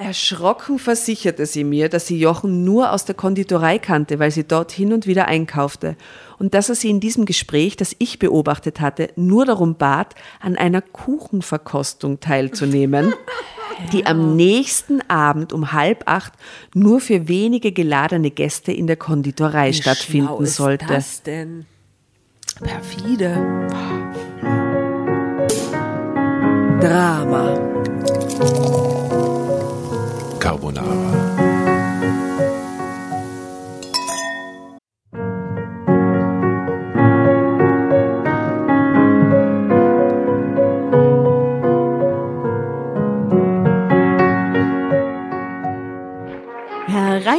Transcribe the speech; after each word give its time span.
Erschrocken 0.00 0.78
versicherte 0.78 1.44
sie 1.44 1.62
mir, 1.62 1.90
dass 1.90 2.06
sie 2.06 2.18
Jochen 2.18 2.64
nur 2.64 2.92
aus 2.92 3.04
der 3.04 3.14
Konditorei 3.14 3.78
kannte, 3.78 4.18
weil 4.18 4.30
sie 4.30 4.44
dort 4.44 4.72
hin 4.72 4.94
und 4.94 5.06
wieder 5.06 5.28
einkaufte 5.28 5.94
und 6.38 6.54
dass 6.54 6.70
er 6.70 6.74
sie 6.74 6.88
in 6.88 7.00
diesem 7.00 7.26
Gespräch, 7.26 7.76
das 7.76 7.94
ich 7.98 8.18
beobachtet 8.18 8.80
hatte, 8.80 9.10
nur 9.16 9.44
darum 9.44 9.74
bat, 9.74 10.14
an 10.40 10.56
einer 10.56 10.80
Kuchenverkostung 10.80 12.18
teilzunehmen, 12.18 13.12
die 13.92 14.06
am 14.06 14.36
nächsten 14.36 15.02
Abend 15.10 15.52
um 15.52 15.72
halb 15.72 16.04
acht 16.06 16.32
nur 16.72 17.00
für 17.00 17.28
wenige 17.28 17.70
geladene 17.70 18.30
Gäste 18.30 18.72
in 18.72 18.86
der 18.86 18.96
Konditorei 18.96 19.68
Wie 19.68 19.74
stattfinden 19.74 20.44
ist 20.44 20.56
sollte. 20.56 20.86
das 20.86 21.22
denn? 21.22 21.66
Perfide. 22.62 23.34
Drama. 26.80 27.70
Carbonara. 30.50 31.09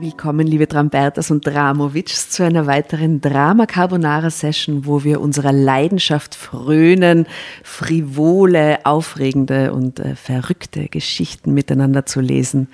Willkommen, 0.00 0.46
liebe 0.46 0.66
Drambertas 0.66 1.30
und 1.30 1.46
Dramovics, 1.46 2.30
zu 2.30 2.42
einer 2.42 2.66
weiteren 2.66 3.20
Drama 3.20 3.66
Carbonara 3.66 4.30
Session, 4.30 4.86
wo 4.86 5.04
wir 5.04 5.20
unserer 5.20 5.52
Leidenschaft 5.52 6.34
frönen, 6.34 7.26
frivole, 7.62 8.78
aufregende 8.86 9.74
und 9.74 10.00
äh, 10.00 10.16
verrückte 10.16 10.88
Geschichten 10.88 11.52
miteinander 11.52 12.06
zu 12.06 12.22
lesen. 12.22 12.68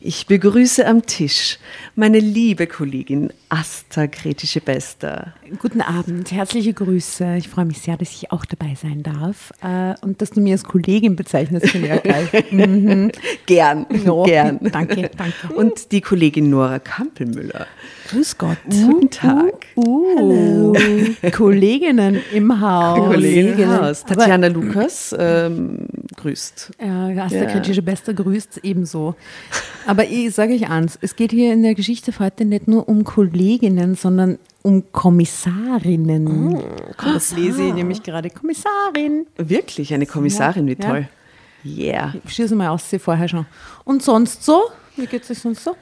Ich 0.00 0.26
begrüße 0.28 0.86
am 0.86 1.04
Tisch 1.06 1.58
meine 1.96 2.20
liebe 2.20 2.68
Kollegin 2.68 3.30
Asta 3.48 4.06
Kretische 4.06 4.60
Bester. 4.60 5.34
Guten 5.58 5.80
Abend, 5.80 6.30
herzliche 6.30 6.72
Grüße. 6.72 7.34
Ich 7.38 7.48
freue 7.48 7.64
mich 7.64 7.78
sehr, 7.80 7.96
dass 7.96 8.12
ich 8.12 8.30
auch 8.30 8.44
dabei 8.44 8.76
sein 8.80 9.02
darf. 9.02 9.52
Äh, 9.60 9.94
Und 10.04 10.22
dass 10.22 10.30
du 10.30 10.40
mir 10.40 10.52
als 10.52 10.62
Kollegin 10.62 11.16
bezeichnest, 11.16 11.70
finde 11.70 11.96
ich 11.96 12.02
geil. 12.04 12.28
Mhm. 12.52 13.10
Gern, 13.46 13.86
Ja, 14.04 14.22
gern. 14.24 14.58
danke, 14.70 15.10
danke. 15.16 15.54
Und 15.56 15.90
die 15.90 16.00
Kollegin 16.00 16.48
Nora 16.50 16.78
Kampelmüller. 16.78 17.66
Grüß 18.10 18.38
Gott. 18.38 18.58
Guten 18.70 19.10
Tag. 19.10 19.66
Uh, 19.76 20.74
Kolleginnen 21.32 22.20
im 22.32 22.60
Haus. 22.60 22.98
Kollegin 23.08 23.58
im 23.58 23.68
Haus. 23.70 24.04
Aber- 24.04 24.14
Tatjana 24.16 24.46
Lukas 24.46 25.14
ähm, 25.18 25.86
grüßt. 26.28 26.72
Ja, 26.80 27.08
der 27.08 27.42
Ja. 27.42 27.44
kritische 27.46 27.82
Bester 27.82 28.14
grüßt 28.14 28.60
ebenso. 28.62 29.14
Aber 29.86 30.04
ich 30.04 30.34
sage 30.34 30.54
euch 30.54 30.68
eins, 30.68 30.98
es 31.00 31.16
geht 31.16 31.30
hier 31.32 31.52
in 31.52 31.62
der 31.62 31.74
Geschichte 31.74 32.12
heute 32.18 32.44
nicht 32.44 32.68
nur 32.68 32.88
um 32.88 33.04
Kolleginnen, 33.04 33.94
sondern 33.94 34.38
um 34.62 34.84
Kommissarinnen. 34.92 36.58
das 37.02 37.32
lese 37.36 37.62
ich 37.64 37.74
nämlich 37.74 38.02
gerade. 38.02 38.30
Kommissarin. 38.30 39.26
Wirklich, 39.36 39.92
eine 39.94 40.06
Kommissarin, 40.06 40.66
wie 40.66 40.76
Ja. 40.80 40.88
toll. 40.88 41.08
Yeah. 41.64 42.14
Ich 42.24 42.34
schieße 42.34 42.54
mal 42.54 42.68
aus, 42.68 42.88
sie 42.88 42.98
vorher 42.98 43.28
schon. 43.28 43.46
Und 43.84 44.02
sonst 44.02 44.44
so? 44.44 44.62
Wie 44.96 45.06
geht 45.06 45.22
es 45.24 45.30
euch 45.30 45.38
sonst 45.40 45.64
so? 45.64 45.76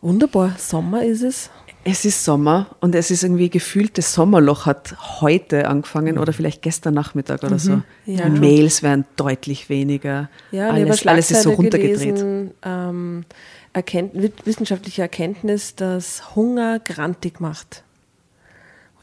Wunderbar. 0.00 0.54
Sommer 0.58 1.04
ist 1.04 1.22
es. 1.22 1.50
Es 1.82 2.04
ist 2.04 2.24
Sommer 2.24 2.66
und 2.80 2.94
es 2.94 3.10
ist 3.10 3.22
irgendwie 3.22 3.48
gefühlt, 3.48 3.96
das 3.96 4.12
Sommerloch 4.12 4.66
hat 4.66 4.96
heute 5.20 5.66
angefangen 5.66 6.18
oder 6.18 6.32
vielleicht 6.32 6.60
gestern 6.60 6.94
Nachmittag 6.94 7.42
oder 7.42 7.58
so. 7.58 7.82
Ja. 8.04 8.28
Die 8.28 8.38
Mails 8.38 8.82
werden 8.82 9.06
deutlich 9.16 9.68
weniger. 9.70 10.28
Ja, 10.50 10.70
alles, 10.70 11.06
alles 11.06 11.30
ist 11.30 11.42
so 11.42 11.52
runtergedreht. 11.52 12.16
Gelesen, 12.16 12.50
ähm, 12.62 13.24
Erkennt, 13.72 14.12
wissenschaftliche 14.44 15.02
Erkenntnis, 15.02 15.76
dass 15.76 16.34
Hunger 16.34 16.80
grantig 16.80 17.40
macht. 17.40 17.84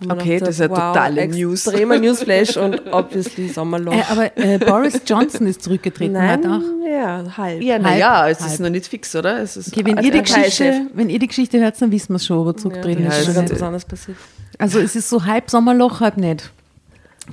Okay, 0.08 0.40
das 0.40 0.50
ist 0.50 0.60
ja 0.60 0.68
totale 0.68 1.28
News. 1.28 1.66
Extremer 1.66 1.98
Newsflash 2.00 2.56
und 2.58 2.82
obviously 2.92 3.50
Sommerloch. 3.50 3.94
Äh, 3.94 4.04
aber 4.10 4.38
äh, 4.38 4.58
Boris 4.60 5.02
Johnson 5.08 5.48
ist 5.48 5.64
zurückgetreten 5.64 6.14
Nein, 6.14 6.38
heute 6.40 6.50
auch. 6.52 6.88
ja, 6.88 7.38
halb. 7.38 7.62
Ja, 7.62 7.74
Halb, 7.76 7.84
naja, 7.84 8.30
es 8.30 8.40
ist 8.42 8.50
halb. 8.50 8.60
noch 8.60 8.70
nicht 8.70 8.86
fix, 8.88 9.16
oder? 9.16 9.40
Es 9.42 9.58
ist 9.58 9.70
Okay, 9.70 9.84
wenn, 9.86 9.98
ihr 10.04 10.12
die. 10.12 10.22
Geschichte, 10.22 10.88
wenn 10.94 11.10
ihr 11.10 11.18
die 11.20 11.28
Geschichte 11.28 11.60
hört, 11.60 11.82
dann 11.82 11.92
wissen 11.92 12.14
wir 12.14 12.20
schon, 12.20 12.38
ob 12.38 12.48
er 12.48 12.58
zurückgetreten 12.58 13.04
ja, 13.06 13.10
Ja, 13.10 13.16
ist 13.18 13.28
ist. 13.30 13.36
ganz 13.36 13.50
ist- 13.50 13.56
was 13.56 13.64
anderes 13.64 13.86
passiert. 13.86 14.18
Also 14.60 14.80
es 14.80 14.96
ist 14.96 15.10
so 15.10 15.26
halb 15.26 15.50
Sommerloch, 15.50 16.00
halb 16.00 16.18
nicht. 16.18 16.52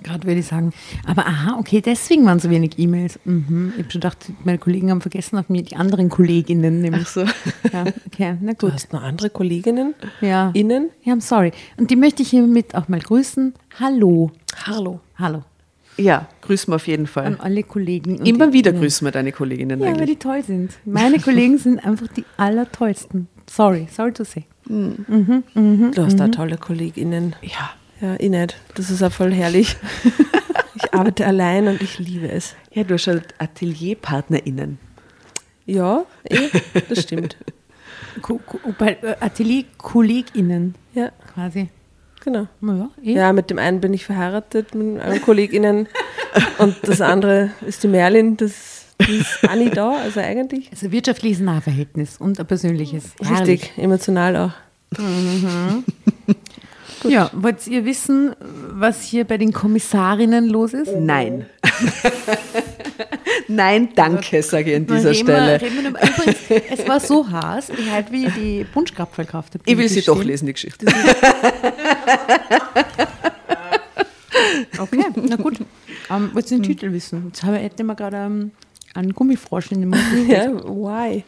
Gerade 0.02 0.26
würde 0.26 0.40
ich 0.40 0.46
sagen. 0.46 0.72
Aber 1.06 1.26
aha, 1.26 1.56
okay, 1.58 1.80
deswegen 1.80 2.26
waren 2.26 2.38
so 2.40 2.50
wenig 2.50 2.78
E-Mails. 2.78 3.18
Mhm. 3.24 3.72
Ich 3.76 3.82
habe 3.84 3.90
schon 3.92 4.00
gedacht, 4.00 4.26
meine 4.44 4.58
Kollegen 4.58 4.90
haben 4.90 5.00
vergessen 5.00 5.38
auf 5.38 5.48
mir 5.48 5.62
die 5.62 5.76
anderen 5.76 6.08
Kolleginnen. 6.08 6.80
Nämlich. 6.80 7.02
Ach 7.04 7.08
so. 7.08 7.20
Ja, 7.72 7.84
okay, 8.06 8.36
na 8.40 8.52
Du 8.52 8.66
gut. 8.66 8.72
hast 8.74 8.92
noch 8.92 9.02
andere 9.02 9.30
Kolleginnen? 9.30 9.94
Ja. 10.20 10.50
Innen? 10.54 10.90
Ja, 11.04 11.14
I'm 11.14 11.20
sorry. 11.20 11.52
Und 11.76 11.90
die 11.90 11.96
möchte 11.96 12.22
ich 12.22 12.30
hiermit 12.30 12.74
auch 12.74 12.88
mal 12.88 13.00
grüßen. 13.00 13.54
Hallo. 13.80 14.30
Hallo. 14.66 15.00
Hallo. 15.16 15.42
Ja, 15.96 16.26
grüßen 16.42 16.72
wir 16.72 16.76
auf 16.76 16.88
jeden 16.88 17.02
An 17.04 17.06
Fall. 17.06 17.36
alle 17.40 17.62
Kollegen. 17.62 18.16
Immer 18.26 18.52
wieder 18.52 18.72
grüßen 18.72 19.06
wir 19.06 19.12
deine 19.12 19.30
Kolleginnen 19.30 19.78
Ja, 19.78 19.86
weil 19.86 19.94
eigentlich. 19.94 20.10
die 20.10 20.16
toll 20.16 20.42
sind. 20.42 20.72
Meine 20.84 21.20
Kollegen 21.20 21.56
sind 21.56 21.84
einfach 21.86 22.08
die 22.08 22.24
allertollsten. 22.36 23.28
Sorry, 23.48 23.86
sorry 23.92 24.12
to 24.12 24.24
say. 24.24 24.44
Du 24.66 26.02
hast 26.04 26.16
da 26.18 26.28
tolle 26.28 26.56
Kolleginnen. 26.58 27.36
Ja. 27.42 27.70
Ja, 28.04 28.16
ich 28.18 28.28
nicht. 28.28 28.54
Das 28.74 28.90
ist 28.90 29.02
auch 29.02 29.10
voll 29.10 29.32
herrlich. 29.32 29.76
ich 30.74 30.92
arbeite 30.92 31.24
allein 31.24 31.68
und 31.68 31.80
ich 31.80 31.98
liebe 31.98 32.30
es. 32.30 32.54
Ja, 32.74 32.84
du 32.84 32.94
hast 32.94 33.06
halt 33.06 33.34
AtelierpartnerInnen. 33.38 34.78
Ja, 35.64 36.04
eh, 36.24 36.50
das 36.90 37.00
stimmt. 37.04 37.38
Äh, 38.78 39.14
Atelier-KollegInnen 39.20 40.74
Ja, 40.92 41.12
quasi. 41.32 41.70
genau. 42.22 42.46
Ja, 42.60 42.90
eh. 43.02 43.14
Ja, 43.14 43.32
mit 43.32 43.48
dem 43.48 43.58
einen 43.58 43.80
bin 43.80 43.94
ich 43.94 44.04
verheiratet, 44.04 44.74
mit 44.74 45.00
einem 45.00 45.22
KollegInnen. 45.22 45.88
Und 46.58 46.76
das 46.82 47.00
andere 47.00 47.52
ist 47.66 47.84
die 47.84 47.88
Merlin, 47.88 48.36
das 48.36 48.84
die 49.00 49.16
ist 49.16 49.48
auch 49.48 49.54
nicht 49.54 49.78
da, 49.78 49.92
also 49.92 50.20
eigentlich. 50.20 50.70
Also 50.70 50.92
wirtschaftliches 50.92 51.40
Nahverhältnis 51.40 52.18
und 52.18 52.38
ein 52.38 52.46
persönliches. 52.46 53.14
Richtig, 53.30 53.72
emotional 53.78 54.36
auch. 54.36 54.52
Ja, 57.08 57.30
wollt 57.34 57.66
ihr 57.66 57.84
wissen, 57.84 58.34
was 58.70 59.02
hier 59.02 59.24
bei 59.24 59.36
den 59.38 59.52
Kommissarinnen 59.52 60.46
los 60.48 60.72
ist? 60.74 60.92
Nein. 60.98 61.46
Nein, 63.48 63.90
danke, 63.94 64.42
sage 64.42 64.70
ich 64.70 64.76
an 64.76 64.86
dieser 64.86 65.10
Reden 65.10 65.26
wir- 65.26 65.34
Stelle. 65.34 65.60
reden 65.60 65.82
wir 65.82 65.90
Übrigens, 65.90 66.70
es 66.80 66.88
war 66.88 67.00
so 67.00 67.28
heiß, 67.30 67.70
ich 67.70 67.90
halt 67.90 68.10
wie 68.10 68.26
die 68.26 68.64
Punschkrapfen 68.64 69.26
gekauft 69.26 69.54
habe. 69.54 69.64
Ich 69.66 69.76
will 69.76 69.88
sie 69.88 70.02
doch 70.02 70.22
lesen, 70.22 70.46
die 70.46 70.52
Geschichte. 70.54 70.86
Okay, 74.78 75.04
na 75.16 75.36
gut. 75.36 75.58
Ähm, 76.10 76.30
wollt 76.32 76.50
ihr 76.50 76.58
den 76.58 76.62
Titel 76.64 76.92
wissen? 76.92 77.26
Jetzt 77.28 77.42
habe 77.44 77.56
ich 77.56 77.62
hätte 77.62 77.84
mir 77.84 77.94
gerade 77.94 78.16
ähm, 78.16 78.50
einen 78.94 79.14
Gummifrosch 79.14 79.70
in 79.72 79.80
den 79.80 79.90
Mund. 79.90 80.02
Ja, 80.28 80.46
why? 80.64 81.24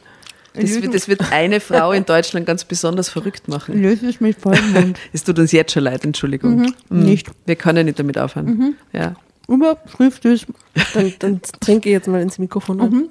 Das 0.60 0.82
wird, 0.82 0.94
das 0.94 1.08
wird 1.08 1.32
eine 1.32 1.60
Frau 1.60 1.92
in 1.92 2.04
Deutschland 2.04 2.46
ganz 2.46 2.64
besonders 2.64 3.08
verrückt 3.08 3.48
machen. 3.48 3.80
Löse 3.82 4.08
es 4.08 4.20
mit 4.20 4.40
vollem 4.40 4.72
Mund. 4.72 4.98
Es 5.12 5.24
tut 5.24 5.38
uns 5.38 5.52
jetzt 5.52 5.72
schon 5.72 5.84
leid, 5.84 6.04
Entschuldigung. 6.04 6.72
Mhm. 6.88 7.00
Nicht. 7.04 7.30
Wir 7.44 7.56
können 7.56 7.86
nicht 7.86 7.98
damit 7.98 8.18
aufhören. 8.18 8.76
Ja. 8.92 9.14
Überschrift 9.48 10.24
ist, 10.24 10.46
Dann, 10.94 11.12
dann 11.20 11.40
trinke 11.60 11.88
ich 11.88 11.92
jetzt 11.92 12.08
mal 12.08 12.20
ins 12.20 12.38
Mikrofon. 12.38 13.08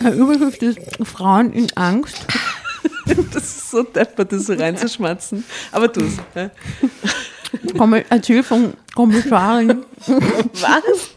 Die 0.00 0.08
Überschrift 0.16 0.62
ist 0.62 0.78
Frauen 1.04 1.52
in 1.52 1.68
Angst. 1.74 2.26
Das 3.32 3.42
ist 3.44 3.70
so 3.70 3.82
deppert, 3.82 4.32
das 4.32 4.46
so 4.46 4.52
reinzuschmatzen. 4.52 5.44
Aber 5.72 5.88
du 5.88 6.02
es. 6.02 6.18
Ja. 6.34 6.50
Erzähl 8.08 8.42
von 8.42 8.74
Kommissarin. 8.94 9.82
Was? 10.06 11.10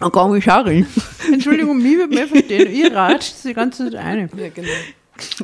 Oh, 0.00 0.10
Kommissarin. 0.10 0.86
Entschuldigung, 1.32 1.82
mich 1.82 1.96
wird 1.96 2.10
mehr 2.10 2.28
verstehen. 2.28 2.72
Ihr 2.72 2.94
ratscht 2.94 3.44
die 3.44 3.54
ganze 3.54 3.84
Zeit 3.84 3.96
eine. 3.96 4.28
Ja, 4.36 4.48
genau. 4.48 4.68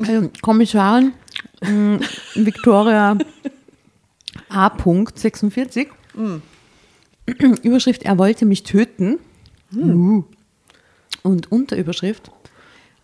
Also, 0.07 0.31
Kommissarin 0.41 1.13
mh, 1.63 2.01
Victoria 2.35 3.19
A. 4.49 4.71
46. 5.15 5.89
Überschrift, 7.63 8.05
er 8.05 8.19
wollte 8.19 8.47
mich 8.47 8.63
töten. 8.63 9.19
Uh. 9.75 10.23
Und 11.23 11.51
Unterüberschrift, 11.51 12.31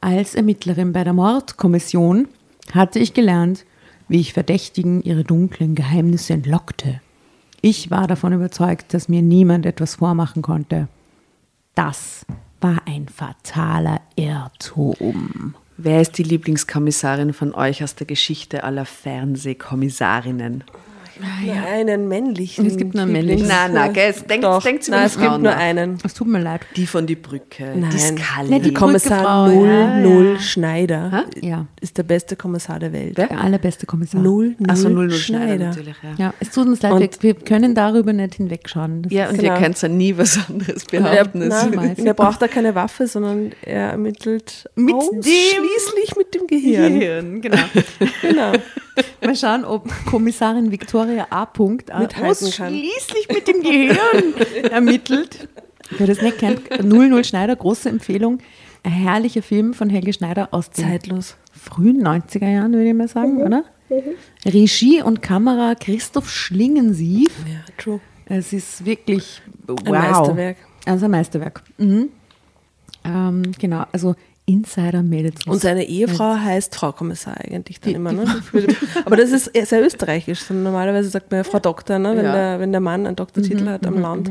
als 0.00 0.35
Ermittlerin 0.35 0.93
bei 0.93 1.02
der 1.02 1.14
Mordkommission 1.14 2.29
hatte 2.73 2.99
ich 2.99 3.14
gelernt, 3.14 3.64
wie 4.08 4.20
ich 4.20 4.32
Verdächtigen 4.32 5.02
ihre 5.02 5.25
dunklen 5.25 5.75
Geheimnisse 5.75 6.35
entlockte. 6.35 7.00
Ich 7.61 7.91
war 7.91 8.06
davon 8.06 8.32
überzeugt, 8.32 8.94
dass 8.94 9.08
mir 9.08 9.23
niemand 9.23 9.67
etwas 9.67 9.97
vormachen 9.97 10.43
konnte. 10.43 10.88
Das 11.75 12.26
war 12.61 12.82
ein 12.87 13.08
fataler 13.08 14.00
Irrtum. 14.17 15.55
Wer 15.76 16.02
ist 16.02 16.19
die 16.19 16.22
Lieblingskommissarin 16.22 17.32
von 17.32 17.55
euch 17.55 17.82
aus 17.82 17.94
der 17.94 18.06
Geschichte 18.06 18.64
aller 18.64 18.84
Fernsehkommissarinnen? 18.84 20.64
Nur 21.44 21.55
einen 21.67 22.08
männlichen. 22.08 22.67
Es 22.67 22.76
gibt 22.76 22.94
nur 22.94 23.02
einen 23.05 23.12
männlichen. 23.12 23.46
Na, 23.49 23.69
na, 23.69 23.88
gell, 23.88 24.14
denkt- 24.28 24.44
Doch, 24.44 24.62
denkt's 24.62 24.88
über 24.88 24.96
nein, 24.99 25.06
die 25.06 25.14
es 25.14 25.19
gibt 25.20 25.31
nur 25.31 25.38
nach. 25.52 25.56
einen. 25.58 25.99
Es 26.05 26.14
tut 26.14 26.28
mir 26.28 26.40
leid. 26.40 26.61
Die 26.76 26.87
von 26.87 27.06
die 27.06 27.17
Brücke, 27.17 27.72
Nein. 27.76 27.90
die 27.93 27.99
Scully. 27.99 28.52
Ja, 28.52 28.58
die 28.58 28.75
Kommissar 28.75 29.46
Brückefrau, 29.46 30.00
00 30.02 30.25
ja, 30.26 30.32
ja. 30.34 30.38
Schneider 30.40 31.25
Ja. 31.40 31.67
ist 31.81 31.99
der 31.99 32.02
beste 32.02 32.37
Kommissar 32.37 32.78
der 32.78 32.93
Welt. 32.93 33.19
Der 33.19 33.31
allerbeste 33.40 33.87
Kommissar. 33.87 34.20
00 34.20 34.56
Achso, 34.69 34.88
00 34.88 35.11
Schneider. 35.11 35.44
Schneider 35.46 35.64
natürlich, 35.69 35.96
ja. 36.02 36.11
Ja, 36.26 36.34
es 36.40 36.50
tut 36.50 36.67
uns 36.67 36.82
leid, 36.82 36.93
Und- 36.93 37.00
wir, 37.00 37.11
wir 37.23 37.34
können 37.34 37.75
darüber 37.75 38.12
nicht 38.12 38.34
hinwegschauen. 38.34 39.02
Das 39.02 39.12
Ja, 39.12 39.28
und 39.28 39.38
Genau. 39.38 39.55
ihr 39.55 39.61
könnt 39.61 39.81
ja 39.81 39.88
nie 39.88 40.16
was 40.16 40.38
anderes 40.49 40.84
Und 40.84 40.93
er, 40.94 41.00
behaupten. 41.02 41.43
Es- 41.43 41.70
nein, 41.70 41.96
er 42.06 42.14
braucht 42.14 42.43
da 42.43 42.49
keine 42.49 42.75
Waffe, 42.75 43.06
sondern 43.06 43.52
er 43.62 43.90
ermittelt 43.90 44.69
Mit 44.75 44.90
dem- 44.90 44.96
ausschließlich 44.96 46.16
mit 46.16 46.34
dem 46.34 46.46
Gehirn. 46.46 46.99
Gehirn, 47.00 47.40
genau. 47.40 47.58
Genau. 48.23 48.52
Mal 49.20 49.37
schauen, 49.37 49.64
ob 49.64 49.88
Kommissarin 50.06 50.70
Victoria 50.70 51.26
A. 51.31 51.47
Punkt 51.47 51.88
kann. 51.88 52.08
ausschließlich 52.23 53.29
mit 53.32 53.49
dem 53.49 53.62
Gehirn 53.62 54.35
ermittelt. 54.70 55.49
Wer 55.97 56.06
das 56.06 56.23
nicht 56.23 56.38
kennt, 56.38 56.62
00 56.82 57.25
Schneider, 57.25 57.56
große 57.56 57.88
Empfehlung. 57.88 58.38
Ein 58.82 58.93
herrlicher 58.93 59.43
Film 59.43 59.75
von 59.75 59.91
Helge 59.91 60.12
Schneider 60.12 60.49
aus 60.52 60.70
Zeitlos. 60.70 61.37
frühen 61.52 62.06
90er 62.06 62.49
Jahren, 62.49 62.73
würde 62.73 62.88
ich 62.88 62.94
mal 62.94 63.08
sagen, 63.08 63.43
oder? 63.43 63.64
Regie 64.47 65.02
und 65.02 65.20
Kamera 65.20 65.75
Christoph 65.75 66.31
Schlingensief. 66.31 67.32
Ja, 67.47 67.64
true. 67.76 68.00
Es 68.26 68.52
ist 68.52 68.85
wirklich 68.85 69.43
wow. 69.67 69.79
Ein 69.85 69.93
Meisterwerk. 69.93 70.56
Also 70.87 71.05
ein 71.06 71.11
Meisterwerk. 71.11 71.62
Mhm. 71.79 72.11
Ähm, 73.05 73.43
genau, 73.58 73.85
also 73.93 74.14
Insider 74.50 75.02
meldet 75.02 75.47
Und 75.47 75.61
seine 75.61 75.85
Ehefrau 75.85 76.35
heißt 76.37 76.75
Frau 76.75 76.93
Kommissar 76.93 77.37
eigentlich 77.38 77.81
dann 77.81 77.94
immer. 77.94 78.12
Ne? 78.12 78.25
Aber 79.05 79.17
das 79.17 79.31
ist 79.31 79.50
sehr 79.55 79.85
österreichisch. 79.85 80.50
Normalerweise 80.50 81.08
sagt 81.08 81.31
man 81.31 81.38
ja 81.38 81.44
Frau 81.44 81.58
Doktor, 81.58 81.99
ne? 81.99 82.17
wenn, 82.17 82.25
Ja. 82.25 82.32
der, 82.32 82.61
wenn 82.61 82.73
der 82.73 82.81
Mann 82.81 83.06
einen 83.06 83.17
Doktortitel 83.17 83.67
hat 83.69 83.87
am 83.87 84.00
Land. 84.00 84.31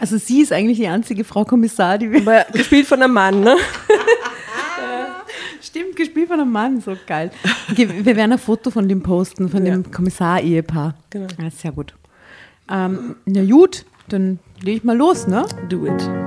Also 0.00 0.18
sie 0.18 0.40
ist 0.40 0.52
eigentlich 0.52 0.78
die 0.78 0.88
einzige 0.88 1.22
Frau 1.24 1.44
Kommissar, 1.44 1.96
die 1.98 2.10
wir 2.10 2.20
Aber 2.22 2.44
gespielt 2.52 2.86
von 2.86 3.00
einem 3.02 3.12
Mann. 3.14 3.40
Ne? 3.40 3.56
Stimmt, 5.62 5.96
gespielt 5.96 6.28
von 6.28 6.40
einem 6.40 6.50
Mann, 6.52 6.80
so 6.80 6.96
geil. 7.06 7.30
Okay, 7.70 7.88
wir 8.02 8.16
werden 8.16 8.32
ein 8.32 8.38
Foto 8.38 8.70
von 8.70 8.88
dem 8.88 9.02
posten, 9.02 9.48
von 9.48 9.64
dem 9.64 9.90
Kommissar-Ehepaar. 9.90 10.94
Genau. 11.10 11.28
Ja, 11.40 11.50
sehr 11.50 11.72
gut. 11.72 11.94
Ähm, 12.70 13.16
na 13.26 13.44
gut, 13.44 13.84
dann 14.08 14.38
lege 14.60 14.78
ich 14.78 14.84
mal 14.84 14.96
los, 14.96 15.26
ne? 15.26 15.44
Do 15.68 15.86
it. 15.86 16.21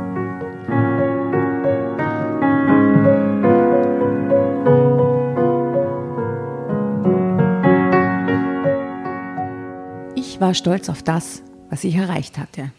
Ich 10.36 10.42
war 10.42 10.54
stolz 10.54 10.90
auf 10.90 11.02
das, 11.02 11.44
was 11.70 11.86
ich 11.86 11.96
erreicht 11.96 12.38
hatte. 12.38 12.70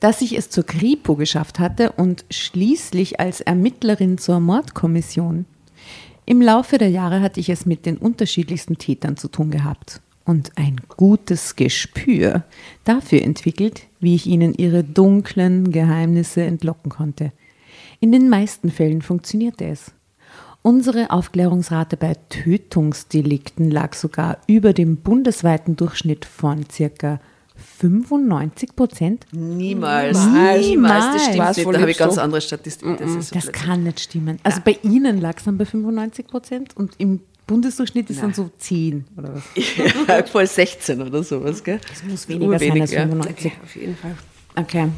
Dass 0.00 0.22
ich 0.22 0.34
es 0.34 0.48
zur 0.48 0.64
Kripo 0.64 1.14
geschafft 1.14 1.58
hatte 1.58 1.92
und 1.92 2.24
schließlich 2.30 3.20
als 3.20 3.42
Ermittlerin 3.42 4.16
zur 4.16 4.40
Mordkommission. 4.40 5.44
Im 6.24 6.40
Laufe 6.40 6.78
der 6.78 6.88
Jahre 6.88 7.20
hatte 7.20 7.38
ich 7.38 7.50
es 7.50 7.66
mit 7.66 7.84
den 7.84 7.98
unterschiedlichsten 7.98 8.78
Tätern 8.78 9.18
zu 9.18 9.28
tun 9.28 9.50
gehabt 9.50 10.00
und 10.24 10.52
ein 10.56 10.80
gutes 10.96 11.54
Gespür 11.54 12.44
dafür 12.84 13.20
entwickelt, 13.20 13.82
wie 14.00 14.14
ich 14.14 14.26
ihnen 14.26 14.54
ihre 14.54 14.82
dunklen 14.82 15.72
Geheimnisse 15.72 16.44
entlocken 16.44 16.90
konnte. 16.90 17.30
In 18.00 18.10
den 18.10 18.30
meisten 18.30 18.70
Fällen 18.70 19.02
funktionierte 19.02 19.66
es. 19.66 19.92
Unsere 20.66 21.12
Aufklärungsrate 21.12 21.96
bei 21.96 22.16
Tötungsdelikten 22.28 23.70
lag 23.70 23.94
sogar 23.94 24.38
über 24.48 24.72
dem 24.72 24.96
bundesweiten 24.96 25.76
Durchschnitt 25.76 26.24
von 26.24 26.68
circa 26.68 27.20
95 27.78 28.74
Prozent. 28.74 29.26
Niemals. 29.30 30.26
Niemals. 30.26 30.66
Niemals. 30.66 31.04
Das 31.04 31.22
stimmt 31.22 31.38
Was, 31.38 31.56
nicht. 31.56 31.72
Da 31.72 31.80
habe 31.80 31.90
ich 31.92 31.98
ganz 31.98 32.18
andere 32.18 32.40
Statistiken. 32.40 32.96
Das, 32.98 33.14
ist 33.14 33.28
so 33.28 33.34
Das 33.36 33.52
kann 33.52 33.84
nicht 33.84 34.00
stimmen. 34.00 34.40
Also 34.42 34.60
bei 34.64 34.76
Ihnen 34.82 35.20
lag 35.20 35.36
es 35.36 35.44
dann 35.44 35.56
bei 35.56 35.66
95 35.66 36.26
Prozent 36.26 36.76
und 36.76 36.94
im 36.98 37.20
Bundesdurchschnitt 37.46 38.10
ist 38.10 38.20
dann 38.20 38.34
so 38.34 38.50
10 38.58 39.04
oder 39.16 39.36
was? 39.36 39.44
Ja, 40.08 40.24
voll 40.24 40.48
16 40.48 41.00
oder 41.00 41.22
sowas, 41.22 41.62
gell? 41.62 41.78
Es 41.92 42.02
muss 42.02 42.28
weniger 42.28 42.58
sein 42.58 42.80
als 42.80 42.90
ja. 42.90 43.02
95. 43.02 43.52
Auf 43.62 43.76
jeden 43.76 43.94
Fall. 43.94 44.16
Okay. 44.56 44.88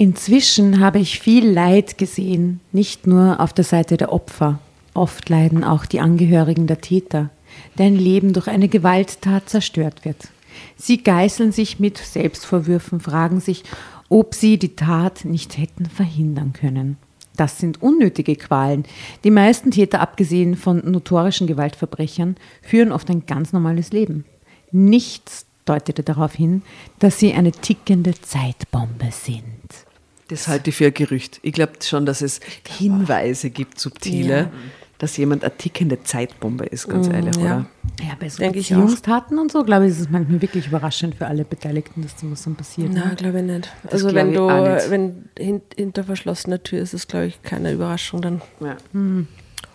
Inzwischen 0.00 0.78
habe 0.78 1.00
ich 1.00 1.18
viel 1.18 1.50
Leid 1.50 1.98
gesehen, 1.98 2.60
nicht 2.70 3.08
nur 3.08 3.40
auf 3.40 3.52
der 3.52 3.64
Seite 3.64 3.96
der 3.96 4.12
Opfer. 4.12 4.60
Oft 4.94 5.28
leiden 5.28 5.64
auch 5.64 5.86
die 5.86 5.98
Angehörigen 5.98 6.68
der 6.68 6.80
Täter, 6.80 7.30
deren 7.78 7.96
Leben 7.96 8.32
durch 8.32 8.46
eine 8.46 8.68
Gewalttat 8.68 9.48
zerstört 9.48 10.04
wird. 10.04 10.28
Sie 10.76 11.02
geißeln 11.02 11.50
sich 11.50 11.80
mit 11.80 11.98
Selbstvorwürfen, 11.98 13.00
fragen 13.00 13.40
sich, 13.40 13.64
ob 14.08 14.36
sie 14.36 14.56
die 14.56 14.76
Tat 14.76 15.24
nicht 15.24 15.58
hätten 15.58 15.86
verhindern 15.86 16.52
können. 16.52 16.96
Das 17.36 17.58
sind 17.58 17.82
unnötige 17.82 18.36
Qualen. 18.36 18.84
Die 19.24 19.32
meisten 19.32 19.72
Täter, 19.72 20.00
abgesehen 20.00 20.54
von 20.54 20.88
notorischen 20.88 21.48
Gewaltverbrechern, 21.48 22.36
führen 22.62 22.92
oft 22.92 23.10
ein 23.10 23.26
ganz 23.26 23.52
normales 23.52 23.90
Leben. 23.90 24.24
Nichts 24.70 25.46
deutete 25.64 26.04
darauf 26.04 26.34
hin, 26.34 26.62
dass 27.00 27.18
sie 27.18 27.32
eine 27.34 27.50
tickende 27.50 28.14
Zeitbombe 28.14 29.10
sind. 29.10 29.87
Das 30.28 30.48
halte 30.48 30.70
ich 30.70 30.76
für 30.76 30.86
ein 30.86 30.94
Gerücht. 30.94 31.40
Ich 31.42 31.52
glaube 31.52 31.72
schon, 31.82 32.06
dass 32.06 32.20
es 32.20 32.40
Hinweise 32.66 33.50
gibt, 33.50 33.80
subtile, 33.80 34.50
dass 34.98 35.16
jemand 35.16 35.44
eine 35.44 35.56
tickende 35.56 36.02
Zeitbombe 36.02 36.66
ist, 36.66 36.88
ganz 36.88 37.08
ehrlich, 37.08 37.36
ja. 37.36 37.42
oder? 37.42 37.66
Ja, 38.00 38.16
bei 38.18 38.28
so 38.28 38.38
Denke 38.38 38.58
ich 38.58 38.74
auch. 38.74 38.80
Beziehungstaten 38.80 39.38
und 39.38 39.50
so, 39.50 39.64
glaube 39.64 39.86
ich, 39.86 39.92
ist 39.92 40.00
es 40.00 40.10
manchmal 40.10 40.40
wirklich 40.42 40.66
überraschend 40.66 41.14
für 41.14 41.26
alle 41.26 41.44
Beteiligten, 41.44 42.02
dass 42.02 42.18
sowas 42.20 42.42
dann 42.42 42.56
passiert. 42.56 42.90
Na, 42.92 43.06
ne? 43.06 43.14
glaube 43.16 43.38
ich 43.38 43.44
nicht. 43.44 43.72
Das 43.84 43.92
Also 43.94 44.14
wenn 44.14 44.32
du, 44.32 44.46
wenn 44.46 45.28
hin, 45.38 45.62
hinter 45.74 46.04
verschlossener 46.04 46.62
Tür 46.62 46.80
ist 46.80 46.94
es, 46.94 47.08
glaube 47.08 47.26
ich, 47.26 47.42
keine 47.42 47.72
Überraschung 47.72 48.20
dann. 48.20 48.42
Ja. 48.60 48.76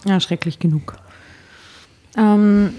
Ja, 0.06 0.20
schrecklich 0.20 0.60
genug. 0.60 0.96
Ähm, 2.18 2.76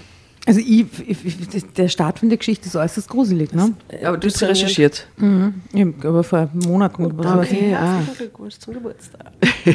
also 0.47 0.61
ich, 0.61 0.87
ich, 1.07 1.73
der 1.73 1.89
Start 1.89 2.19
von 2.19 2.29
der 2.29 2.39
Geschichte 2.39 2.67
ist 2.67 2.77
äußerst 2.77 3.09
gruselig, 3.09 3.53
ne? 3.53 3.75
Aber 4.05 4.19
du 4.19 4.29
hast 4.29 4.43
recherchiert. 4.43 5.07
Ich 5.73 5.81
hab 5.81 6.05
aber 6.05 6.25
vor 6.25 6.51
Monaten 6.53 7.07
oder 7.07 7.39
was. 7.39 7.49
Okay, 7.49 7.75
ah. 7.75 8.03
Glückwunsch 8.17 8.59
zum 8.59 8.75
Geburtstag. 8.75 9.33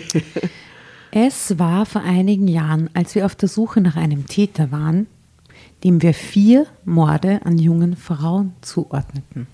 Es 1.12 1.58
war 1.58 1.88
vor 1.88 2.04
einigen 2.04 2.48
Jahren, 2.48 2.92
als 2.94 3.16
wir 3.16 3.26
auf 3.26 3.34
der 3.34 3.50
Suche 3.50 3.82
nach 3.82 3.96
einem 3.96 4.28
Täter 4.28 4.72
waren, 4.72 5.08
dem 5.84 6.04
wir 6.04 6.14
vier 6.14 6.68
Morde 6.86 7.42
an 7.46 7.58
jungen 7.58 7.96
Frauen 7.96 8.54
zuordneten. 8.62 9.48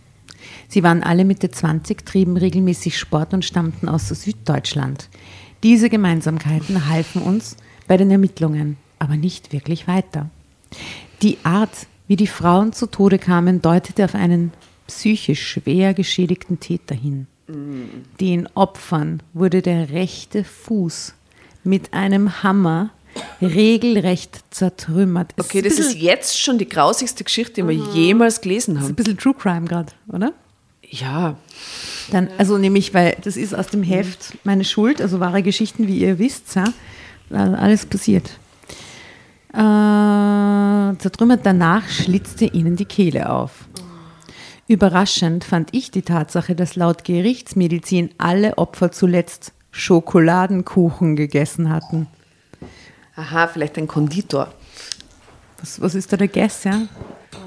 Sie 0.67 0.83
waren 0.83 1.01
alle 1.01 1.23
Mitte 1.23 1.49
20, 1.49 2.05
trieben 2.05 2.35
regelmäßig 2.35 2.97
Sport 2.97 3.33
und 3.33 3.45
stammten 3.45 3.87
aus 3.87 4.09
Süddeutschland. 4.09 5.09
Diese 5.63 5.89
Gemeinsamkeiten 5.89 6.89
halfen 6.89 7.21
uns 7.21 7.55
bei 7.87 7.95
den 7.95 8.11
Ermittlungen, 8.11 8.75
aber 8.99 9.15
nicht 9.15 9.53
wirklich 9.53 9.87
weiter. 9.87 10.29
Die 11.21 11.37
Art, 11.43 11.87
wie 12.07 12.15
die 12.15 12.27
Frauen 12.27 12.73
zu 12.73 12.87
Tode 12.87 13.19
kamen, 13.19 13.61
deutete 13.61 14.05
auf 14.05 14.15
einen 14.15 14.51
psychisch 14.87 15.41
schwer 15.47 15.93
geschädigten 15.93 16.59
Täter 16.59 16.95
hin. 16.95 17.27
Den 18.19 18.49
Opfern 18.55 19.21
wurde 19.33 19.61
der 19.61 19.89
rechte 19.91 20.43
Fuß 20.43 21.13
mit 21.63 21.93
einem 21.93 22.43
Hammer 22.43 22.89
regelrecht 23.41 24.43
zertrümmert. 24.51 25.33
Es 25.37 25.45
Okay, 25.45 25.61
das 25.61 25.79
ist 25.79 25.95
jetzt 25.95 26.39
schon 26.39 26.57
die 26.57 26.67
grausigste 26.67 27.23
Geschichte, 27.23 27.61
die 27.61 27.67
wir 27.67 27.75
jemals 27.93 28.41
gelesen 28.41 28.75
ist 28.75 28.81
ein 28.81 28.83
haben. 28.87 28.95
bisschen 28.95 29.17
True 29.17 29.33
Crime 29.33 29.65
gerade, 29.67 29.91
oder? 30.07 30.33
Ja, 30.89 31.37
Dann, 32.11 32.29
also 32.37 32.57
nämlich, 32.57 32.93
weil 32.93 33.17
das 33.23 33.37
ist 33.37 33.55
aus 33.55 33.67
dem 33.67 33.83
Heft 33.83 34.37
meine 34.43 34.63
Schuld, 34.63 35.01
also 35.01 35.19
wahre 35.19 35.41
Geschichten, 35.41 35.87
wie 35.87 35.97
ihr 35.97 36.19
wisst, 36.19 36.55
ja, 36.55 36.65
Also 37.31 37.55
alles 37.55 37.85
passiert. 37.85 38.37
Äh, 39.55 40.97
zertrümmert 40.97 41.45
danach 41.45 41.87
schlitzte 41.87 42.45
ihnen 42.45 42.75
die 42.75 42.85
Kehle 42.85 43.29
auf. 43.29 43.69
Überraschend 44.67 45.43
fand 45.43 45.69
ich 45.73 45.91
die 45.91 46.01
Tatsache, 46.01 46.55
dass 46.55 46.75
laut 46.75 47.03
Gerichtsmedizin 47.03 48.09
alle 48.17 48.57
Opfer 48.57 48.91
zuletzt 48.91 49.53
Schokoladenkuchen 49.71 51.15
gegessen 51.15 51.69
hatten. 51.69 52.07
aha, 53.15 53.47
vielleicht 53.47 53.77
ein 53.77 53.87
Konditor. 53.87 54.51
Was, 55.59 55.79
was 55.79 55.95
ist 55.95 56.11
da 56.11 56.17
der 56.17 56.27
Guess, 56.27 56.63
ja? 56.65 56.81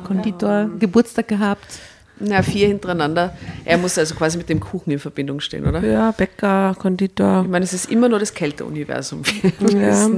Konditor, 0.05 0.71
Geburtstag 0.79 1.29
gehabt. 1.29 1.81
Na, 2.21 2.43
vier 2.43 2.69
hintereinander. 2.69 3.37
Er 3.65 3.79
muss 3.79 3.99
also 3.99 4.15
quasi 4.15 4.39
mit 4.39 4.49
dem 4.49 4.61
Kuchen 4.61 4.91
in 4.93 4.99
Verbindung 4.99 5.41
stehen, 5.41 5.67
oder? 5.67 5.85
Ja, 5.85 6.11
Bäcker, 6.11 6.75
Konditor. 6.79 7.43
Ich 7.43 7.51
meine, 7.51 7.65
es 7.65 7.73
ist 7.73 7.91
immer 7.91 8.09
nur 8.09 8.19
das 8.19 8.33
Kälteuniversum. 8.33 9.23
Ja. 9.61 10.09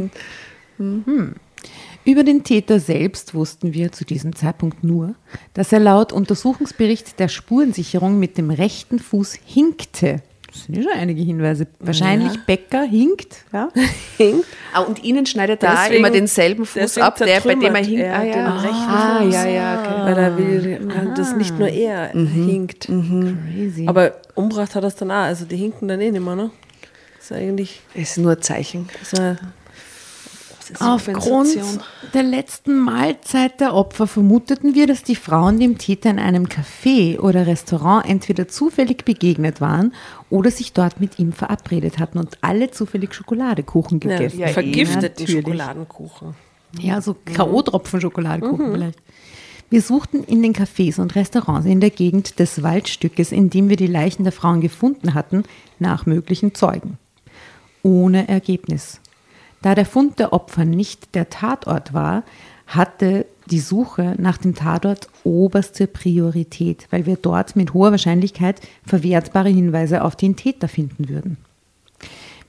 Über 2.11 2.25
den 2.25 2.43
Täter 2.43 2.81
selbst 2.81 3.35
wussten 3.35 3.73
wir 3.73 3.93
zu 3.93 4.05
diesem 4.05 4.35
Zeitpunkt 4.35 4.83
nur, 4.83 5.15
dass 5.55 5.73
er 5.73 5.79
laut 5.79 6.13
Untersuchungsbericht 6.13 7.21
der 7.21 7.29
Spurensicherung 7.29 8.19
mit 8.19 8.37
dem 8.37 8.51
rechten 8.51 8.99
Fuß 8.99 9.39
hinkte. 9.47 10.17
Das 10.53 10.65
sind 10.65 10.77
ja 10.77 10.83
schon 10.83 10.93
einige 11.01 11.23
Hinweise. 11.23 11.69
Wahrscheinlich 11.79 12.33
Bäcker 12.47 12.83
hinkt. 12.83 13.45
Ja? 13.53 13.69
Ah, 14.73 14.81
und 14.81 15.05
Ihnen 15.05 15.25
schneidet 15.25 15.63
da 15.63 15.83
Deswegen- 15.83 15.99
immer 16.01 16.11
denselben 16.11 16.67
Fuß 16.67 16.99
ab, 16.99 17.17
der, 17.19 17.41
bei 17.43 17.55
dem 17.55 17.75
er 17.77 17.85
hinkt. 17.85 18.01
er 18.03 18.17
Ah, 18.17 18.23
den 18.23 18.33
ja. 18.33 18.57
rechten 18.57 18.77
ah, 18.89 19.21
Fuß. 19.23 19.35
ja, 19.35 19.47
ja, 19.49 19.81
okay. 19.81 20.03
Weil 20.11 20.19
er 20.19 20.37
will, 20.39 21.13
dass 21.17 21.37
nicht 21.37 21.57
nur 21.61 21.69
er 21.69 22.09
hinkt. 22.09 22.87
Crazy. 22.87 23.87
Aber 23.87 24.15
umgebracht 24.35 24.75
hat 24.75 24.83
er 24.83 24.89
es 24.89 24.97
dann 24.97 25.13
auch. 25.13 25.15
Also 25.27 25.45
die 25.45 25.57
hinken 25.57 25.87
dann 25.87 26.01
eh 26.01 26.11
nicht 26.11 26.25
mehr, 26.25 26.35
ne? 26.35 26.51
Das 27.19 27.31
ist 27.31 27.33
eigentlich 27.37 27.81
Es 27.95 28.11
ist 28.11 28.19
nur 28.19 28.33
ein 28.33 28.43
Zeichen. 28.43 28.89
so 29.05 29.21
ein 29.23 29.39
Aufgrund 30.79 31.49
der 32.15 32.23
letzten 32.23 32.79
Mahlzeit 32.79 33.61
der 33.61 33.75
Opfer 33.75 34.07
vermuteten 34.07 34.75
wir, 34.75 34.87
dass 34.87 35.03
die 35.03 35.17
Frauen 35.17 35.59
dem 35.59 35.79
Täter 35.79 36.11
in 36.11 36.19
einem 36.19 36.47
Café 36.47 37.19
oder 37.19 37.47
Restaurant 37.47 38.09
entweder 38.09 38.49
zufällig 38.49 39.05
begegnet 39.05 39.61
waren 39.61 39.95
oder 40.29 40.51
sich 40.51 40.73
dort 40.73 41.01
mit 41.01 41.19
ihm 41.19 41.33
verabredet 41.33 41.99
hatten 41.99 42.19
und 42.19 42.39
alle 42.41 42.71
zufällig 42.71 43.15
Schokoladekuchen 43.15 44.01
gegessen. 44.01 44.39
ja, 44.39 44.47
eh, 44.49 44.53
vergifteten. 44.53 45.27
Schokoladenkuchen. 45.27 46.35
Ja, 46.79 47.01
so 47.01 47.15
K.O.-Tropfen 47.25 48.01
Schokoladekuchen 48.01 48.73
vielleicht. 48.73 48.99
Wir 49.71 49.83
suchten 49.83 50.25
in 50.25 50.43
den 50.43 50.53
Cafés 50.53 51.01
und 51.01 51.15
Restaurants 51.15 51.65
in 51.65 51.81
der 51.81 51.91
Gegend 51.91 52.41
des 52.41 52.65
Waldstückes, 52.65 53.31
in 53.31 53.51
dem 53.51 53.69
wir 53.69 53.77
die 53.77 53.87
Leichen 53.87 54.25
der 54.25 54.33
Frauen 54.33 54.61
gefunden 54.61 55.15
hatten, 55.15 55.45
nach 55.79 56.07
möglichen 56.07 56.55
Zeugen. 56.55 56.99
Ohne 57.83 58.29
Ergebnis. 58.29 59.00
Da 59.63 59.75
der 59.75 59.87
Fund 59.87 60.19
der 60.19 60.33
Opfer 60.33 60.65
nicht 60.65 61.15
der 61.15 61.29
Tatort 61.29 61.93
war, 61.93 62.23
hatte 62.67 63.27
die 63.47 63.59
Suche 63.59 64.15
nach 64.19 64.39
dem 64.39 64.55
Tatort 64.55 65.09
oberste 65.25 65.87
Priorität, 65.87 66.87
weil 66.91 67.05
wir 67.07 67.17
dort 67.17 67.57
mit 67.57 67.75
hoher 67.75 67.91
Wahrscheinlichkeit 67.91 68.61
verwertbare 68.87 69.49
Hinweise 69.49 70.03
auf 70.05 70.17
den 70.17 70.37
Täter 70.37 70.69
finden 70.69 71.09
würden. 71.09 71.37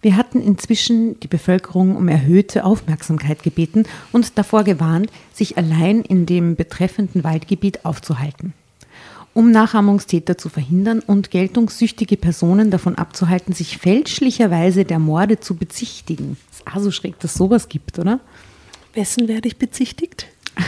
Wir 0.01 0.15
hatten 0.15 0.41
inzwischen 0.41 1.19
die 1.19 1.27
Bevölkerung 1.27 1.95
um 1.95 2.07
erhöhte 2.07 2.65
Aufmerksamkeit 2.65 3.43
gebeten 3.43 3.85
und 4.11 4.37
davor 4.37 4.63
gewarnt, 4.63 5.11
sich 5.33 5.57
allein 5.57 6.01
in 6.01 6.25
dem 6.25 6.55
betreffenden 6.55 7.23
Waldgebiet 7.23 7.85
aufzuhalten. 7.85 8.53
Um 9.33 9.51
Nachahmungstäter 9.51 10.37
zu 10.37 10.49
verhindern 10.49 10.99
und 10.99 11.31
geltungssüchtige 11.31 12.17
Personen 12.17 12.69
davon 12.69 12.95
abzuhalten, 12.95 13.53
sich 13.53 13.77
fälschlicherweise 13.77 14.83
der 14.83 14.99
Morde 14.99 15.39
zu 15.39 15.55
bezichtigen. 15.55 16.37
Ist 16.51 16.67
auch 16.67 16.81
so 16.81 16.91
schräg, 16.91 17.17
dass 17.19 17.35
sowas 17.35 17.69
gibt, 17.69 17.97
oder? 17.97 18.19
Wessen 18.93 19.27
werde 19.29 19.47
ich 19.47 19.57
bezichtigt? 19.57 20.27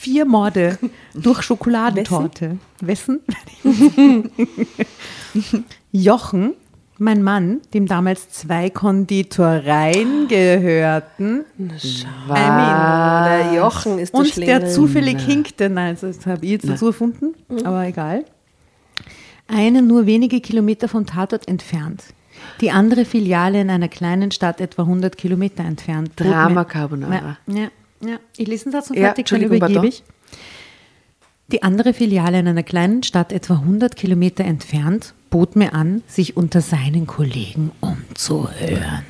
Vier 0.00 0.24
Morde 0.24 0.78
durch 1.14 1.42
Schokoladentorte. 1.42 2.58
Wessen? 2.80 3.20
Jochen, 5.92 6.54
mein 6.98 7.22
Mann, 7.22 7.60
dem 7.74 7.86
damals 7.86 8.28
zwei 8.30 8.70
Konditoreien 8.70 10.28
gehörten, 10.28 11.44
Der 11.58 13.52
Jochen 13.54 13.98
ist 13.98 14.12
der 14.12 14.20
und 14.20 14.26
der 14.26 14.32
Schlingel. 14.32 14.70
zufällig 14.70 15.20
hinkte. 15.20 15.68
Nein, 15.70 15.96
das 16.00 16.26
habe 16.26 16.44
ich 16.44 16.52
jetzt 16.52 16.68
dazu 16.68 16.88
erfunden, 16.88 17.34
aber 17.64 17.86
egal. 17.86 18.24
Eine 19.46 19.80
nur 19.82 20.06
wenige 20.06 20.40
Kilometer 20.40 20.88
vom 20.88 21.06
Tatort 21.06 21.48
entfernt. 21.48 22.04
Die 22.60 22.70
andere 22.70 23.04
Filiale 23.04 23.60
in 23.60 23.70
einer 23.70 23.88
kleinen 23.88 24.30
Stadt 24.30 24.60
etwa 24.60 24.82
100 24.82 25.16
Kilometer 25.16 25.64
entfernt. 25.64 26.12
Drama 26.16 26.64
Carbonara. 26.64 27.38
Ja, 27.46 27.54
ja, 27.54 27.68
ja. 28.10 28.16
Ich 28.36 28.46
lese 28.46 28.64
den 28.64 28.72
Satz 28.72 28.90
und 28.90 28.96
Ja, 28.96 29.06
fertig, 29.06 29.26
dann 29.28 29.40
übergebe 29.42 29.66
pardon. 29.66 29.84
ich. 29.84 30.02
Die 31.50 31.62
andere 31.62 31.94
Filiale 31.94 32.38
in 32.40 32.46
einer 32.46 32.62
kleinen 32.62 33.02
Stadt 33.02 33.32
etwa 33.32 33.54
100 33.54 33.96
Kilometer 33.96 34.44
entfernt 34.44 35.14
bot 35.30 35.56
mir 35.56 35.74
an, 35.74 36.02
sich 36.06 36.36
unter 36.36 36.60
seinen 36.60 37.06
Kollegen 37.06 37.70
umzuhören, 37.80 39.04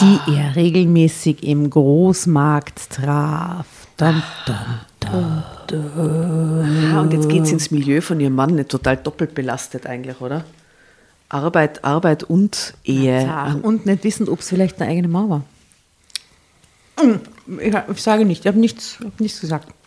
die 0.00 0.32
er 0.34 0.56
regelmäßig 0.56 1.42
im 1.42 1.70
Großmarkt 1.70 2.90
traf. 2.90 3.66
Dum, 3.96 4.22
dum, 4.46 5.42
dum. 5.68 6.82
Ja, 6.82 7.00
und 7.00 7.12
jetzt 7.12 7.28
geht 7.28 7.42
es 7.44 7.52
ins 7.52 7.70
Milieu 7.70 8.00
von 8.00 8.18
ihrem 8.20 8.34
Mann, 8.34 8.54
nicht 8.56 8.68
total 8.68 8.96
doppelt 8.96 9.34
belastet 9.34 9.86
eigentlich, 9.86 10.20
oder? 10.20 10.44
Arbeit, 11.28 11.84
Arbeit 11.84 12.22
und 12.24 12.74
Ehe. 12.84 13.22
Ja, 13.22 13.56
und 13.62 13.86
nicht 13.86 14.04
wissend, 14.04 14.28
ob 14.28 14.40
es 14.40 14.48
vielleicht 14.48 14.80
eine 14.80 14.90
eigene 14.90 15.08
Mauer 15.08 15.28
war. 15.30 15.42
Hm, 17.00 17.20
Ich, 17.60 17.74
ich 17.92 18.02
sage 18.02 18.24
nicht, 18.24 18.40
ich 18.40 18.46
habe 18.46 18.58
nichts, 18.58 18.98
ich 19.00 19.06
hab 19.06 19.20
nichts 19.20 19.40
gesagt. 19.40 19.68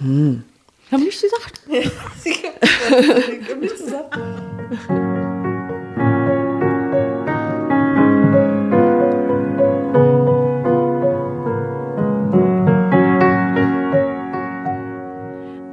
Ich 0.88 0.90
habe 0.90 1.02
nichts 1.02 1.20
gesagt. 3.84 4.16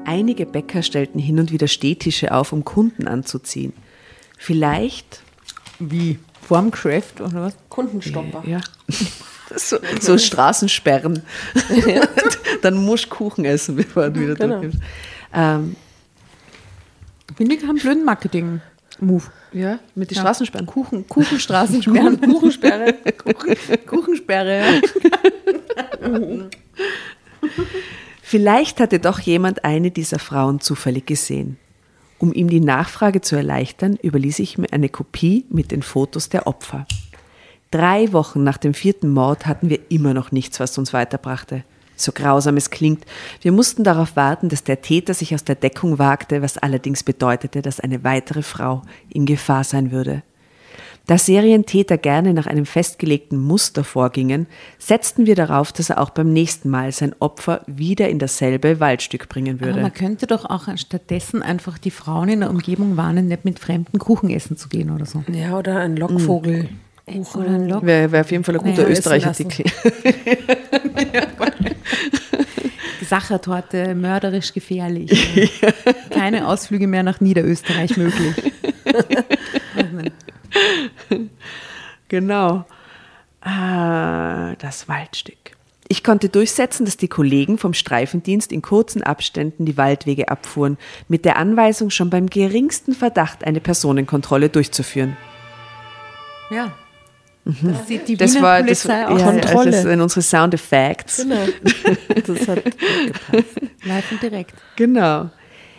Einige 0.05 0.45
Bäcker 0.45 0.83
stellten 0.83 1.19
hin 1.19 1.39
und 1.39 1.51
wieder 1.51 1.67
Stehtische 1.67 2.33
auf, 2.33 2.53
um 2.53 2.63
Kunden 2.63 3.07
anzuziehen. 3.07 3.73
Vielleicht, 4.37 5.21
Wie? 5.79 6.19
Vorm 6.41 6.71
Craft 6.71 7.21
oder 7.21 7.41
was? 7.41 7.55
Kundenstopper. 7.69 8.43
ja, 8.45 8.59
so, 9.55 9.77
so 10.01 10.17
Straßensperren. 10.17 11.23
Dann 12.61 12.75
musst 12.83 13.05
du 13.05 13.09
Kuchen 13.09 13.45
essen, 13.45 13.75
bevor 13.77 14.09
du 14.09 14.19
wieder 14.19 14.35
Genau. 14.35 14.59
durchkommst. 14.59 14.83
Ähm, 15.33 15.75
Finde 17.35 17.55
ich 17.55 17.61
keinen 17.61 17.77
blöden 17.77 18.05
Marketing-Move. 18.99 19.23
ja, 19.53 19.79
mit 19.95 20.11
den 20.11 20.15
Ja. 20.15 20.21
Straßensperren. 20.21 20.65
Kuchen, 20.65 21.07
Kuchenstraßensperren. 21.07 22.19
Kuchensperre. 22.31 22.93
Kuchen, 23.17 23.55
Kuchensperre. 23.85 24.81
Vielleicht 28.21 28.79
hatte 28.79 28.99
doch 28.99 29.19
jemand 29.19 29.63
eine 29.65 29.91
dieser 29.91 30.19
Frauen 30.19 30.59
zufällig 30.59 31.05
gesehen. 31.05 31.57
Um 32.19 32.33
ihm 32.33 32.49
die 32.49 32.61
Nachfrage 32.61 33.21
zu 33.21 33.35
erleichtern, 33.35 33.97
überließ 34.01 34.39
ich 34.39 34.57
mir 34.57 34.71
eine 34.71 34.89
Kopie 34.89 35.45
mit 35.49 35.71
den 35.71 35.81
Fotos 35.81 36.29
der 36.29 36.47
Opfer. 36.47 36.87
Drei 37.69 38.13
Wochen 38.13 38.43
nach 38.43 38.57
dem 38.57 38.73
vierten 38.73 39.09
Mord 39.09 39.45
hatten 39.45 39.69
wir 39.69 39.79
immer 39.89 40.13
noch 40.13 40.31
nichts, 40.31 40.59
was 40.59 40.77
uns 40.77 40.93
weiterbrachte. 40.93 41.63
So 41.95 42.11
grausam 42.11 42.57
es 42.57 42.69
klingt, 42.69 43.05
wir 43.41 43.51
mussten 43.51 43.83
darauf 43.83 44.15
warten, 44.15 44.49
dass 44.49 44.63
der 44.63 44.81
Täter 44.81 45.13
sich 45.13 45.33
aus 45.35 45.43
der 45.43 45.55
Deckung 45.55 45.99
wagte, 45.99 46.41
was 46.41 46.57
allerdings 46.57 47.03
bedeutete, 47.03 47.61
dass 47.61 47.79
eine 47.79 48.03
weitere 48.03 48.41
Frau 48.41 48.81
in 49.09 49.25
Gefahr 49.25 49.63
sein 49.63 49.91
würde. 49.91 50.23
Da 51.05 51.17
Serientäter 51.17 51.97
gerne 51.97 52.33
nach 52.33 52.47
einem 52.47 52.65
festgelegten 52.65 53.37
Muster 53.37 53.83
vorgingen, 53.83 54.47
setzten 54.79 55.25
wir 55.25 55.35
darauf, 55.35 55.73
dass 55.73 55.89
er 55.89 55.99
auch 55.99 56.11
beim 56.11 56.31
nächsten 56.31 56.69
Mal 56.69 56.93
sein 56.93 57.13
Opfer 57.19 57.61
wieder 57.67 58.07
in 58.07 58.19
dasselbe 58.19 58.79
Waldstück 58.79 59.27
bringen 59.27 59.57
Aber 59.57 59.67
würde. 59.67 59.81
man 59.81 59.93
könnte 59.93 60.27
doch 60.27 60.45
auch 60.45 60.69
stattdessen 60.77 61.43
einfach 61.43 61.77
die 61.77 61.91
Frauen 61.91 62.29
in 62.29 62.39
der 62.39 62.49
Umgebung 62.49 62.95
warnen, 62.95 63.27
nicht 63.27 63.43
mit 63.43 63.59
fremden 63.59 63.99
Kuchen 63.99 64.29
essen 64.29 64.55
zu 64.55 64.69
gehen 64.69 64.91
oder 64.91 65.05
so. 65.05 65.25
Ja, 65.27 65.57
oder 65.57 65.79
ein 65.79 65.97
Lockvogel. 65.97 66.69
Oder 67.05 67.49
ein 67.49 67.67
Lock. 67.67 67.85
Wäre 67.85 68.11
wär 68.11 68.21
auf 68.21 68.31
jeden 68.31 68.43
Fall 68.43 68.55
ein 68.55 68.61
guter 68.61 68.83
Ja, 68.83 68.87
essen 68.87 68.91
Österreich-Artikel. 68.91 69.65
Sachertorte, 73.01 73.93
mörderisch 73.93 74.53
gefährlich. 74.53 75.51
Keine 76.09 76.47
Ausflüge 76.47 76.87
mehr 76.87 77.03
nach 77.03 77.19
Niederösterreich 77.19 77.97
möglich. 77.97 78.53
Genau. 82.07 82.65
Ah, 83.41 84.55
das 84.55 84.87
Waldstück. 84.87 85.53
Ich 85.89 86.03
konnte 86.03 86.29
durchsetzen, 86.29 86.85
dass 86.85 86.95
die 86.95 87.07
Kollegen 87.07 87.57
vom 87.57 87.73
Streifendienst 87.73 88.51
in 88.51 88.61
kurzen 88.61 89.03
Abständen 89.03 89.65
die 89.65 89.77
Waldwege 89.77 90.29
abfuhren, 90.29 90.77
mit 91.07 91.25
der 91.25 91.37
Anweisung, 91.37 91.89
schon 91.89 92.09
beim 92.09 92.29
geringsten 92.29 92.93
Verdacht 92.93 93.43
eine 93.43 93.59
Personenkontrolle 93.59 94.49
durchzuführen. 94.49 95.17
Ja. 96.49 96.71
Das 97.45 97.87
sieht 97.87 98.07
die 98.07 98.13
Mhm. 98.13 98.17
Das 98.19 98.31
Wiener 98.35 98.41
war 98.43 98.63
das, 98.63 98.83
Polizei 98.83 98.99
ja, 99.01 99.07
auch 99.09 99.17
Kontrolle. 99.23 99.71
das 99.71 99.81
sind 99.83 100.01
unsere 100.01 100.21
Sound 100.21 100.53
Effects. 100.53 101.17
Genau. 101.17 101.35
Das 102.25 102.47
hat 102.47 102.63
gut 102.63 102.73
gepasst. 102.79 103.55
live 103.83 104.11
und 104.11 104.21
direkt. 104.23 104.53
Genau. 104.77 105.29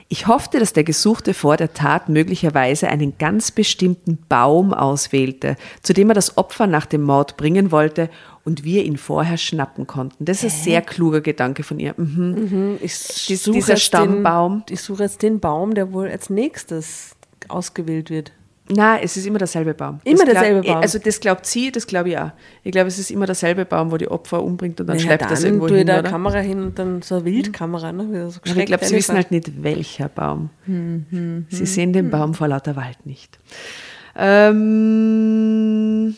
Ich 0.08 0.26
hoffte, 0.26 0.58
dass 0.60 0.74
der 0.74 0.84
Gesuchte 0.84 1.32
vor 1.32 1.56
der 1.56 1.72
Tat 1.72 2.10
möglicherweise 2.10 2.88
einen 2.88 3.16
ganz 3.18 3.50
bestimmten 3.50 4.18
Baum 4.28 4.74
auswählte, 4.74 5.56
zu 5.82 5.94
dem 5.94 6.10
er 6.10 6.14
das 6.14 6.36
Opfer 6.36 6.66
nach 6.66 6.84
dem 6.84 7.02
Mord 7.02 7.38
bringen 7.38 7.72
wollte 7.72 8.10
und 8.44 8.62
wir 8.64 8.84
ihn 8.84 8.98
vorher 8.98 9.38
schnappen 9.38 9.86
konnten. 9.86 10.26
Das 10.26 10.44
ist 10.44 10.56
ein 10.58 10.62
sehr 10.64 10.82
kluger 10.82 11.22
Gedanke 11.22 11.62
von 11.62 11.80
ihr. 11.80 11.94
Mhm. 11.96 12.76
Ich 12.82 12.92
Dies- 13.26 13.42
suche 13.44 13.54
dieser 13.56 13.76
Stammbaum. 13.76 14.64
Den, 14.68 14.74
ich 14.74 14.82
suche 14.82 15.04
jetzt 15.04 15.22
den 15.22 15.40
Baum, 15.40 15.74
der 15.74 15.92
wohl 15.94 16.08
als 16.08 16.28
nächstes 16.28 17.16
ausgewählt 17.48 18.10
wird. 18.10 18.32
Na, 18.66 18.98
es 18.98 19.16
ist 19.18 19.26
immer 19.26 19.38
derselbe 19.38 19.74
Baum. 19.74 20.00
Immer 20.04 20.20
Das 20.20 20.24
glaub- 20.24 20.34
derselbe 20.42 20.66
Baum. 20.66 20.76
Also 20.78 20.98
das 20.98 21.20
glaubt 21.20 21.44
sie, 21.44 21.70
das 21.70 21.86
glaube 21.86 22.08
ich 22.08 22.18
auch. 22.18 22.30
Ich 22.62 22.72
glaube, 22.72 22.88
es 22.88 22.98
ist 22.98 23.10
immer 23.10 23.26
derselbe 23.26 23.66
Baum, 23.66 23.90
wo 23.92 23.98
die 23.98 24.08
Opfer 24.08 24.42
umbringt 24.42 24.80
und 24.80 24.86
dann 24.86 24.96
Naja, 24.96 25.06
schleppt 25.08 25.30
das 25.30 25.40
dann 25.40 25.48
irgendwo 25.48 25.68
tue 25.68 25.78
hin, 25.78 25.86
da 25.86 25.98
oder? 25.98 26.08
Kamera 26.08 26.38
hin 26.38 26.62
und 26.62 26.78
dann 26.78 27.02
so 27.02 27.16
eine 27.16 27.26
Wildkamera. 27.26 27.92
Ne? 27.92 28.30
So 28.30 28.40
ich 28.42 28.64
glaube, 28.64 28.84
sie 28.86 28.96
wissen 28.96 29.16
halt 29.16 29.30
nicht, 29.30 29.62
welcher 29.62 30.08
Baum. 30.08 30.48
Hm, 30.64 31.46
sie 31.50 31.66
sehen 31.66 31.92
den 31.92 32.08
Baum 32.10 32.32
vor 32.32 32.48
lauter 32.48 32.74
Wald 32.74 33.04
nicht. 33.04 33.38
Ähm, 34.84 36.14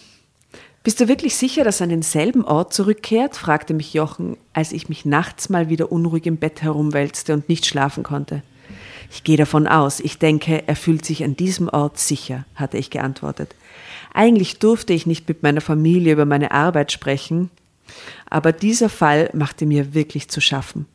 bist 0.82 1.00
du 1.00 1.08
wirklich 1.08 1.34
sicher, 1.36 1.64
dass 1.64 1.80
er 1.80 1.84
an 1.84 1.90
denselben 1.90 2.44
Ort 2.44 2.72
zurückkehrt? 2.72 3.36
fragte 3.36 3.74
mich 3.74 3.92
Jochen, 3.94 4.36
als 4.52 4.70
ich 4.72 4.88
mich 4.88 5.04
nachts 5.04 5.48
mal 5.48 5.68
wieder 5.68 5.90
unruhig 5.90 6.26
im 6.26 6.36
Bett 6.36 6.62
herumwälzte 6.62 7.32
und 7.34 7.48
nicht 7.48 7.66
schlafen 7.66 8.02
konnte. 8.04 8.42
Ich 9.10 9.24
gehe 9.24 9.36
davon 9.36 9.66
aus. 9.66 10.00
Ich 10.00 10.18
denke, 10.18 10.66
er 10.66 10.76
fühlt 10.76 11.04
sich 11.04 11.24
an 11.24 11.36
diesem 11.36 11.68
Ort 11.68 11.98
sicher, 11.98 12.44
hatte 12.54 12.78
ich 12.78 12.90
geantwortet. 12.90 13.54
Eigentlich 14.12 14.58
durfte 14.58 14.92
ich 14.92 15.06
nicht 15.06 15.28
mit 15.28 15.42
meiner 15.42 15.60
Familie 15.60 16.12
über 16.12 16.24
meine 16.24 16.50
Arbeit 16.50 16.92
sprechen, 16.92 17.50
aber 18.28 18.52
dieser 18.52 18.88
Fall 18.88 19.30
machte 19.32 19.66
mir 19.66 19.94
wirklich 19.94 20.28
zu 20.28 20.40
schaffen. 20.40 20.86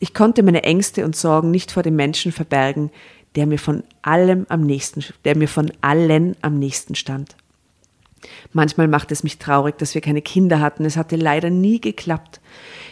Ich 0.00 0.14
konnte 0.14 0.42
meine 0.42 0.64
Ängste 0.64 1.04
und 1.04 1.14
Sorgen 1.14 1.50
nicht 1.50 1.70
vor 1.70 1.82
dem 1.82 1.96
Menschen 1.96 2.32
verbergen, 2.32 2.90
der 3.36 3.46
mir 3.46 3.58
von 3.58 3.84
allem 4.02 4.46
am 4.48 4.62
nächsten, 4.62 5.04
der 5.24 5.36
mir 5.36 5.48
von 5.48 5.72
allen 5.80 6.36
am 6.42 6.58
nächsten 6.58 6.94
stand. 6.94 7.36
Manchmal 8.52 8.88
macht 8.88 9.12
es 9.12 9.22
mich 9.22 9.38
traurig, 9.38 9.78
dass 9.78 9.94
wir 9.94 10.00
keine 10.00 10.22
Kinder 10.22 10.60
hatten. 10.60 10.84
Es 10.84 10.96
hatte 10.96 11.16
leider 11.16 11.50
nie 11.50 11.80
geklappt. 11.80 12.40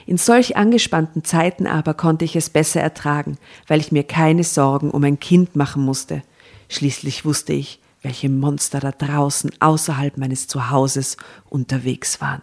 In 0.06 0.16
solch 0.16 0.56
angespannten 0.56 1.24
Zeiten 1.24 1.66
aber 1.66 1.94
konnte 1.94 2.24
ich 2.24 2.36
es 2.36 2.50
besser 2.50 2.80
ertragen, 2.80 3.38
weil 3.66 3.80
ich 3.80 3.92
mir 3.92 4.04
keine 4.04 4.44
Sorgen 4.44 4.90
um 4.90 5.04
ein 5.04 5.20
Kind 5.20 5.56
machen 5.56 5.84
musste. 5.84 6.22
Schließlich 6.68 7.24
wusste 7.24 7.52
ich, 7.52 7.80
welche 8.02 8.28
Monster 8.28 8.80
da 8.80 8.92
draußen 8.92 9.50
außerhalb 9.60 10.16
meines 10.16 10.46
Zuhauses 10.46 11.16
unterwegs 11.48 12.20
waren. 12.20 12.42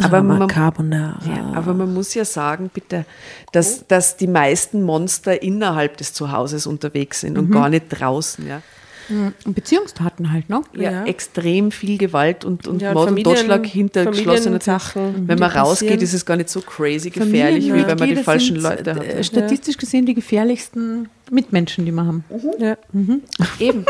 Aber 0.00 0.22
man-. 0.22 0.38
Ja, 1.26 1.52
aber 1.54 1.74
man 1.74 1.92
muss 1.92 2.14
ja 2.14 2.24
sagen, 2.24 2.70
bitte, 2.72 3.04
dass, 3.52 3.86
dass 3.86 4.16
die 4.16 4.26
meisten 4.26 4.82
Monster 4.82 5.42
innerhalb 5.42 5.96
des 5.98 6.14
Zuhauses 6.14 6.66
unterwegs 6.66 7.20
sind 7.20 7.36
und 7.36 7.50
gar 7.50 7.68
nicht 7.68 7.86
draußen. 7.88 8.46
Ja. 8.46 8.62
Und 9.44 9.54
Beziehungstaten 9.54 10.32
halt, 10.32 10.48
ne? 10.48 10.62
Ja, 10.74 10.90
Ja. 10.90 11.04
extrem 11.04 11.70
viel 11.70 11.98
Gewalt 11.98 12.44
und, 12.44 12.66
und 12.66 12.80
Ja, 12.82 12.90
und 12.90 12.94
Mord 12.96 13.10
und 13.10 13.24
Totschlag 13.24 13.66
hinter 13.66 14.06
geschlossenen 14.06 14.60
Familiensachen, 14.60 15.28
Wenn 15.28 15.38
man 15.38 15.50
rausgeht, 15.50 16.02
ist 16.02 16.14
es 16.14 16.24
gar 16.26 16.36
nicht 16.36 16.48
so 16.48 16.60
crazy 16.60 17.10
gefährlich, 17.10 17.66
wie 17.66 17.86
wenn 17.86 17.98
man 17.98 18.08
die 18.08 18.16
falschen 18.16 18.60
sind, 18.60 18.62
Leute 18.62 18.90
äh, 18.90 19.16
hat. 19.16 19.24
Statistisch 19.26 19.76
gesehen 19.76 20.06
die 20.06 20.14
gefährlichsten 20.14 21.08
Mitmenschen, 21.30 21.84
die 21.84 21.92
wir 21.92 22.04
haben. 22.06 22.24
Ja. 22.58 22.76
Eben. 23.58 23.84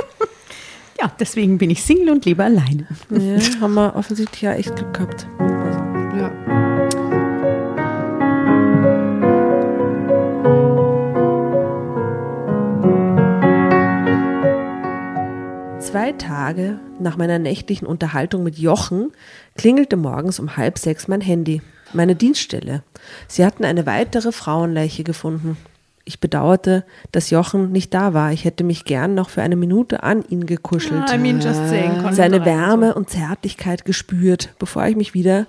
Ja, 1.00 1.11
deswegen 1.19 1.59
bin 1.59 1.71
ich 1.71 1.83
Single 1.83 2.11
und 2.11 2.25
lebe 2.25 2.45
alleine. 2.45 2.87
ja, 3.11 3.61
haben 3.61 3.75
wir 3.75 3.97
offensichtlich 3.97 4.43
ja 4.43 4.52
echt 4.55 4.76
Glück 4.76 4.95
gehabt. 4.95 5.26
Zwei 15.92 16.12
Tage 16.12 16.81
nach 17.00 17.18
meiner 17.18 17.38
nächtlichen 17.38 17.85
Unterhaltung 17.85 18.42
mit 18.42 18.59
Jochen 18.59 19.12
klingelte 19.59 19.98
morgens 19.98 20.40
um 20.40 20.57
halb 20.57 20.78
sechs 20.78 21.07
mein 21.07 21.20
Handy, 21.20 21.61
meine 21.92 22.14
Dienststelle. 22.14 22.83
Sie 23.28 23.44
hatten 23.44 23.62
eine 23.62 23.85
weitere 23.85 24.33
Frauenleiche 24.33 25.05
gefunden. 25.05 25.59
Ich 26.07 26.18
bedauerte, 26.18 26.87
dass 27.12 27.28
Jochen 27.28 27.72
nicht 27.72 27.92
da 27.92 28.14
war. 28.14 28.33
Ich 28.33 28.46
hätte 28.46 28.64
mich 28.64 28.87
gern 28.87 29.14
noch 29.14 29.28
für 29.28 29.42
eine 29.42 29.55
Minute 29.55 30.02
an 30.02 30.24
ihn 30.31 30.46
gekuschelt. 30.46 31.12
I 31.12 31.18
mean, 31.18 31.42
seine 31.42 32.46
Wärme 32.46 32.94
und 32.94 33.11
Zärtlichkeit 33.11 33.85
gespürt, 33.85 34.55
bevor 34.59 34.87
ich 34.87 34.96
mich 34.96 35.12
wieder 35.12 35.46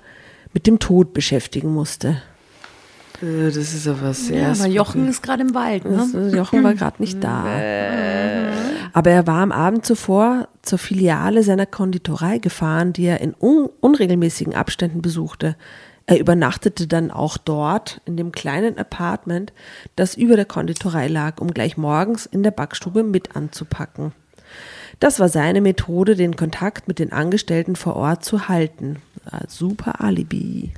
mit 0.52 0.68
dem 0.68 0.80
Tod 0.80 1.14
beschäftigen 1.14 1.74
musste. 1.74 2.22
Äh, 3.24 3.46
Das 3.46 3.58
ist 3.58 3.88
aber 3.88 4.14
sehr. 4.14 4.42
Ja, 4.42 4.52
aber. 4.52 4.68
Jochen 4.68 5.08
ist 5.08 5.24
gerade 5.24 5.44
im 5.44 5.54
Wald. 5.54 5.86
Ne? 5.86 6.08
äh, 6.14 6.36
Jochen 6.36 6.64
war 6.64 6.74
gerade 6.74 7.02
nicht 7.02 7.24
da. 7.24 7.46
Aber 8.94 9.10
er 9.10 9.26
war 9.26 9.42
am 9.42 9.52
Abend 9.52 9.86
zuvor 9.86 10.48
zur 10.62 10.78
Filiale 10.78 11.44
seiner 11.44 11.66
Konditorei 11.66 12.38
gefahren, 12.38 12.94
die 12.94 13.06
er 13.06 13.22
in 13.22 13.34
un 13.40 13.70
unregelmäßigen 13.80 14.54
Abständen 14.54 15.02
besuchte. 15.02 15.56
Er 16.06 16.20
übernachtete 16.20 16.86
dann 16.86 17.12
auch 17.12 17.38
dort 17.38 18.02
in 18.06 18.18
dem 18.18 18.34
kleinen 18.34 18.78
Apartment, 18.78 19.54
das 19.96 20.16
über 20.16 20.36
der 20.36 20.46
Konditorei 20.46 21.08
lag, 21.08 21.40
um 21.40 21.54
gleich 21.54 21.78
morgens 21.78 22.26
in 22.26 22.44
der 22.44 22.52
Backstube 22.52 23.04
mit 23.04 23.38
anzupacken. 23.38 24.12
Das 25.00 25.20
war 25.20 25.30
seine 25.30 25.62
Methode, 25.62 26.16
den 26.16 26.36
Kontakt 26.36 26.88
mit 26.88 27.00
den 27.00 27.14
Angestellten 27.14 27.76
vor 27.76 27.96
Ort 27.96 28.24
zu 28.26 28.48
halten. 28.50 28.98
Super 29.48 30.02
Alibi. 30.02 30.74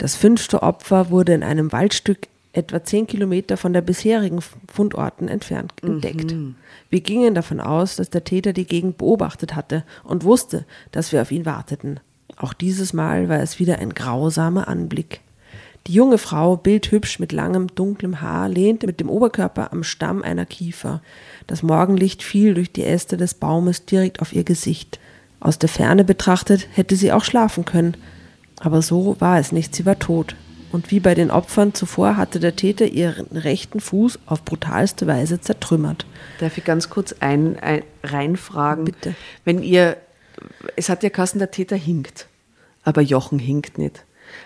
Das 0.00 0.16
fünfte 0.16 0.62
Opfer 0.62 1.10
wurde 1.10 1.34
in 1.34 1.42
einem 1.42 1.72
Waldstück 1.72 2.28
etwa 2.54 2.82
zehn 2.82 3.06
Kilometer 3.06 3.58
von 3.58 3.74
der 3.74 3.82
bisherigen 3.82 4.40
Fundorten 4.66 5.28
entfernt 5.28 5.74
entdeckt. 5.82 6.34
Wir 6.88 7.00
gingen 7.02 7.34
davon 7.34 7.60
aus, 7.60 7.96
dass 7.96 8.08
der 8.08 8.24
Täter 8.24 8.54
die 8.54 8.64
Gegend 8.64 8.96
beobachtet 8.96 9.54
hatte 9.54 9.84
und 10.02 10.24
wusste, 10.24 10.64
dass 10.90 11.12
wir 11.12 11.20
auf 11.20 11.30
ihn 11.30 11.44
warteten. 11.44 12.00
Auch 12.38 12.54
dieses 12.54 12.94
Mal 12.94 13.28
war 13.28 13.40
es 13.40 13.58
wieder 13.58 13.78
ein 13.78 13.92
grausamer 13.92 14.68
Anblick. 14.68 15.20
Die 15.86 15.92
junge 15.92 16.16
Frau, 16.16 16.56
bildhübsch 16.56 17.18
mit 17.18 17.32
langem, 17.32 17.66
dunklem 17.74 18.22
Haar, 18.22 18.48
lehnte 18.48 18.86
mit 18.86 19.00
dem 19.00 19.10
Oberkörper 19.10 19.70
am 19.70 19.82
Stamm 19.82 20.22
einer 20.22 20.46
Kiefer. 20.46 21.02
Das 21.46 21.62
Morgenlicht 21.62 22.22
fiel 22.22 22.54
durch 22.54 22.72
die 22.72 22.84
Äste 22.84 23.18
des 23.18 23.34
Baumes 23.34 23.84
direkt 23.84 24.22
auf 24.22 24.32
ihr 24.32 24.44
Gesicht. 24.44 24.98
Aus 25.40 25.58
der 25.58 25.68
Ferne 25.68 26.04
betrachtet 26.04 26.68
hätte 26.72 26.96
sie 26.96 27.12
auch 27.12 27.24
schlafen 27.24 27.66
können. 27.66 27.98
Aber 28.60 28.82
so 28.82 29.16
war 29.18 29.38
es 29.38 29.52
nicht, 29.52 29.74
sie 29.74 29.86
war 29.86 29.98
tot. 29.98 30.36
Und 30.70 30.92
wie 30.92 31.00
bei 31.00 31.14
den 31.14 31.30
Opfern 31.32 31.74
zuvor 31.74 32.16
hatte 32.16 32.38
der 32.38 32.54
Täter 32.54 32.86
ihren 32.86 33.36
rechten 33.36 33.80
Fuß 33.80 34.20
auf 34.26 34.44
brutalste 34.44 35.06
Weise 35.08 35.40
zertrümmert. 35.40 36.06
Darf 36.38 36.56
ich 36.58 36.64
ganz 36.64 36.90
kurz 36.90 37.14
ein, 37.18 37.58
ein, 37.58 37.82
reinfragen? 38.04 38.84
Bitte. 38.84 39.16
Wenn 39.44 39.62
ihr, 39.62 39.96
es 40.76 40.88
hat 40.88 41.02
ja 41.02 41.10
Kassen, 41.10 41.40
der 41.40 41.50
Täter 41.50 41.74
hinkt, 41.74 42.28
aber 42.84 43.00
Jochen 43.00 43.40
hinkt 43.40 43.78
nicht. 43.78 44.04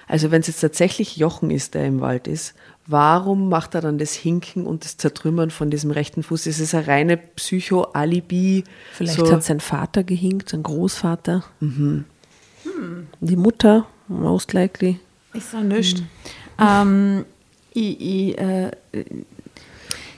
Also 0.09 0.31
wenn 0.31 0.41
es 0.41 0.47
jetzt 0.47 0.61
tatsächlich 0.61 1.19
Jochen 1.19 1.51
ist, 1.51 1.75
der 1.75 1.85
im 1.85 2.01
Wald 2.01 2.27
ist, 2.27 2.55
warum 2.87 3.51
macht 3.51 3.75
er 3.75 3.83
dann 3.83 3.99
das 3.99 4.15
Hinken 4.15 4.67
und 4.67 4.85
das 4.85 4.97
Zertrümmern 4.97 5.51
von 5.51 5.69
diesem 5.71 5.91
rechten 5.91 6.23
Fuß? 6.23 6.47
Ist 6.47 6.61
es 6.61 6.75
eine 6.75 6.87
reine 6.87 7.17
Psycho-Alibi? 7.19 8.65
Vielleicht 8.93 9.19
so, 9.19 9.31
hat 9.31 9.45
sein 9.45 9.61
Vater 9.61 10.03
gehinkt, 10.05 10.49
sein 10.49 10.63
Großvater. 10.63 11.45
Die 13.21 13.37
Mutter, 13.37 13.87
most 14.09 14.53
likely. 14.53 15.01
Ich 15.33 15.45
sage 15.45 15.65
nichts. 15.65 16.03
Ähm, 16.59 17.25
ich, 17.73 18.01
ich, 18.01 18.39
äh, 18.39 18.71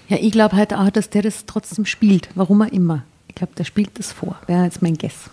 ja, 0.09 0.19
ich 0.21 0.33
glaube 0.33 0.57
halt 0.57 0.75
auch, 0.75 0.91
dass 0.91 1.11
der 1.11 1.23
das 1.23 1.47
trotzdem 1.47 1.87
spielt, 1.87 2.29
warum 2.35 2.61
er 2.61 2.73
immer. 2.73 3.03
Ich 3.29 3.35
glaube, 3.35 3.55
der 3.57 3.65
spielt 3.65 3.99
das 3.99 4.13
vor. 4.13 4.39
Wäre 4.47 4.65
jetzt 4.65 4.83
mein 4.83 4.97
Guess. 4.97 5.31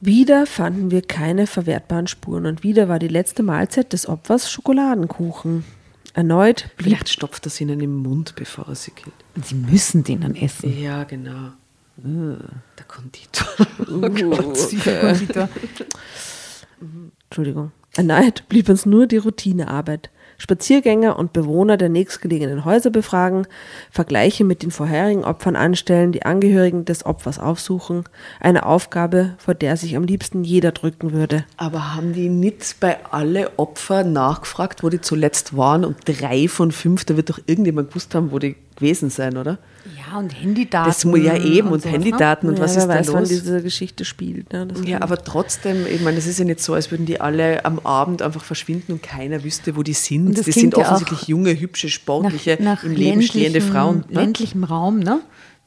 Wieder 0.00 0.46
fanden 0.46 0.90
wir 0.90 1.02
keine 1.02 1.46
verwertbaren 1.46 2.06
Spuren 2.06 2.46
und 2.46 2.62
wieder 2.62 2.88
war 2.88 2.98
die 2.98 3.08
letzte 3.08 3.42
Mahlzeit 3.42 3.92
des 3.92 4.08
Opfers 4.08 4.50
Schokoladenkuchen. 4.50 5.64
Erneut 6.14 6.70
blieb 6.76 6.88
Vielleicht 6.88 7.08
stopft 7.08 7.46
er 7.46 7.50
sie 7.50 7.64
ihnen 7.64 7.80
im 7.80 7.96
Mund, 7.96 8.34
bevor 8.36 8.68
er 8.68 8.74
sie 8.74 8.90
killt. 8.90 9.14
Und 9.34 9.46
sie 9.46 9.54
müssen 9.54 10.04
den 10.04 10.20
dann 10.20 10.36
essen. 10.36 10.78
Ja, 10.80 11.04
genau. 11.04 11.52
Der 12.00 12.84
Konditor. 12.86 13.48
Entschuldigung. 17.28 17.72
Erneut 17.96 18.48
blieb 18.48 18.68
uns 18.68 18.86
nur 18.86 19.08
die 19.08 19.16
Routinearbeit. 19.16 20.10
Spaziergänger 20.40 21.18
und 21.18 21.32
Bewohner 21.32 21.76
der 21.76 21.88
nächstgelegenen 21.88 22.64
Häuser 22.64 22.90
befragen, 22.90 23.48
Vergleiche 23.90 24.44
mit 24.44 24.62
den 24.62 24.70
vorherigen 24.70 25.24
Opfern 25.24 25.56
anstellen, 25.56 26.12
die 26.12 26.22
Angehörigen 26.22 26.84
des 26.84 27.04
Opfers 27.04 27.40
aufsuchen. 27.40 28.04
Eine 28.38 28.64
Aufgabe, 28.64 29.34
vor 29.38 29.54
der 29.54 29.76
sich 29.76 29.96
am 29.96 30.04
liebsten 30.04 30.44
jeder 30.44 30.70
drücken 30.70 31.12
würde. 31.12 31.44
Aber 31.56 31.96
haben 31.96 32.12
die 32.12 32.28
nicht 32.28 32.76
bei 32.78 33.04
alle 33.10 33.58
Opfer 33.58 34.04
nachgefragt, 34.04 34.84
wo 34.84 34.90
die 34.90 35.00
zuletzt 35.00 35.56
waren? 35.56 35.84
Und 35.84 35.96
drei 36.04 36.46
von 36.46 36.70
fünf, 36.70 37.04
da 37.04 37.16
wird 37.16 37.30
doch 37.30 37.40
irgendjemand 37.46 37.88
gewusst 37.88 38.14
haben, 38.14 38.30
wo 38.30 38.38
die 38.38 38.54
gewesen 38.76 39.10
sein, 39.10 39.36
oder? 39.36 39.58
Ja, 40.10 40.18
und 40.18 40.30
Handydaten. 40.30 40.88
Das 40.90 41.04
muss 41.04 41.20
ja 41.20 41.36
eben 41.36 41.68
und, 41.68 41.82
sowas, 41.82 41.92
Handydaten 41.94 42.48
und 42.48 42.56
Ja, 42.56 42.64
was 42.64 42.74
wer 42.76 42.82
ist 42.82 42.88
da 42.88 42.94
weiß, 42.94 43.12
wann 43.12 43.20
los? 43.20 43.28
diese 43.28 43.62
Geschichte 43.62 44.04
spielt. 44.04 44.52
Ne? 44.52 44.66
Das 44.66 44.78
Ja, 44.84 45.02
aber 45.02 45.22
trotzdem, 45.22 45.86
ich 45.86 46.00
meine, 46.00 46.16
es 46.18 46.26
ist 46.26 46.38
ja 46.38 46.44
nicht 46.44 46.60
so, 46.60 46.74
als 46.74 46.90
würden 46.90 47.06
die 47.06 47.20
alle 47.20 47.64
am 47.64 47.78
Abend 47.80 48.22
einfach 48.22 48.44
verschwinden 48.44 48.92
und 48.92 49.02
keiner 49.02 49.44
wüsste, 49.44 49.76
wo 49.76 49.82
die 49.82 49.92
sind. 49.92 50.28
Und 50.28 50.38
das 50.38 50.44
klingt 50.44 50.74
sind 50.74 50.76
ja 50.76 50.80
offensichtlich 50.92 51.28
junge, 51.28 51.58
hübsche, 51.58 51.88
sportliche, 51.88 52.56
nach, 52.60 52.82
nach 52.82 52.84
im 52.84 52.92
Leben 52.92 53.22
stehende 53.22 53.60
Frauen. 53.60 54.04
Ne? 54.08 54.20
ländlichem 54.20 54.64
Raum, 54.64 54.98
ne? 55.00 55.20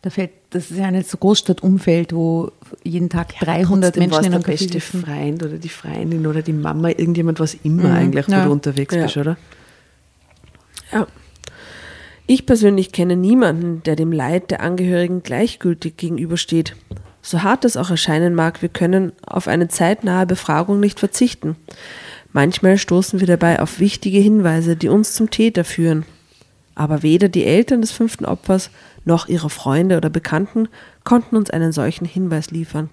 Da 0.04 0.10
fällt, 0.10 0.32
das 0.50 0.72
ist 0.72 0.78
ja 0.80 0.90
nicht 0.90 1.08
so 1.08 1.18
Großstadtumfeld, 1.18 2.12
wo 2.14 2.52
jeden 2.84 3.10
Tag 3.10 3.38
300 3.40 3.94
Trotzdem 3.94 4.10
war's 4.12 4.22
Menschen 4.24 4.26
in 4.26 4.34
einem 4.34 4.44
der 4.44 4.54
Café 4.56 4.58
beste 4.60 4.80
sitzen. 4.80 5.06
Freund 5.06 5.44
oder 5.44 5.58
die 5.60 5.70
Freundin 5.70 6.26
oder 6.26 6.42
die 6.42 6.54
Mama, 6.54 6.90
irgendjemand 6.90 7.40
was 7.40 7.54
immer 7.62 7.84
Mhm, 7.90 7.96
eigentlich, 7.96 8.28
wo 8.28 8.32
ja. 8.32 8.46
du 8.46 8.52
unterwegs 8.52 8.96
Ja. 8.96 9.04
bist, 9.04 9.18
oder? 9.18 9.38
Ja. 10.92 11.06
Ich 12.34 12.46
persönlich 12.46 12.94
kenne 12.94 13.18
niemanden, 13.18 13.84
der 13.84 13.98
dem 13.98 14.14
Leid 14.14 14.52
der 14.52 14.62
Angehörigen 14.62 15.22
gleichgültig 15.22 15.98
gegenübersteht. 15.98 16.78
So 17.22 17.44
hart 17.44 17.66
es 17.66 17.76
auch 17.76 17.90
erscheinen 17.90 18.36
mag, 18.36 18.62
wir 18.62 18.70
können 18.70 19.12
auf 19.22 19.50
eine 19.50 19.68
zeitnahe 19.68 20.26
Befragung 20.26 20.80
nicht 20.80 20.98
verzichten. 20.98 21.58
Manchmal 22.32 22.78
stoßen 22.78 23.20
wir 23.20 23.28
dabei 23.28 23.60
auf 23.60 23.82
wichtige 23.82 24.20
Hinweise, 24.20 24.78
die 24.78 24.88
uns 24.88 25.14
zum 25.14 25.30
Täter 25.30 25.66
führen. 25.66 26.06
Aber 26.74 27.04
weder 27.04 27.28
die 27.28 27.44
Eltern 27.44 27.82
des 27.82 27.92
fünften 27.92 28.24
Opfers 28.24 28.70
noch 29.04 29.28
ihre 29.28 29.50
Freunde 29.50 29.98
oder 29.98 30.10
Bekannten 30.10 30.70
konnten 31.04 31.36
uns 31.36 31.50
einen 31.50 31.74
solchen 31.74 32.06
Hinweis 32.06 32.50
liefern. 32.50 32.90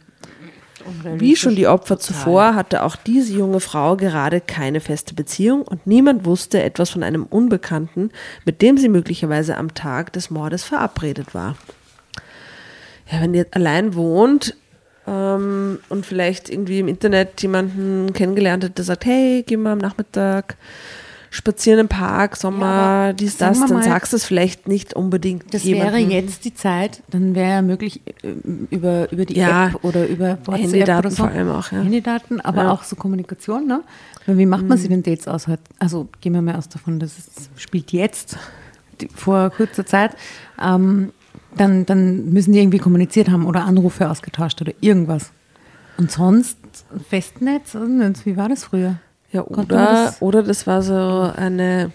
Wie 1.17 1.37
schon 1.37 1.57
die 1.57 1.67
Opfer 1.67 1.99
zuvor 1.99 2.55
hatte 2.55 2.83
auch 2.83 2.97
diese 2.97 3.35
junge 3.35 3.61
Frau 3.61 3.97
gerade 3.97 4.41
keine 4.41 4.81
feste 4.81 5.15
Beziehung 5.15 5.63
und 5.63 5.87
niemand 5.87 6.25
wusste 6.25 6.63
etwas 6.63 6.91
von 6.91 7.03
einem 7.03 7.25
Unbekannten, 7.25 8.11
mit 8.45 8.63
dem 8.63 8.77
sie 8.79 8.89
möglicherweise 8.89 9.57
am 9.57 9.75
Tag 9.75 10.13
des 10.13 10.31
Mordes 10.31 10.65
verabredet 10.65 11.35
war. 11.35 11.57
Ja, 13.11 13.21
wenn 13.21 13.35
ihr 13.35 13.47
allein 13.53 13.95
wohnt 13.95 14.57
ähm, 15.07 15.79
und 15.89 16.05
vielleicht 16.05 16.51
irgendwie 16.51 16.81
im 16.81 16.89
Internet 16.89 17.41
jemanden 17.43 18.13
kennengelernt 18.13 18.65
hat, 18.65 18.77
der 18.79 18.85
sagt, 18.85 19.07
hey, 19.07 19.45
geh 19.47 19.57
mal 19.57 19.73
am 19.73 19.79
Nachmittag 19.79 20.57
spazieren 21.31 21.81
im 21.81 21.89
Park, 21.89 22.37
Sommer, 22.37 22.67
aber 22.67 23.13
dies, 23.13 23.37
das, 23.37 23.61
dann 23.61 23.71
mal, 23.71 23.83
sagst 23.83 24.13
du 24.13 24.17
es 24.17 24.25
vielleicht 24.25 24.67
nicht 24.69 24.95
unbedingt 24.95 25.53
Das 25.53 25.65
wäre 25.65 25.99
jemandem. 25.99 26.11
jetzt 26.11 26.45
die 26.45 26.55
Zeit, 26.55 27.03
dann 27.11 27.35
wäre 27.35 27.51
ja 27.51 27.63
möglich 27.63 28.01
äh, 28.23 28.29
über, 28.71 29.11
über 29.13 29.25
die 29.25 29.37
Ja, 29.37 29.69
App 29.69 29.85
oder 29.85 30.07
über 30.09 30.39
WhatsApp 30.45 30.59
Handydaten 30.63 30.99
oder 31.01 31.11
so. 31.11 31.17
vor 31.17 31.29
allem 31.29 31.51
auch, 31.51 31.71
ja. 31.73 31.81
Handydaten, 31.83 32.41
aber 32.41 32.63
Ja. 32.65 32.71
auch 32.73 32.83
so 32.83 32.97
Kommunikation, 32.97 33.67
ne? 33.67 33.83
Weil 34.27 34.39
wie 34.39 34.47
macht 34.47 34.69
man 34.69 34.79
Mhm. 34.79 34.83
sie 34.83 34.89
denn 34.89 35.03
Dates 35.03 35.29
aus? 35.29 35.47
Also 35.79 36.09
gehen 36.21 36.33
wir 36.35 36.43
mal 36.43 36.57
aus 36.57 36.69
davon, 36.69 36.99
dass 36.99 37.19
es 37.19 37.51
spielt 37.57 37.93
jetzt, 37.93 38.37
die, 39.01 39.09
vor 39.15 39.51
kurzer 39.51 39.85
Zeit. 39.87 40.17
Ähm, 40.63 41.13
dann, 41.57 41.87
dann 41.87 42.31
müssen 42.31 42.53
die 42.53 42.59
irgendwie 42.61 42.79
kommuniziert 42.79 43.31
haben 43.31 43.47
oder 43.47 43.65
Anrufe 43.65 44.11
ausgetauscht 44.11 44.61
oder 44.61 44.73
irgendwas. 44.81 45.31
Und 45.97 46.11
sonst 46.13 46.59
Festnetz, 47.09 47.75
wie 48.25 48.37
war 48.37 48.49
das 48.49 48.65
früher? 48.65 48.97
Ja, 49.31 49.43
oder, 49.43 49.65
das- 50.07 50.23
oder 50.23 50.43
das 50.43 50.67
war 50.67 50.83
so 50.83 51.31
eine, 51.37 51.91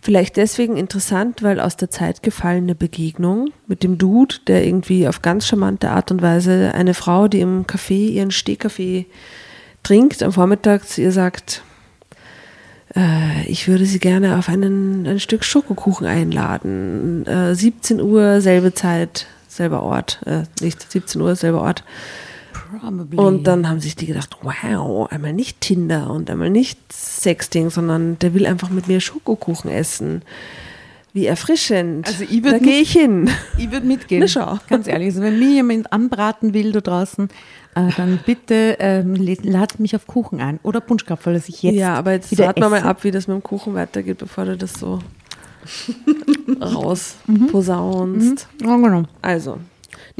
vielleicht 0.00 0.36
deswegen 0.36 0.76
interessant, 0.76 1.42
weil 1.42 1.60
aus 1.60 1.76
der 1.76 1.90
Zeit 1.90 2.22
gefallene 2.22 2.74
Begegnung 2.74 3.50
mit 3.66 3.82
dem 3.82 3.98
Dude, 3.98 4.36
der 4.46 4.64
irgendwie 4.64 5.08
auf 5.08 5.22
ganz 5.22 5.46
charmante 5.46 5.90
Art 5.90 6.10
und 6.10 6.22
Weise 6.22 6.72
eine 6.74 6.94
Frau, 6.94 7.28
die 7.28 7.40
im 7.40 7.66
Café 7.66 8.10
ihren 8.10 8.30
Stehkaffee 8.30 9.06
trinkt, 9.82 10.22
am 10.22 10.32
Vormittag 10.32 10.86
zu 10.86 11.00
ihr 11.02 11.10
sagt, 11.12 11.62
äh, 12.96 13.44
ich 13.46 13.66
würde 13.68 13.84
Sie 13.84 13.98
gerne 13.98 14.38
auf 14.38 14.48
einen, 14.48 15.06
ein 15.06 15.20
Stück 15.20 15.44
Schokokuchen 15.44 16.06
einladen. 16.06 17.26
Äh, 17.26 17.54
17 17.54 18.00
Uhr, 18.00 18.40
selbe 18.40 18.72
Zeit, 18.74 19.26
selber 19.48 19.82
Ort. 19.82 20.20
Äh, 20.26 20.42
nicht 20.60 20.90
17 20.92 21.20
Uhr, 21.20 21.34
selber 21.36 21.62
Ort. 21.62 21.82
Probably. 22.78 23.18
Und 23.18 23.44
dann 23.46 23.68
haben 23.68 23.80
sich 23.80 23.96
die 23.96 24.06
gedacht, 24.06 24.36
wow, 24.42 25.10
einmal 25.10 25.32
nicht 25.32 25.60
Tinder 25.60 26.10
und 26.10 26.30
einmal 26.30 26.50
nicht 26.50 26.78
Sexting, 26.92 27.70
sondern 27.70 28.18
der 28.20 28.34
will 28.34 28.46
einfach 28.46 28.70
mit 28.70 28.86
mir 28.88 29.00
Schokokuchen 29.00 29.70
essen. 29.70 30.22
Wie 31.12 31.26
erfrischend. 31.26 32.06
Also 32.06 32.22
ich 32.22 32.40
da 32.42 32.58
gehe 32.58 32.80
ich 32.82 32.92
hin. 32.92 33.28
Ich 33.58 33.72
würde 33.72 33.84
mitgehen. 33.86 34.20
Na 34.20 34.28
schau. 34.28 34.58
Ganz 34.68 34.86
ehrlich, 34.86 35.08
also 35.08 35.22
wenn 35.22 35.40
mir 35.40 35.50
jemand 35.50 35.92
anbraten 35.92 36.54
will 36.54 36.70
da 36.70 36.80
draußen, 36.80 37.28
äh, 37.74 37.88
dann 37.96 38.20
bitte 38.24 38.76
ähm, 38.78 39.16
lad- 39.42 39.80
mich 39.80 39.96
auf 39.96 40.06
Kuchen 40.06 40.40
ein. 40.40 40.60
Oder 40.62 40.80
Punschkapferl, 40.80 41.34
dass 41.34 41.48
ich 41.48 41.64
jetzt 41.64 41.74
ja, 41.74 41.94
aber 41.94 42.12
jetzt 42.12 42.30
wieder 42.30 42.46
warten 42.46 42.60
wir 42.60 42.68
mal 42.68 42.82
ab, 42.82 43.02
wie 43.02 43.10
das 43.10 43.26
mit 43.26 43.34
dem 43.34 43.42
Kuchen 43.42 43.74
weitergeht, 43.74 44.18
bevor 44.18 44.44
du 44.44 44.56
das 44.56 44.74
so 44.74 45.00
raus 46.60 47.16
Mhm. 47.26 47.46
posaunst. 47.48 48.48
Ja, 48.62 48.76
genau. 48.76 49.02
Also, 49.22 49.58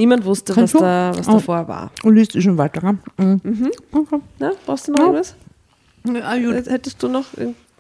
niemand 0.01 0.25
wusste, 0.25 0.57
was, 0.57 0.73
du? 0.73 0.79
da, 0.79 1.13
was 1.15 1.29
Oh. 1.29 1.33
davor 1.35 1.69
war. 1.69 1.91
Und 2.03 2.15
liest 2.17 2.35
du 2.35 2.41
schon 2.41 2.57
weiter, 2.59 2.81
gell? 2.81 2.99
Mhm. 3.43 3.71
Okay. 3.93 4.19
Na, 4.39 4.53
brauchst 4.67 4.89
du 4.89 4.93
noch 4.93 4.99
Ja. 4.99 5.05
irgendwas? 5.05 5.35
Ah, 6.25 6.37
gut. 6.39 6.67
Hättest 6.67 7.03
du 7.03 7.09
noch? 7.09 7.27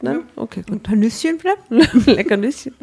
Nein? 0.02 0.20
Okay, 0.36 0.62
gut. 0.68 0.86
Ein 0.88 1.00
Nüsschen 1.00 1.38
vielleicht? 1.40 1.70
Lecker 2.06 2.36
Nüsschen. 2.36 2.74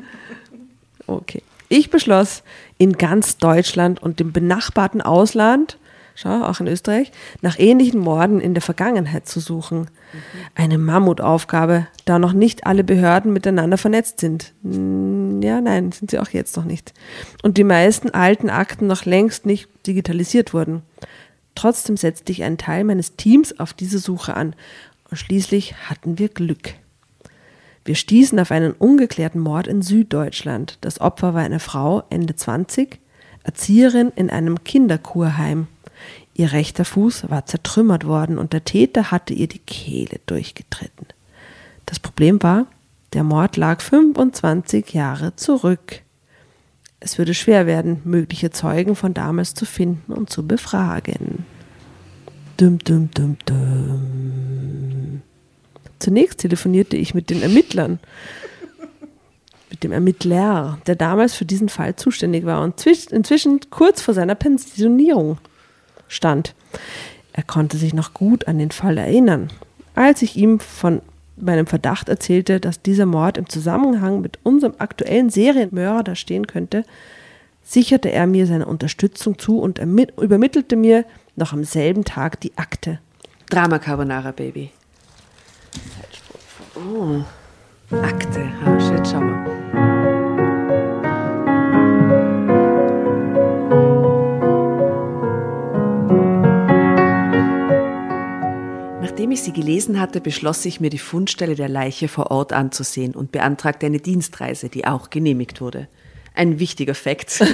Okay. 1.05 1.43
Ich 1.69 1.89
beschloss, 1.89 2.43
in 2.77 2.93
ganz 2.93 3.37
Deutschland 3.37 4.01
und 4.01 4.19
dem 4.19 4.31
benachbarten 4.31 5.01
Ausland, 5.01 5.77
schau, 6.17 6.43
auch 6.43 6.59
in 6.59 6.67
Österreich, 6.67 7.11
nach 7.41 7.59
ähnlichen 7.59 7.99
Morden 7.99 8.41
in 8.41 8.53
der 8.55 8.63
Vergangenheit 8.63 9.27
zu 9.27 9.39
suchen. 9.39 9.89
Eine 10.55 10.77
Mammutaufgabe, 10.79 11.87
da 12.05 12.17
noch 12.17 12.33
nicht 12.33 12.65
alle 12.65 12.83
Behörden 12.83 13.31
miteinander 13.31 13.77
vernetzt 13.77 14.19
sind. 14.19 14.53
Hm, 14.63 15.41
Ja, 15.43 15.61
nein, 15.61 15.91
sind 15.91 16.09
sie 16.09 16.19
auch 16.19 16.29
jetzt 16.29 16.57
noch 16.57 16.65
nicht. 16.65 16.93
Und 17.43 17.57
die 17.57 17.63
meisten 17.63 18.09
alten 18.09 18.49
Akten 18.49 18.87
noch 18.87 19.05
längst 19.05 19.45
nicht 19.45 19.69
digitalisiert 19.85 20.53
wurden. 20.53 20.81
Trotzdem 21.53 21.95
setzte 21.95 22.31
ich 22.31 22.43
einen 22.43 22.57
Teil 22.57 22.83
meines 22.83 23.15
Teams 23.15 23.59
auf 23.59 23.73
diese 23.73 23.99
Suche 23.99 24.35
an. 24.35 24.55
Und 25.09 25.17
schließlich 25.17 25.75
hatten 25.89 26.17
wir 26.17 26.29
Glück. 26.29 26.73
Wir 27.85 27.95
stießen 27.95 28.39
auf 28.39 28.51
einen 28.51 28.73
ungeklärten 28.73 29.39
Mord 29.39 29.67
in 29.67 29.81
Süddeutschland. 29.83 30.79
Das 30.81 30.99
Opfer 30.99 31.35
war 31.35 31.43
eine 31.43 31.59
Frau, 31.59 32.03
Ende 32.09 32.35
20, 32.35 32.99
Erzieherin 33.43 34.11
in 34.15 34.29
einem 34.29 34.63
Kinderkurheim. 34.63 35.67
Ihr 36.37 36.51
rechter 36.51 36.85
Fuß 36.85 37.31
war 37.31 37.47
zertrümmert 37.47 38.05
worden 38.05 38.37
und 38.37 38.53
der 38.53 38.63
Täter 38.63 39.09
hatte 39.09 39.33
ihr 39.33 39.47
die 39.47 39.57
Kehle 39.57 40.19
durchgetreten. 40.27 41.07
Das 41.87 41.99
Problem 41.99 42.43
war, 42.43 42.67
der 43.13 43.23
Mord 43.23 43.57
lag 43.57 43.81
25 43.81 44.93
Jahre 44.93 45.35
zurück. 45.35 46.03
Es 46.99 47.17
würde 47.17 47.33
schwer 47.33 47.65
werden, 47.65 48.01
mögliche 48.03 48.51
Zeugen 48.51 48.95
von 48.95 49.15
damals 49.15 49.55
zu 49.55 49.65
finden 49.65 50.13
und 50.13 50.29
zu 50.29 50.45
befragen. 50.45 51.43
Dum, 52.57 52.77
dum, 52.79 53.09
dum, 53.15 53.37
dum. 53.45 55.21
Zunächst 55.97 56.37
telefonierte 56.41 56.97
ich 56.97 57.15
mit 57.15 57.31
den 57.31 57.41
Ermittlern, 57.41 57.97
mit 59.71 59.83
dem 59.83 59.91
Ermittler, 59.91 60.77
der 60.85 60.95
damals 60.95 61.33
für 61.33 61.45
diesen 61.45 61.69
Fall 61.69 61.95
zuständig 61.95 62.45
war 62.45 62.61
und 62.61 62.79
zwisch- 62.79 63.11
inzwischen 63.11 63.59
kurz 63.71 64.01
vor 64.03 64.13
seiner 64.13 64.35
Pensionierung 64.35 65.39
stand. 66.07 66.53
Er 67.33 67.43
konnte 67.43 67.77
sich 67.77 67.93
noch 67.93 68.13
gut 68.13 68.47
an 68.47 68.57
den 68.57 68.71
Fall 68.71 68.97
erinnern. 68.97 69.51
Als 69.95 70.21
ich 70.21 70.35
ihm 70.35 70.59
von 70.59 71.01
meinem 71.35 71.67
Verdacht 71.67 72.09
erzählte, 72.09 72.59
dass 72.59 72.81
dieser 72.81 73.05
Mord 73.05 73.37
im 73.37 73.47
Zusammenhang 73.47 74.21
mit 74.21 74.39
unserem 74.43 74.73
aktuellen 74.79 75.29
Serienmörder 75.29 76.15
stehen 76.15 76.47
könnte, 76.47 76.83
sicherte 77.63 78.11
er 78.11 78.25
mir 78.27 78.47
seine 78.47 78.65
Unterstützung 78.65 79.37
zu 79.37 79.59
und 79.59 79.79
ermi- 79.79 80.09
übermittelte 80.19 80.75
mir 80.75 81.05
noch 81.35 81.53
am 81.53 81.63
selben 81.63 82.05
Tag 82.05 82.39
die 82.41 82.57
Akte. 82.57 82.99
Drama 83.49 83.77
Carbonara 83.77 84.31
Baby. 84.31 84.71
Oh. 86.75 87.21
Akte. 87.91 88.49
Jetzt 88.95 89.11
schauen 89.11 89.45
wir. 89.45 89.56
Nachdem 99.27 99.39
ich 99.39 99.43
sie 99.43 99.51
gelesen 99.51 99.99
hatte, 99.99 100.21
beschloss 100.21 100.63
ich 100.63 100.79
mir 100.79 100.89
die 100.89 100.97
Fundstelle 100.97 101.55
der 101.55 101.67
Leiche 101.67 102.07
vor 102.07 102.31
Ort 102.31 102.53
anzusehen 102.53 103.13
und 103.13 103.33
beantragte 103.33 103.85
eine 103.85 103.99
Dienstreise, 103.99 104.69
die 104.69 104.87
auch 104.87 105.09
genehmigt 105.09 105.59
wurde. 105.59 105.89
Ein 106.33 106.59
wichtiger 106.59 106.95
Fakt. 106.95 107.43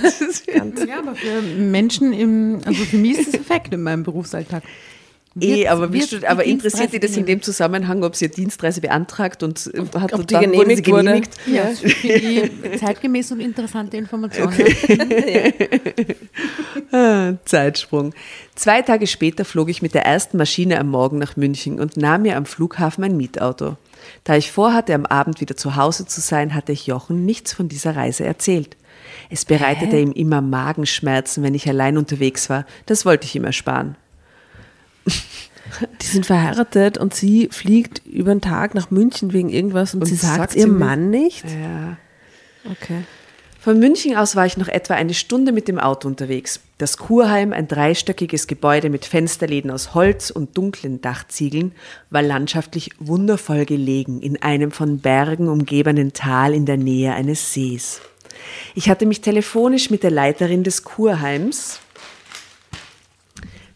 Ja, 0.88 1.00
aber 1.00 1.16
für 1.16 1.42
Menschen 1.42 2.14
im, 2.14 2.62
also 2.64 2.86
für 2.86 2.98
mich 2.98 3.18
ist 3.18 3.34
das 3.34 3.42
Effekt 3.42 3.74
in 3.74 3.82
meinem 3.82 4.04
Berufsalltag. 4.04 4.62
Eh, 5.42 5.68
aber, 5.68 5.92
wird 5.92 6.26
aber 6.26 6.44
interessiert 6.44 6.94
dich 6.94 7.00
das 7.00 7.18
in 7.18 7.26
dem 7.26 7.42
Zusammenhang, 7.42 8.04
ob 8.04 8.16
sie 8.16 8.26
eine 8.26 8.36
Dienstreise 8.36 8.82
beantragt 8.82 9.42
und 9.42 9.72
äh, 9.74 9.80
hat 10.00 10.14
ob 10.14 10.20
und 10.20 10.30
die 10.30 10.36
dann 10.36 10.44
sie 10.44 10.50
genehmigt 10.52 10.88
wurde? 10.88 11.04
genehmigt? 11.06 11.32
Ja, 11.48 11.72
ich 11.72 12.52
zeitgemäß 12.80 13.32
und 13.32 13.40
interessante 13.40 13.98
Informationen. 13.98 14.54
Ah, 16.92 17.34
Zeitsprung. 17.46 18.14
Zwei 18.54 18.84
Tage 18.84 19.08
später 19.08 19.46
flog 19.46 19.70
ich 19.70 19.82
mit 19.82 19.96
der 19.96 20.06
ersten 20.06 20.38
Maschine 20.38 20.80
am 20.80 20.90
Morgen 20.90 21.18
nach 21.18 21.36
München 21.36 21.80
und 21.80 21.98
nahm 21.98 22.22
mir 22.22 22.38
am 22.38 22.46
Flughafen 22.46 23.04
ein 23.04 23.18
Mietauto. 23.18 23.78
Da 24.24 24.36
ich 24.36 24.52
vorhatte, 24.52 24.94
am 24.94 25.08
Abend 25.08 25.42
wieder 25.42 25.58
zu 25.58 25.76
Hause 25.76 26.06
zu 26.06 26.22
sein, 26.22 26.54
hatte 26.54 26.72
ich 26.72 26.86
Jochen 26.86 27.26
nichts 27.26 27.52
von 27.52 27.68
dieser 27.68 27.96
Reise 27.96 28.26
erzählt. 28.26 28.78
Es 29.32 29.44
bereitete 29.46 29.98
ihm 29.98 30.12
immer 30.12 30.42
Magenschmerzen, 30.42 31.42
wenn 31.42 31.56
ich 31.56 31.68
allein 31.68 31.98
unterwegs 31.98 32.48
war. 32.52 32.66
Das 32.86 33.06
wollte 33.06 33.26
ich 33.26 33.36
ihm 33.36 33.46
ersparen. 33.46 33.96
Die 35.06 36.06
sind 36.06 36.26
verheiratet 36.26 36.98
und 36.98 37.14
sie 37.14 37.50
fliegt 37.52 38.06
über 38.06 38.34
den 38.34 38.42
Tag 38.42 38.76
nach 38.76 38.92
München 38.92 39.34
wegen 39.34 39.50
irgendwas 39.50 39.94
und, 39.94 40.02
Und 40.02 40.08
sie 40.08 40.16
sagt 40.16 40.56
ihrem 40.56 40.78
Mann 40.78 41.10
nicht. 41.10 41.46
Ja. 41.46 41.98
Okay. 42.70 43.04
Von 43.64 43.80
München 43.80 44.18
aus 44.18 44.36
war 44.36 44.46
ich 44.46 44.58
noch 44.58 44.68
etwa 44.68 44.94
eine 44.96 45.14
Stunde 45.14 45.54
mit 45.54 45.70
dem 45.70 45.80
Auto 45.80 46.10
unterwegs. 46.10 46.60
Das 46.80 46.98
Kurheim, 46.98 47.54
ein 47.54 47.70
dreistöckiges 47.70 48.48
Gebäude 48.48 48.90
mit 48.90 49.06
Fensterläden 49.06 49.72
aus 49.72 49.94
Holz 49.94 50.32
und 50.32 50.58
dunklen 50.58 51.00
Dachziegeln, 51.00 51.72
war 52.10 52.22
landschaftlich 52.22 52.90
wundervoll 53.00 53.66
gelegen 53.66 54.22
in 54.22 54.42
einem 54.42 54.72
von 54.72 55.00
Bergen 55.00 55.48
umgebenen 55.48 56.12
Tal 56.12 56.54
in 56.54 56.66
der 56.66 56.76
Nähe 56.76 57.14
eines 57.14 57.54
Sees. 57.54 58.02
Ich 58.76 58.90
hatte 58.90 59.06
mich 59.06 59.22
telefonisch 59.22 59.90
mit 59.90 60.04
der 60.04 60.12
Leiterin 60.12 60.66
des 60.66 60.84
Kurheims 60.84 61.80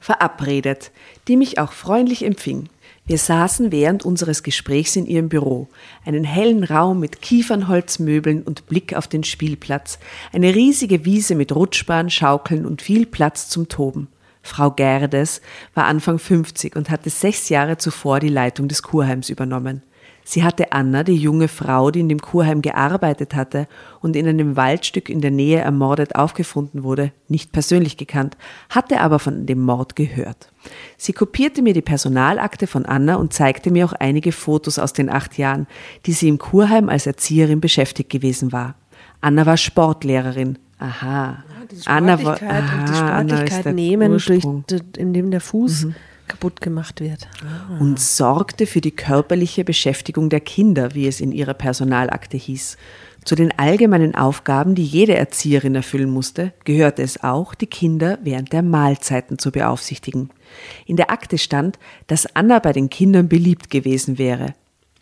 verabredet, 0.01 0.91
die 1.27 1.37
mich 1.37 1.59
auch 1.59 1.71
freundlich 1.71 2.25
empfing. 2.25 2.69
Wir 3.05 3.17
saßen 3.17 3.71
während 3.71 4.03
unseres 4.03 4.43
Gesprächs 4.43 4.97
in 4.97 5.05
ihrem 5.05 5.29
Büro, 5.29 5.69
einen 6.05 6.25
hellen 6.25 6.65
Raum 6.65 6.99
mit 6.99 7.21
Kiefernholzmöbeln 7.21 8.43
und 8.43 8.67
Blick 8.67 8.95
auf 8.95 9.07
den 9.07 9.23
Spielplatz, 9.23 9.97
eine 10.33 10.53
riesige 10.53 11.05
Wiese 11.05 11.35
mit 11.35 11.55
Rutschbahn, 11.55 12.09
Schaukeln 12.09 12.65
und 12.65 12.81
viel 12.81 13.05
Platz 13.05 13.47
zum 13.47 13.69
Toben. 13.69 14.09
Frau 14.41 14.71
Gerdes 14.71 15.41
war 15.73 15.85
Anfang 15.85 16.19
50 16.19 16.75
und 16.75 16.89
hatte 16.89 17.09
sechs 17.09 17.47
Jahre 17.49 17.77
zuvor 17.77 18.19
die 18.19 18.29
Leitung 18.29 18.67
des 18.67 18.81
Kurheims 18.81 19.29
übernommen. 19.29 19.83
Sie 20.29 20.43
hatte 20.43 20.73
Anna, 20.73 21.03
die 21.05 21.15
junge 21.15 21.47
Frau, 21.47 21.89
die 21.89 22.01
in 22.01 22.09
dem 22.09 22.19
Kurheim 22.19 22.61
gearbeitet 22.61 23.33
hatte 23.33 23.65
und 24.01 24.13
in 24.17 24.27
einem 24.27 24.57
Waldstück 24.57 25.07
in 25.07 25.21
der 25.21 25.31
Nähe 25.31 25.59
ermordet 25.59 26.15
aufgefunden 26.15 26.83
wurde, 26.83 27.13
nicht 27.29 27.53
persönlich 27.53 27.95
gekannt, 27.95 28.35
hatte 28.69 28.99
aber 28.99 29.19
von 29.19 29.45
dem 29.45 29.61
Mord 29.61 29.95
gehört. 29.95 30.51
Sie 30.97 31.13
kopierte 31.13 31.61
mir 31.61 31.73
die 31.73 31.81
Personalakte 31.81 32.67
von 32.67 32.85
Anna 32.85 33.15
und 33.15 33.31
zeigte 33.31 33.71
mir 33.71 33.85
auch 33.85 33.93
einige 33.93 34.33
Fotos 34.33 34.79
aus 34.79 34.91
den 34.91 35.09
acht 35.09 35.37
Jahren, 35.37 35.65
die 36.05 36.11
sie 36.11 36.27
im 36.27 36.39
Kurheim 36.39 36.89
als 36.89 37.07
Erzieherin 37.07 37.61
beschäftigt 37.61 38.09
gewesen 38.09 38.51
war. 38.51 38.75
Anna 39.21 39.45
war 39.45 39.55
Sportlehrerin. 39.55 40.59
Aha. 40.77 41.41
Die 41.71 41.87
Anna 41.87 42.21
war, 42.21 42.35
Sportlichkeit 42.35 42.63
und 42.73 42.89
die 42.89 42.93
aha, 42.93 43.17
Anna 43.17 43.21
ist 43.21 43.37
Sportlichkeit 43.37 43.65
der 43.65 43.73
nehmen, 43.73 44.11
durch, 44.11 44.29
Ursprung. 44.29 44.65
indem 44.97 45.31
der 45.31 45.39
Fuß 45.39 45.87
kaputt 46.27 46.61
gemacht 46.61 47.01
wird. 47.01 47.27
und 47.79 47.99
sorgte 47.99 48.65
für 48.65 48.81
die 48.81 48.91
körperliche 48.91 49.63
Beschäftigung 49.63 50.29
der 50.29 50.39
Kinder, 50.39 50.93
wie 50.93 51.07
es 51.07 51.21
in 51.21 51.31
ihrer 51.31 51.53
Personalakte 51.53 52.37
hieß. 52.37 52.77
Zu 53.27 53.35
den 53.35 53.51
allgemeinen 53.59 54.15
Aufgaben, 54.15 54.73
die 54.73 54.85
jede 54.85 55.15
Erzieherin 55.15 55.75
erfüllen 55.75 56.09
musste, 56.09 56.53
gehörte 56.63 57.01
es 57.01 57.23
auch, 57.23 57.55
die 57.55 57.67
Kinder 57.67 58.19
während 58.23 58.53
der 58.53 58.61
Mahlzeiten 58.61 59.37
zu 59.37 59.51
beaufsichtigen. 59.51 60.29
In 60.85 60.95
der 60.95 61.11
Akte 61.11 61.37
stand, 61.37 61.77
dass 62.07 62.35
Anna 62.37 62.59
bei 62.59 62.71
den 62.71 62.89
Kindern 62.89 63.27
beliebt 63.27 63.69
gewesen 63.69 64.17
wäre. 64.17 64.53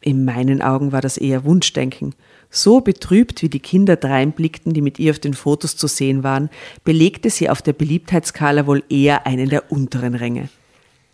In 0.01 0.25
meinen 0.25 0.63
Augen 0.63 0.91
war 0.91 1.01
das 1.01 1.17
eher 1.17 1.43
Wunschdenken. 1.45 2.15
So 2.49 2.81
betrübt, 2.81 3.41
wie 3.41 3.49
die 3.49 3.59
Kinder 3.59 3.95
dreinblickten, 3.95 4.73
die 4.73 4.81
mit 4.81 4.97
ihr 4.97 5.11
auf 5.11 5.19
den 5.19 5.33
Fotos 5.33 5.77
zu 5.77 5.87
sehen 5.87 6.23
waren, 6.23 6.49
belegte 6.83 7.29
sie 7.29 7.49
auf 7.49 7.61
der 7.61 7.73
Beliebtheitsskala 7.73 8.65
wohl 8.65 8.83
eher 8.89 9.27
einen 9.27 9.49
der 9.49 9.71
unteren 9.71 10.15
Ränge. 10.15 10.49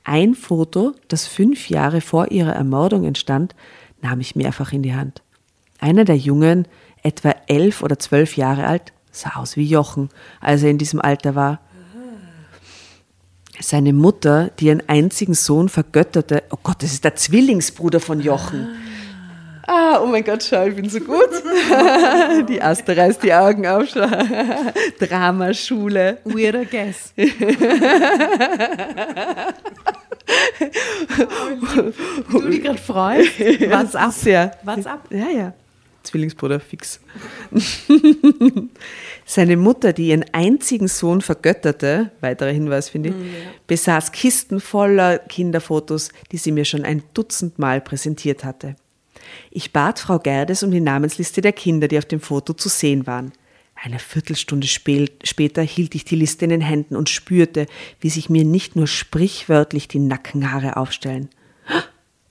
Ein 0.04 0.36
Foto, 0.36 0.94
das 1.08 1.28
fünf 1.28 1.70
Jahre 1.70 2.02
vor 2.02 2.32
ihrer 2.32 2.54
Ermordung 2.54 3.06
entstand, 3.06 3.56
nahm 4.02 4.20
ich 4.20 4.36
mehrfach 4.36 4.74
in 4.74 4.82
die 4.82 4.96
Hand. 4.96 5.22
Einer 5.80 6.06
der 6.06 6.18
Jungen, 6.18 6.68
etwa 7.04 7.36
elf 7.48 7.82
oder 7.84 8.00
zwölf 8.00 8.38
Jahre 8.38 8.66
alt, 8.66 8.94
sah 9.12 9.36
aus 9.36 9.58
wie 9.58 9.66
Jochen, 9.66 10.10
als 10.40 10.64
er 10.64 10.70
in 10.70 10.78
diesem 10.78 11.02
Alter 11.02 11.36
war. 11.36 11.60
Seine 13.60 13.94
Mutter, 13.94 14.50
die 14.60 14.68
ihren 14.68 14.88
einzigen 14.90 15.36
Sohn 15.36 15.70
vergötterte, 15.70 16.44
oh 16.50 16.58
Gott, 16.64 16.82
das 16.82 16.94
ist 16.94 17.04
der 17.04 17.16
Zwillingsbruder 17.16 18.00
von 18.00 18.20
Jochen. 18.20 18.70
Ah, 19.74 20.02
oh 20.04 20.06
mein 20.06 20.26
Gott, 20.26 20.44
schau, 20.44 20.66
ich 20.66 20.76
bin 20.76 20.90
so 20.90 21.00
gut. 21.00 21.30
die 22.50 22.62
Aster 22.62 22.98
reißt 22.98 23.24
die 23.24 23.34
Augen 23.34 23.66
auf. 23.66 23.88
schau. 23.88 24.06
Dramaschule. 25.00 26.18
Weirder 26.26 26.66
guess. 26.66 27.14
du 27.16 27.26
dich 32.50 32.64
gerade 32.64 32.78
freust? 32.78 33.40
What's 33.40 33.96
up? 33.96 34.12
Sehr. 34.12 34.52
What's 34.64 34.86
up? 34.86 35.08
Ja, 35.10 35.30
ja. 35.30 35.54
Zwillingsbruder 36.04 36.60
fix. 36.60 37.00
Seine 39.26 39.56
Mutter, 39.56 39.94
die 39.94 40.10
ihren 40.10 40.26
einzigen 40.34 40.90
Sohn 40.90 41.22
vergötterte, 41.22 42.12
weiterer 42.20 42.52
Hinweis 42.52 42.90
finde 42.90 43.10
ich, 43.10 43.16
besaß 43.68 44.12
Kisten 44.12 44.60
voller 44.60 45.20
Kinderfotos, 45.20 46.10
die 46.34 46.38
sie 46.38 46.52
mir 46.52 46.66
schon 46.66 46.84
ein 46.84 47.04
Dutzend 47.14 47.58
Mal 47.58 47.80
präsentiert 47.80 48.44
hatte. 48.44 48.76
Ich 49.50 49.74
bat 49.74 50.00
Frau 50.00 50.20
Gerdes 50.20 50.64
um 50.64 50.72
die 50.72 50.82
Namensliste 50.82 51.42
der 51.42 51.54
Kinder, 51.54 51.88
die 51.88 51.98
auf 51.98 52.06
dem 52.06 52.20
Foto 52.20 52.54
zu 52.54 52.70
sehen 52.70 53.08
waren. 53.08 53.32
Eine 53.76 54.00
Viertelstunde 54.00 54.68
spä- 54.68 55.10
später 55.24 55.64
hielt 55.64 55.96
ich 55.96 56.06
die 56.06 56.16
Liste 56.16 56.46
in 56.46 56.52
den 56.52 56.62
Händen 56.62 56.96
und 56.96 57.10
spürte, 57.10 57.66
wie 58.00 58.10
sich 58.10 58.30
mir 58.30 58.46
nicht 58.46 58.76
nur 58.76 58.88
sprichwörtlich 58.88 59.88
die 59.88 60.00
Nackenhaare 60.00 60.78
aufstellen. 60.78 61.30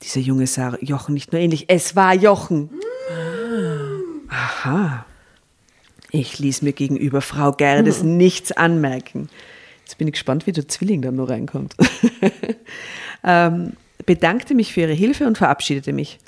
Dieser 0.03 0.21
Junge 0.21 0.47
sah 0.47 0.77
Jochen 0.81 1.15
nicht 1.15 1.33
nur 1.33 1.41
ähnlich, 1.41 1.65
es 1.69 1.97
war 1.97 2.15
Jochen. 2.15 2.71
Aha. 4.29 5.05
Ich 6.13 6.39
ließ 6.39 6.63
mir 6.63 6.73
gegenüber 6.73 7.21
Frau 7.21 7.53
Gerdes 7.53 8.03
nichts 8.03 8.53
anmerken. 8.53 9.29
Jetzt 9.85 9.99
bin 9.99 10.07
ich 10.09 10.13
gespannt, 10.13 10.47
wie 10.47 10.53
der 10.53 10.69
Zwilling 10.69 11.03
dann 11.03 11.17
noch 11.17 11.29
reinkommt. 11.29 11.75
ähm, 13.25 13.73
bedankte 14.07 14.55
mich 14.55 14.73
für 14.73 14.83
ihre 14.83 14.93
Hilfe 14.93 15.27
und 15.27 15.37
verabschiedete 15.37 15.93
mich. 15.93 16.19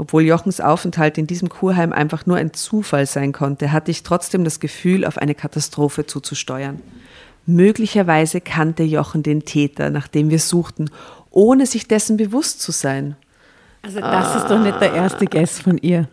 Obwohl 0.00 0.22
Jochens 0.22 0.62
Aufenthalt 0.62 1.18
in 1.18 1.26
diesem 1.26 1.50
Kurheim 1.50 1.92
einfach 1.92 2.24
nur 2.24 2.38
ein 2.38 2.54
Zufall 2.54 3.04
sein 3.04 3.34
konnte, 3.34 3.70
hatte 3.70 3.90
ich 3.90 4.02
trotzdem 4.02 4.44
das 4.44 4.58
Gefühl, 4.58 5.04
auf 5.04 5.18
eine 5.18 5.34
Katastrophe 5.34 6.06
zuzusteuern. 6.06 6.80
Möglicherweise 7.44 8.40
kannte 8.40 8.82
Jochen 8.82 9.22
den 9.22 9.44
Täter, 9.44 9.90
nach 9.90 10.08
dem 10.08 10.30
wir 10.30 10.38
suchten, 10.38 10.88
ohne 11.30 11.66
sich 11.66 11.86
dessen 11.86 12.16
bewusst 12.16 12.62
zu 12.62 12.72
sein. 12.72 13.14
Also 13.82 14.00
das 14.00 14.36
ist 14.36 14.46
doch 14.46 14.58
nicht 14.58 14.80
der 14.80 14.94
erste 14.94 15.26
Guess 15.26 15.60
von 15.60 15.76
ihr. 15.76 16.08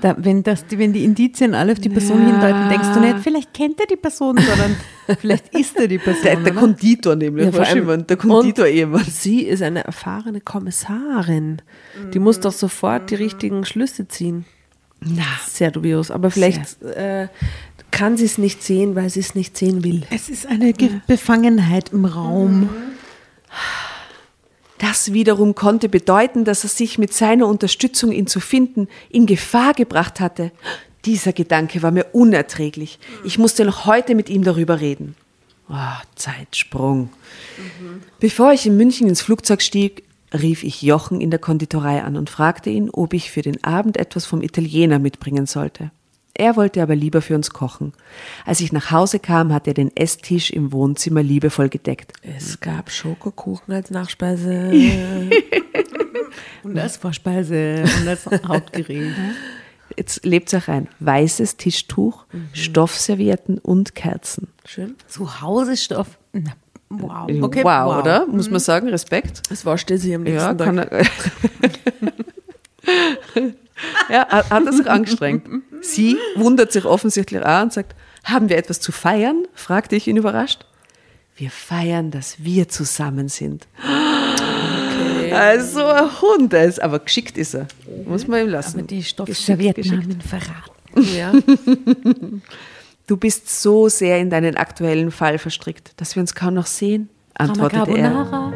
Da, 0.00 0.14
wenn, 0.18 0.42
das, 0.42 0.66
die- 0.66 0.78
wenn 0.78 0.92
die 0.92 1.04
Indizien 1.04 1.54
alle 1.54 1.72
auf 1.72 1.78
die 1.78 1.88
Person 1.88 2.26
hindeuten, 2.26 2.68
denkst 2.68 2.88
du 2.94 3.00
nicht, 3.00 3.18
vielleicht 3.20 3.54
kennt 3.54 3.80
er 3.80 3.86
die 3.86 3.96
Person, 3.96 4.36
sondern 4.36 4.76
vielleicht 5.20 5.54
ist 5.54 5.76
er 5.78 5.88
die 5.88 5.98
Person. 5.98 6.22
Der, 6.24 6.36
der? 6.36 6.52
Konditor 6.54 7.16
nämlich, 7.16 7.46
Ja, 7.46 7.52
vor 7.52 7.64
allem- 7.66 7.78
jemand, 7.78 8.10
der 8.10 8.16
Konditor-Ehemann. 8.18 9.04
Sie 9.04 9.42
ist 9.42 9.62
eine 9.62 9.84
erfahrene 9.84 10.40
Kommissarin. 10.40 11.62
Die 12.12 12.18
muss 12.18 12.40
doch 12.40 12.52
sofort 12.52 13.10
die 13.10 13.14
richtigen 13.14 13.64
Schlüsse 13.64 14.06
ziehen. 14.08 14.44
Na, 15.00 15.22
Sehr 15.46 15.70
dubios. 15.70 16.10
Aber 16.10 16.30
vielleicht 16.30 16.82
äh, 16.82 17.28
kann 17.90 18.16
sie 18.16 18.24
es 18.24 18.38
nicht 18.38 18.62
sehen, 18.62 18.96
weil 18.96 19.10
sie 19.10 19.20
es 19.20 19.34
nicht 19.34 19.56
sehen 19.56 19.84
will. 19.84 20.02
es 20.10 20.28
ist 20.28 20.46
eine 20.46 20.72
Ge 20.72 20.90
Befangenheit 21.06 21.90
im 21.92 22.04
Raum. 22.06 22.68
Das 24.78 25.12
wiederum 25.12 25.54
konnte 25.54 25.88
bedeuten, 25.88 26.44
dass 26.44 26.64
er 26.64 26.70
sich 26.70 26.98
mit 26.98 27.12
seiner 27.12 27.46
Unterstützung, 27.46 28.12
ihn 28.12 28.26
zu 28.26 28.40
finden, 28.40 28.88
in 29.08 29.26
Gefahr 29.26 29.72
gebracht 29.72 30.20
hatte. 30.20 30.50
Dieser 31.04 31.32
Gedanke 31.32 31.82
war 31.82 31.90
mir 31.90 32.06
unerträglich. 32.12 32.98
Ich 33.24 33.38
musste 33.38 33.64
noch 33.64 33.86
heute 33.86 34.14
mit 34.14 34.28
ihm 34.28 34.42
darüber 34.42 34.80
reden. 34.80 35.14
Oh, 35.68 36.02
Zeitsprung. 36.14 37.10
Bevor 38.20 38.52
ich 38.52 38.66
in 38.66 38.76
München 38.76 39.08
ins 39.08 39.22
Flugzeug 39.22 39.62
stieg, 39.62 40.04
rief 40.32 40.64
ich 40.64 40.82
Jochen 40.82 41.20
in 41.20 41.30
der 41.30 41.38
Konditorei 41.38 42.02
an 42.02 42.16
und 42.16 42.28
fragte 42.28 42.70
ihn, 42.70 42.90
ob 42.90 43.14
ich 43.14 43.30
für 43.30 43.42
den 43.42 43.62
Abend 43.64 43.96
etwas 43.96 44.26
vom 44.26 44.42
Italiener 44.42 44.98
mitbringen 44.98 45.46
sollte. 45.46 45.90
Er 46.36 46.56
wollte 46.56 46.82
aber 46.82 46.96
lieber 46.96 47.22
für 47.22 47.34
uns 47.36 47.50
kochen. 47.50 47.92
Als 48.44 48.60
ich 48.60 48.72
nach 48.72 48.90
Hause 48.90 49.20
kam, 49.20 49.52
hat 49.52 49.66
er 49.68 49.74
den 49.74 49.96
Esstisch 49.96 50.50
im 50.50 50.72
Wohnzimmer 50.72 51.22
liebevoll 51.22 51.68
gedeckt. 51.68 52.12
Es 52.22 52.58
gab 52.60 52.90
Schokokuchen 52.90 53.72
als 53.72 53.90
Nachspeise. 53.90 54.72
Und 56.64 56.78
als 56.78 56.96
Vorspeise 56.96 57.84
und 58.00 58.08
als 58.08 58.26
Hauptgericht. 58.48 59.14
Jetzt 59.96 60.24
lebt 60.24 60.52
euch 60.54 60.68
ein. 60.68 60.88
Weißes 60.98 61.56
Tischtuch, 61.58 62.24
Stoffservietten 62.52 63.58
und 63.58 63.94
Kerzen. 63.94 64.48
Schön. 64.64 64.96
Zu 65.06 65.40
Hause 65.42 65.76
Stoff. 65.76 66.18
Na, 66.32 66.52
Wow. 66.88 67.28
Okay, 67.42 67.64
wow, 67.64 67.86
wow, 67.86 67.98
oder? 68.02 68.26
Muss 68.26 68.50
man 68.50 68.60
sagen, 68.60 68.88
Respekt. 68.88 69.42
Das 69.50 69.64
war 69.66 69.78
still 69.78 69.98
sie 69.98 70.14
am 70.14 70.22
nächsten 70.22 70.38
Ja, 70.38 70.54
Tag. 70.54 71.06
er. 74.08 74.14
ja, 74.14 74.28
hat, 74.28 74.66
er 74.66 74.72
sich 74.72 74.90
angestrengt. 74.90 75.48
Sie 75.80 76.16
wundert 76.36 76.72
sich 76.72 76.84
offensichtlich 76.84 77.42
auch 77.42 77.62
und 77.62 77.72
sagt, 77.72 77.94
haben 78.24 78.48
wir 78.48 78.56
etwas 78.56 78.80
zu 78.80 78.92
feiern? 78.92 79.46
fragte 79.54 79.96
ich 79.96 80.06
ihn 80.06 80.16
überrascht. 80.16 80.64
Wir 81.36 81.50
feiern, 81.50 82.10
dass 82.10 82.44
wir 82.44 82.68
zusammen 82.68 83.28
sind. 83.28 83.66
Also 85.32 85.84
ein 85.84 86.20
Hund 86.22 86.52
ist, 86.52 86.80
aber 86.80 87.00
geschickt 87.00 87.36
ist 87.36 87.54
er. 87.54 87.66
Muss 88.06 88.28
man 88.28 88.42
ihm 88.42 88.48
lassen. 88.48 88.78
Aber 88.78 88.86
die 88.86 89.02
Stoffservietten 89.02 89.90
haben 89.90 90.20
verraten. 90.20 91.16
Ja. 91.16 91.32
Du 93.06 93.18
bist 93.18 93.60
so 93.60 93.90
sehr 93.90 94.18
in 94.18 94.30
deinen 94.30 94.56
aktuellen 94.56 95.10
Fall 95.10 95.36
verstrickt, 95.36 95.92
dass 95.98 96.16
wir 96.16 96.22
uns 96.22 96.34
kaum 96.34 96.54
noch 96.54 96.64
sehen, 96.64 97.10
antwortete 97.34 97.98
er. 97.98 98.54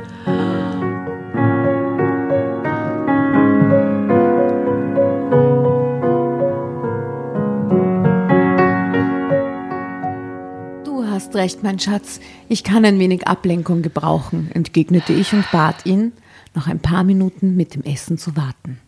Hast 11.29 11.37
recht, 11.37 11.63
mein 11.63 11.79
Schatz. 11.79 12.21
Ich 12.49 12.65
kann 12.65 12.87
ein 12.87 12.99
wenig 12.99 13.27
Ablenkung 13.27 13.83
gebrauchen, 13.83 14.51
entgegnete 14.55 15.13
ich 15.13 15.35
und 15.35 15.45
bat 15.53 15.85
ihn, 15.85 16.13
noch 16.55 16.69
ein 16.69 16.81
paar 16.81 17.05
Minuten 17.05 17.55
mit 17.55 17.75
dem 17.75 17.83
Essen 17.83 18.17
zu 18.17 18.35
warten. 18.35 18.79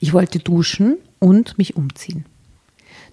Ich 0.00 0.14
wollte 0.14 0.38
duschen 0.38 0.96
und 1.18 1.58
mich 1.58 1.76
umziehen. 1.76 2.24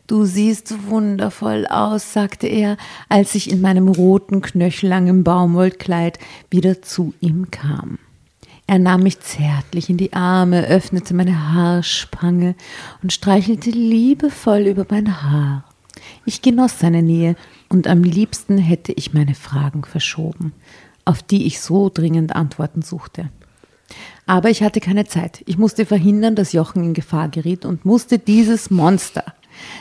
Du 0.08 0.24
siehst 0.24 0.88
wundervoll 0.88 1.68
aus, 1.68 2.14
sagte 2.14 2.48
er, 2.48 2.78
als 3.10 3.36
ich 3.36 3.52
in 3.52 3.60
meinem 3.60 3.90
roten, 3.90 4.42
knöchellangen 4.42 5.26
Baumwollkleid 5.26 6.18
wieder 6.50 6.82
zu 6.82 7.14
ihm 7.20 7.52
kam. 7.52 8.00
Er 8.68 8.80
nahm 8.80 9.04
mich 9.04 9.20
zärtlich 9.20 9.90
in 9.90 9.98
die 9.98 10.14
Arme, 10.14 10.66
öffnete 10.66 11.14
meine 11.14 11.54
Haarspange 11.54 12.56
und 13.04 13.12
streichelte 13.12 13.72
liebevoll 13.72 14.62
über 14.62 14.86
mein 14.90 15.22
Haar. 15.22 15.66
Ich 16.26 16.42
genoss 16.42 16.80
seine 16.80 17.04
Nähe 17.04 17.36
und 17.76 17.88
am 17.88 18.04
liebsten 18.04 18.58
hätte 18.58 18.94
ich 18.94 19.14
meine 19.14 19.36
Fragen 19.36 19.84
verschoben, 19.84 20.54
auf 21.04 21.22
die 21.22 21.46
ich 21.46 21.60
so 21.60 21.92
dringend 21.94 22.34
Antworten 22.34 22.82
suchte. 22.82 23.30
Aber 24.26 24.50
ich 24.50 24.64
hatte 24.64 24.80
keine 24.80 25.04
Zeit. 25.04 25.44
Ich 25.46 25.58
musste 25.58 25.86
verhindern, 25.86 26.36
dass 26.36 26.54
Jochen 26.54 26.86
in 26.86 26.94
Gefahr 26.94 27.28
geriet 27.28 27.66
und 27.66 27.84
musste 27.84 28.18
dieses 28.18 28.72
Monster, 28.72 29.26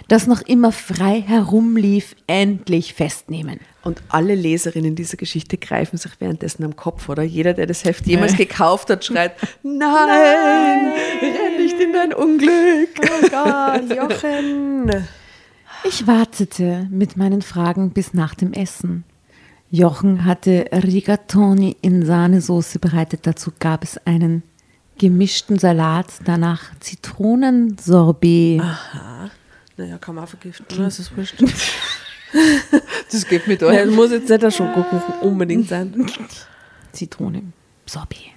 das 0.09 0.27
noch 0.27 0.43
immer 0.43 0.73
frei 0.73 1.23
herumlief, 1.25 2.17
endlich 2.27 2.95
festnehmen. 2.95 3.61
Und 3.85 4.03
alle 4.09 4.35
Leserinnen 4.35 4.97
dieser 4.97 5.17
Geschichte 5.17 5.57
greifen 5.57 5.97
sich 5.97 6.15
währenddessen 6.19 6.65
am 6.65 6.75
Kopf, 6.75 7.09
oder? 7.09 7.23
Jeder, 7.23 7.55
der 7.55 7.67
das 7.67 7.85
Heft 7.85 8.09
jemals 8.09 8.37
gekauft 8.37 8.91
hat, 8.91 9.05
schreit, 9.05 9.37
nein, 9.63 10.93
renn 11.23 11.63
nicht 11.63 11.79
in 11.79 11.93
dein 11.93 12.13
Unglück. 12.13 12.89
Oh 13.03 13.29
Gott, 13.31 13.97
Jochen. 13.97 14.91
Ich 15.87 16.07
wartete 16.07 16.89
mit 16.91 17.17
meinen 17.17 17.43
Fragen 17.43 17.91
bis 17.91 18.15
nach 18.15 18.35
dem 18.35 18.53
Essen. 18.53 19.05
Jochen 19.71 20.25
hatte 20.25 20.67
Rigatoni 20.73 21.77
in 21.83 22.07
Sahnesoße 22.07 22.79
bereitet. 22.79 23.27
Dazu 23.27 23.53
gab 23.59 23.85
es 23.85 23.99
einen 24.07 24.43
gemischten 24.99 25.59
Salat, 25.59 26.07
danach 26.25 26.79
Zitronensorbet. 26.81 28.63
Naja, 29.77 29.99
kann 29.99 30.15
man 30.15 30.25
auch 30.25 30.29
vergiften, 30.29 30.67
oder? 30.75 30.85
Das 30.85 30.99
ist 30.99 31.17
wurscht. 31.17 31.43
Das 33.13 33.29
geht 33.29 33.47
mit 33.47 33.63
euch. 33.63 33.87
muss 33.93 34.11
jetzt 34.11 34.29
nicht 34.29 34.43
der 34.43 34.51
Schokokuchen 34.51 35.21
unbedingt 35.21 35.69
sein. 35.69 36.05
Zitrone, 36.91 37.43
Sorbet. 37.87 38.33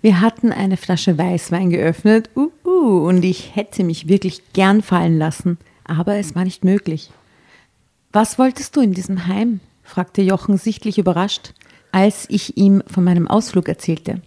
Wir 0.00 0.20
hatten 0.20 0.50
eine 0.50 0.76
Flasche 0.76 1.16
Weißwein 1.16 1.70
geöffnet 1.70 2.28
uh, 2.34 2.50
uh, 2.64 3.06
und 3.06 3.24
ich 3.24 3.54
hätte 3.54 3.84
mich 3.84 4.08
wirklich 4.08 4.42
gern 4.52 4.82
fallen 4.82 5.16
lassen, 5.16 5.58
aber 5.84 6.16
es 6.16 6.34
war 6.34 6.44
nicht 6.44 6.64
möglich. 6.64 7.10
Was 8.12 8.38
wolltest 8.38 8.76
du 8.76 8.80
in 8.80 8.92
diesem 8.92 9.26
Heim? 9.26 9.60
fragte 9.82 10.22
Jochen 10.22 10.56
sichtlich 10.56 10.98
überrascht, 10.98 11.52
als 11.92 12.26
ich 12.28 12.56
ihm 12.56 12.82
von 12.86 13.04
meinem 13.04 13.28
Ausflug 13.28 13.68
erzählte. 13.68 14.22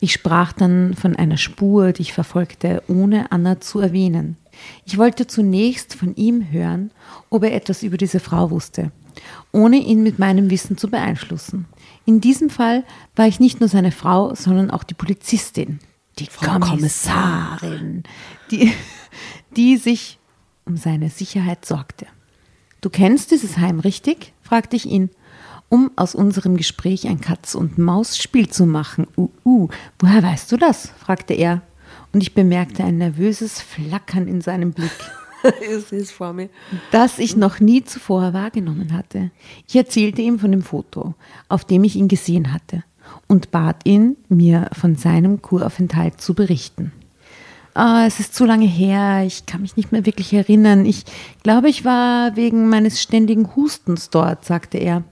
Ich 0.00 0.12
sprach 0.12 0.52
dann 0.52 0.94
von 0.94 1.16
einer 1.16 1.36
Spur, 1.36 1.92
die 1.92 2.02
ich 2.02 2.12
verfolgte, 2.12 2.82
ohne 2.88 3.30
Anna 3.32 3.60
zu 3.60 3.80
erwähnen. 3.80 4.36
Ich 4.84 4.98
wollte 4.98 5.26
zunächst 5.26 5.94
von 5.94 6.14
ihm 6.16 6.50
hören, 6.50 6.90
ob 7.30 7.44
er 7.44 7.54
etwas 7.54 7.82
über 7.82 7.96
diese 7.96 8.20
Frau 8.20 8.50
wusste, 8.50 8.92
ohne 9.52 9.76
ihn 9.76 10.02
mit 10.02 10.18
meinem 10.18 10.50
Wissen 10.50 10.76
zu 10.76 10.88
beeinflussen. 10.88 11.66
In 12.04 12.20
diesem 12.20 12.50
Fall 12.50 12.84
war 13.14 13.26
ich 13.26 13.40
nicht 13.40 13.60
nur 13.60 13.68
seine 13.68 13.92
Frau, 13.92 14.34
sondern 14.34 14.70
auch 14.70 14.82
die 14.82 14.94
Polizistin, 14.94 15.78
die 16.18 16.26
Frau 16.26 16.58
Kommissarin, 16.58 18.02
die, 18.50 18.72
die 19.56 19.76
sich 19.76 20.18
um 20.64 20.76
seine 20.76 21.10
Sicherheit 21.10 21.64
sorgte. 21.64 22.06
Du 22.80 22.90
kennst 22.90 23.30
dieses 23.30 23.58
Heim, 23.58 23.80
richtig? 23.80 24.32
fragte 24.42 24.76
ich 24.76 24.86
ihn, 24.86 25.10
um 25.68 25.90
aus 25.96 26.14
unserem 26.14 26.56
Gespräch 26.56 27.08
ein 27.08 27.20
Katz-und-Maus-Spiel 27.20 28.48
zu 28.48 28.66
machen. 28.66 29.06
Uh, 29.16 29.30
uh, 29.44 29.68
woher 29.98 30.22
weißt 30.22 30.50
du 30.52 30.56
das? 30.56 30.92
fragte 30.98 31.34
er. 31.34 31.62
Und 32.12 32.22
ich 32.22 32.34
bemerkte 32.34 32.84
ein 32.84 32.98
nervöses 32.98 33.60
Flackern 33.60 34.28
in 34.28 34.40
seinem 34.40 34.72
Blick, 34.72 34.90
vor 36.12 36.32
mir. 36.32 36.50
das 36.90 37.18
ich 37.18 37.36
noch 37.36 37.60
nie 37.60 37.84
zuvor 37.84 38.32
wahrgenommen 38.32 38.92
hatte. 38.92 39.30
Ich 39.66 39.76
erzählte 39.76 40.22
ihm 40.22 40.38
von 40.38 40.52
dem 40.52 40.62
Foto, 40.62 41.14
auf 41.48 41.64
dem 41.64 41.84
ich 41.84 41.96
ihn 41.96 42.08
gesehen 42.08 42.52
hatte, 42.52 42.84
und 43.28 43.50
bat 43.50 43.80
ihn, 43.84 44.16
mir 44.28 44.68
von 44.72 44.96
seinem 44.96 45.40
Kuraufenthalt 45.40 46.20
zu 46.20 46.34
berichten. 46.34 46.92
Ah, 47.74 48.04
es 48.06 48.20
ist 48.20 48.34
zu 48.34 48.44
lange 48.44 48.66
her, 48.66 49.24
ich 49.24 49.46
kann 49.46 49.62
mich 49.62 49.76
nicht 49.76 49.92
mehr 49.92 50.04
wirklich 50.04 50.32
erinnern. 50.34 50.84
Ich 50.84 51.04
glaube, 51.42 51.70
ich 51.70 51.84
war 51.84 52.36
wegen 52.36 52.68
meines 52.68 53.00
ständigen 53.00 53.56
Hustens 53.56 54.10
dort, 54.10 54.44
sagte 54.44 54.76
er. 54.76 55.04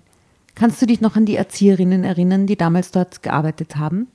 Kannst 0.54 0.82
du 0.82 0.86
dich 0.86 1.00
noch 1.00 1.16
an 1.16 1.24
die 1.24 1.36
Erzieherinnen 1.36 2.04
erinnern, 2.04 2.46
die 2.46 2.56
damals 2.56 2.90
dort 2.90 3.22
gearbeitet 3.22 3.76
haben? 3.76 4.08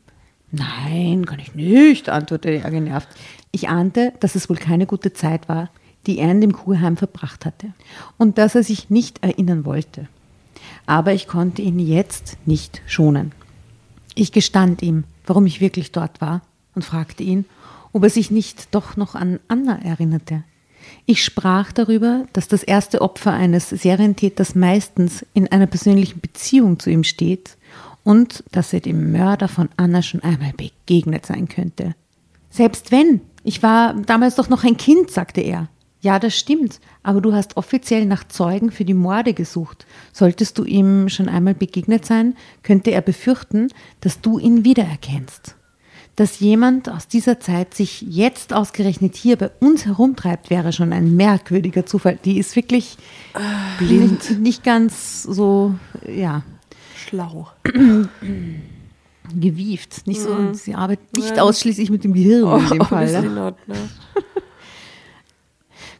Nein, 0.52 1.26
kann 1.26 1.40
ich 1.40 1.56
nicht, 1.56 2.08
antwortete 2.08 2.64
er 2.64 2.70
genervt. 2.70 3.08
Ich 3.52 3.68
ahnte, 3.68 4.14
dass 4.20 4.36
es 4.36 4.48
wohl 4.48 4.58
keine 4.58 4.86
gute 4.86 5.12
Zeit 5.12 5.50
war, 5.50 5.70
die 6.06 6.20
er 6.20 6.30
in 6.30 6.42
dem 6.42 6.54
Kurheim 6.54 6.98
verbracht 6.98 7.46
hatte 7.46 7.74
und 8.18 8.38
dass 8.38 8.54
er 8.54 8.64
sich 8.64 8.92
nicht 8.92 9.24
erinnern 9.24 9.66
wollte. 9.66 10.08
Aber 10.86 11.14
ich 11.14 11.28
konnte 11.28 11.64
ihn 11.64 11.80
jetzt 11.80 12.38
nicht 12.46 12.84
schonen. 12.86 13.32
Ich 14.14 14.32
gestand 14.32 14.84
ihm, 14.84 15.04
warum 15.26 15.48
ich 15.48 15.62
wirklich 15.62 15.92
dort 15.92 16.22
war 16.22 16.42
und 16.76 16.86
fragte 16.86 17.24
ihn, 17.24 17.46
ob 17.96 18.04
er 18.04 18.10
sich 18.10 18.30
nicht 18.30 18.76
doch 18.76 18.98
noch 18.98 19.16
an 19.16 19.40
Anna 19.48 19.80
erinnerte. 19.82 20.44
Ich 21.06 21.24
sprach 21.24 21.72
darüber, 21.72 22.26
dass 22.34 22.50
das 22.50 22.62
erste 22.62 23.02
Opfer 23.02 23.32
eines 23.32 23.70
Serientäters 23.70 24.54
meistens 24.54 25.26
in 25.34 25.50
einer 25.50 25.66
persönlichen 25.66 26.20
Beziehung 26.20 26.78
zu 26.78 26.90
ihm 26.90 27.06
steht 27.06 27.56
und 28.04 28.44
dass 28.52 28.74
er 28.74 28.82
dem 28.82 29.14
Mörder 29.14 29.48
von 29.48 29.70
Anna 29.78 30.02
schon 30.02 30.22
einmal 30.24 30.52
begegnet 30.58 31.26
sein 31.26 31.48
könnte. 31.48 31.96
Selbst 32.50 32.92
wenn, 32.92 33.22
ich 33.46 33.64
war 33.64 33.94
damals 33.94 34.36
doch 34.36 34.50
noch 34.50 34.66
ein 34.66 34.76
Kind, 34.76 35.10
sagte 35.10 35.40
er. 35.40 35.70
Ja, 36.02 36.20
das 36.20 36.38
stimmt, 36.38 36.82
aber 37.02 37.22
du 37.22 37.32
hast 37.32 37.56
offiziell 37.56 38.06
nach 38.06 38.28
Zeugen 38.28 38.72
für 38.72 38.84
die 38.84 38.94
Morde 38.94 39.34
gesucht. 39.34 39.86
Solltest 40.12 40.58
du 40.58 40.66
ihm 40.66 41.08
schon 41.08 41.30
einmal 41.30 41.56
begegnet 41.56 42.06
sein, 42.06 42.36
könnte 42.62 42.92
er 42.92 43.02
befürchten, 43.02 43.70
dass 44.02 44.20
du 44.20 44.38
ihn 44.38 44.66
wiedererkennst. 44.66 45.56
Dass 46.16 46.40
jemand 46.40 46.88
aus 46.90 47.10
dieser 47.10 47.42
Zeit 47.42 47.74
sich 47.74 48.02
jetzt 48.02 48.54
ausgerechnet 48.54 49.16
hier 49.18 49.36
bei 49.36 49.52
uns 49.60 49.86
herumtreibt, 49.86 50.50
wäre 50.50 50.72
schon 50.72 50.94
ein 50.94 51.16
merkwürdiger 51.18 51.86
Zufall. 51.86 52.18
Die 52.24 52.38
ist 52.38 52.56
wirklich 52.56 52.98
blind. 53.80 54.30
Nicht, 54.30 54.40
nicht 54.40 54.64
ganz 54.64 55.24
so, 55.24 55.76
ja, 56.08 56.44
Schlau. 56.96 57.50
gewieft. 59.38 60.08
Nicht 60.08 60.22
so, 60.22 60.54
sie 60.54 60.76
arbeitet 60.76 61.18
nicht 61.18 61.40
ausschließlich 61.40 61.90
mit 61.90 62.04
dem 62.04 62.14
Gehirn 62.14 62.62
in 62.62 62.70
dem 62.70 62.82
Oh, 62.82 62.86
Fall. 62.86 63.06
ist 63.06 63.14
ja. 63.14 63.22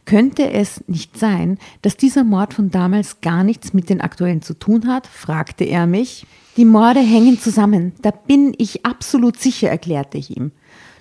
Könnte 0.06 0.50
es 0.50 0.82
nicht 0.86 1.18
sein, 1.18 1.58
dass 1.82 1.96
dieser 1.96 2.24
Mord 2.24 2.54
von 2.54 2.70
damals 2.70 3.20
gar 3.20 3.44
nichts 3.44 3.74
mit 3.74 3.90
den 3.90 4.00
aktuellen 4.00 4.40
zu 4.40 4.54
tun 4.54 4.86
hat? 4.86 5.06
fragte 5.06 5.64
er 5.64 5.86
mich. 5.86 6.26
Die 6.56 6.64
Morde 6.64 7.00
hängen 7.00 7.38
zusammen, 7.38 7.92
da 8.00 8.12
bin 8.12 8.54
ich 8.56 8.86
absolut 8.86 9.38
sicher, 9.38 9.68
erklärte 9.68 10.16
ich 10.16 10.34
ihm. 10.34 10.52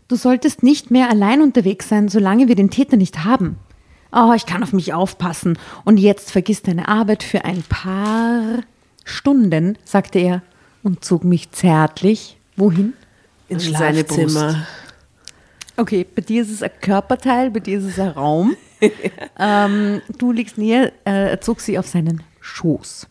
Du 0.08 0.16
solltest 0.16 0.64
nicht 0.64 0.92
mehr 0.92 1.10
allein 1.10 1.42
unterwegs 1.42 1.88
sein, 1.88 2.10
solange 2.10 2.48
wir 2.48 2.56
den 2.56 2.72
Täter 2.72 2.98
nicht 2.98 3.24
haben. 3.24 3.58
Oh, 4.12 4.34
ich 4.36 4.46
kann 4.46 4.64
auf 4.64 4.74
mich 4.74 4.94
aufpassen. 4.94 5.58
Und 5.84 5.98
jetzt 5.98 6.32
vergiss 6.32 6.62
deine 6.62 6.88
Arbeit 6.88 7.24
für 7.24 7.46
ein 7.46 7.64
paar 7.64 8.64
Stunden, 9.04 9.78
sagte 9.84 10.20
er 10.20 10.42
und 10.84 11.04
zog 11.06 11.24
mich 11.24 11.52
zärtlich. 11.52 12.38
Wohin? 12.56 12.94
Ins 13.50 13.68
In 13.68 13.74
seine 13.74 14.04
Brust. 14.04 14.32
Schlafzimmer. 14.32 14.68
Okay, 15.78 16.06
bei 16.16 16.22
dir 16.22 16.42
ist 16.42 16.52
es 16.52 16.64
ein 16.64 16.72
Körperteil, 16.80 17.52
bei 17.52 17.60
dir 17.60 17.80
ist 17.80 17.86
es 17.86 18.00
ein 18.00 18.10
Raum. 18.10 18.56
ähm, 19.40 20.02
du 20.18 20.32
liegst 20.32 20.58
näher, 20.58 20.94
äh, 21.06 21.32
er 21.32 21.42
zog 21.42 21.60
sie 21.60 21.78
auf 21.78 21.88
seinen 21.88 22.24
Schoß. 22.40 23.08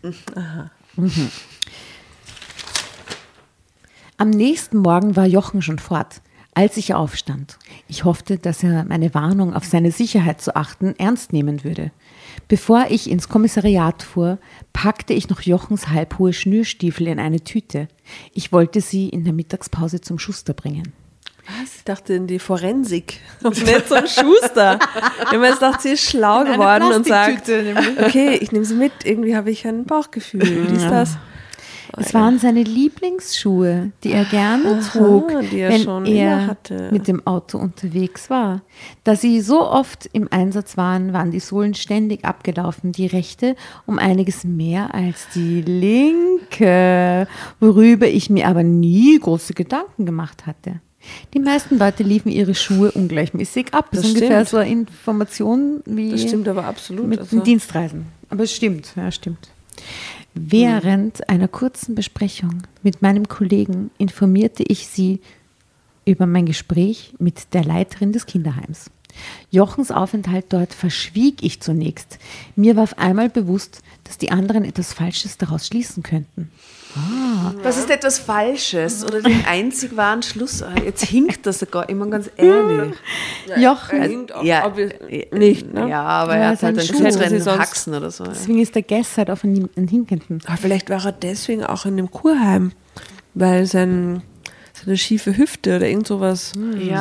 Mhm. 0.96 1.30
Am 4.16 4.30
nächsten 4.30 4.78
Morgen 4.78 5.16
war 5.16 5.26
Jochen 5.26 5.60
schon 5.60 5.78
fort, 5.78 6.22
als 6.54 6.76
ich 6.78 6.94
aufstand. 6.94 7.58
Ich 7.88 8.04
hoffte, 8.04 8.38
dass 8.38 8.62
er 8.62 8.84
meine 8.84 9.12
Warnung, 9.12 9.52
auf 9.52 9.64
seine 9.64 9.90
Sicherheit 9.90 10.40
zu 10.40 10.56
achten, 10.56 10.94
ernst 10.96 11.32
nehmen 11.32 11.64
würde. 11.64 11.90
Bevor 12.48 12.86
ich 12.88 13.10
ins 13.10 13.28
Kommissariat 13.28 14.02
fuhr, 14.02 14.38
packte 14.72 15.12
ich 15.12 15.28
noch 15.28 15.42
Jochens 15.42 15.88
halbhohe 15.88 16.32
Schnürstiefel 16.32 17.08
in 17.08 17.18
eine 17.18 17.42
Tüte. 17.42 17.88
Ich 18.32 18.52
wollte 18.52 18.80
sie 18.80 19.08
in 19.10 19.24
der 19.24 19.32
Mittagspause 19.34 20.00
zum 20.00 20.18
Schuster 20.18 20.54
bringen. 20.54 20.94
Was? 21.46 21.76
Ich 21.76 21.84
dachte 21.84 22.14
in 22.14 22.26
die 22.26 22.38
Forensik 22.38 23.20
und 23.42 23.62
nicht 23.64 23.88
zum 23.88 24.06
Schuster. 24.06 24.78
ich 25.20 25.32
habe 25.32 25.46
jetzt 25.46 25.60
gedacht, 25.60 25.82
sie 25.82 25.90
ist 25.90 26.08
schlau 26.08 26.40
In 26.40 26.52
geworden 26.52 26.92
und 26.92 27.06
sagt, 27.06 27.48
okay, 28.04 28.36
ich 28.40 28.52
nehme 28.52 28.64
sie 28.64 28.74
mit. 28.74 28.92
Irgendwie 29.04 29.36
habe 29.36 29.50
ich 29.50 29.66
ein 29.66 29.84
Bauchgefühl. 29.84 30.68
Wie 30.70 30.76
ist 30.76 30.88
das? 30.88 31.16
Es 31.96 32.14
waren 32.14 32.38
seine 32.38 32.62
Lieblingsschuhe, 32.62 33.92
die 34.02 34.12
er 34.12 34.24
gerne 34.24 34.80
trug, 34.80 35.28
die 35.50 35.58
er 35.60 35.70
wenn 35.70 35.82
schon 35.82 36.06
er 36.06 36.38
immer 36.38 36.46
hatte. 36.48 36.88
mit 36.90 37.06
dem 37.08 37.26
Auto 37.26 37.58
unterwegs 37.58 38.30
war. 38.30 38.62
Da 39.04 39.14
sie 39.16 39.40
so 39.40 39.68
oft 39.68 40.08
im 40.12 40.28
Einsatz 40.30 40.76
waren, 40.76 41.12
waren 41.12 41.30
die 41.30 41.40
Sohlen 41.40 41.74
ständig 41.74 42.24
abgelaufen, 42.24 42.92
die 42.92 43.06
rechte 43.06 43.54
um 43.86 43.98
einiges 43.98 44.44
mehr 44.44 44.94
als 44.94 45.28
die 45.34 45.62
linke, 45.62 47.28
worüber 47.60 48.08
ich 48.08 48.30
mir 48.30 48.48
aber 48.48 48.62
nie 48.62 49.18
große 49.18 49.54
Gedanken 49.54 50.06
gemacht 50.06 50.46
hatte. 50.46 50.80
Die 51.34 51.38
meisten 51.40 51.78
Leute 51.78 52.02
liefen 52.02 52.30
ihre 52.30 52.54
Schuhe 52.54 52.90
ungleichmäßig 52.92 53.72
ab. 53.74 53.88
Das, 53.90 54.02
Das 54.02 54.10
ist 54.10 54.14
ungefähr 54.16 54.38
stimmt. 54.44 54.48
so 54.48 54.56
eine 54.58 54.70
Information 54.70 55.82
wie 55.86 56.10
Das 56.10 56.22
stimmt 56.22 56.48
aber 56.48 56.64
absolut. 56.64 57.06
mit 57.06 57.18
Also, 57.20 57.36
den 57.36 57.44
Dienstreisen. 57.44 58.06
Aber 58.30 58.44
es 58.44 58.52
stimmt, 58.54 58.92
ja, 58.96 59.10
stimmt. 59.10 59.48
Während 60.34 61.28
einer 61.28 61.46
kurzen 61.48 61.94
Besprechung 61.94 62.62
mit 62.82 63.02
meinem 63.02 63.28
Kollegen 63.28 63.90
informierte 63.98 64.64
ich 64.66 64.88
sie 64.88 65.20
über 66.04 66.26
mein 66.26 66.46
Gespräch 66.46 67.14
mit 67.18 67.54
der 67.54 67.64
Leiterin 67.64 68.12
des 68.12 68.26
Kinderheims. 68.26 68.90
Jochens 69.50 69.92
Aufenthalt 69.92 70.46
dort 70.48 70.74
verschwieg 70.74 71.36
ich 71.42 71.60
zunächst. 71.60 72.18
Mir 72.56 72.74
war 72.74 72.82
auf 72.82 72.98
einmal 72.98 73.28
bewusst, 73.30 73.80
dass 74.02 74.18
die 74.18 74.32
anderen 74.32 74.64
etwas 74.64 74.92
Falsches 74.92 75.38
daraus 75.38 75.68
schließen 75.68 76.02
könnten. 76.02 76.50
Was 77.62 77.78
ist 77.78 77.90
etwas 77.90 78.18
Falsches 78.18 79.04
oder 79.04 79.20
den 79.22 79.44
einzig 79.46 79.96
wahren 79.96 80.22
Schluss? 80.22 80.62
Ah, 80.62 80.72
Jetzt 80.84 81.04
hinkt 81.04 81.46
das 81.46 81.58
sogar 81.60 81.88
immer 81.88 82.06
ganz 82.06 82.30
ehrlich. 82.36 82.94
Jochen, 83.56 84.02
Klingt 84.02 84.34
auch 84.34 84.42
Ja, 84.44 84.66
äh, 84.76 85.26
nicht, 85.36 85.72
ne? 85.72 85.88
Ja, 85.88 86.02
aber 86.02 86.36
Ja, 86.36 86.42
er 86.42 86.48
hat 86.50 86.62
halt 86.62 86.80
sein 86.80 86.98
einen 86.98 87.12
kürzeren 87.12 87.58
Haxen 87.58 87.94
oder 87.94 88.10
so. 88.10 88.24
ja. 88.24 88.30
deswegen 88.30 88.60
ist 88.60 88.74
der 88.74 88.82
Guest 88.82 89.16
halt 89.18 89.30
auf 89.30 89.44
einen, 89.44 89.68
einen 89.76 89.88
Hinkenden. 89.88 90.40
Aber 90.46 90.56
vielleicht 90.56 90.90
war 90.90 91.04
er 91.04 91.12
deswegen 91.12 91.64
auch 91.64 91.84
in 91.86 91.96
dem 91.96 92.10
Kurheim, 92.10 92.72
weil 93.34 93.66
sein, 93.66 94.22
seine 94.76 94.96
schiefe 94.96 95.36
Hüfte 95.36 95.76
oder 95.76 95.88
irgend 95.88 96.06
sowas, 96.08 96.52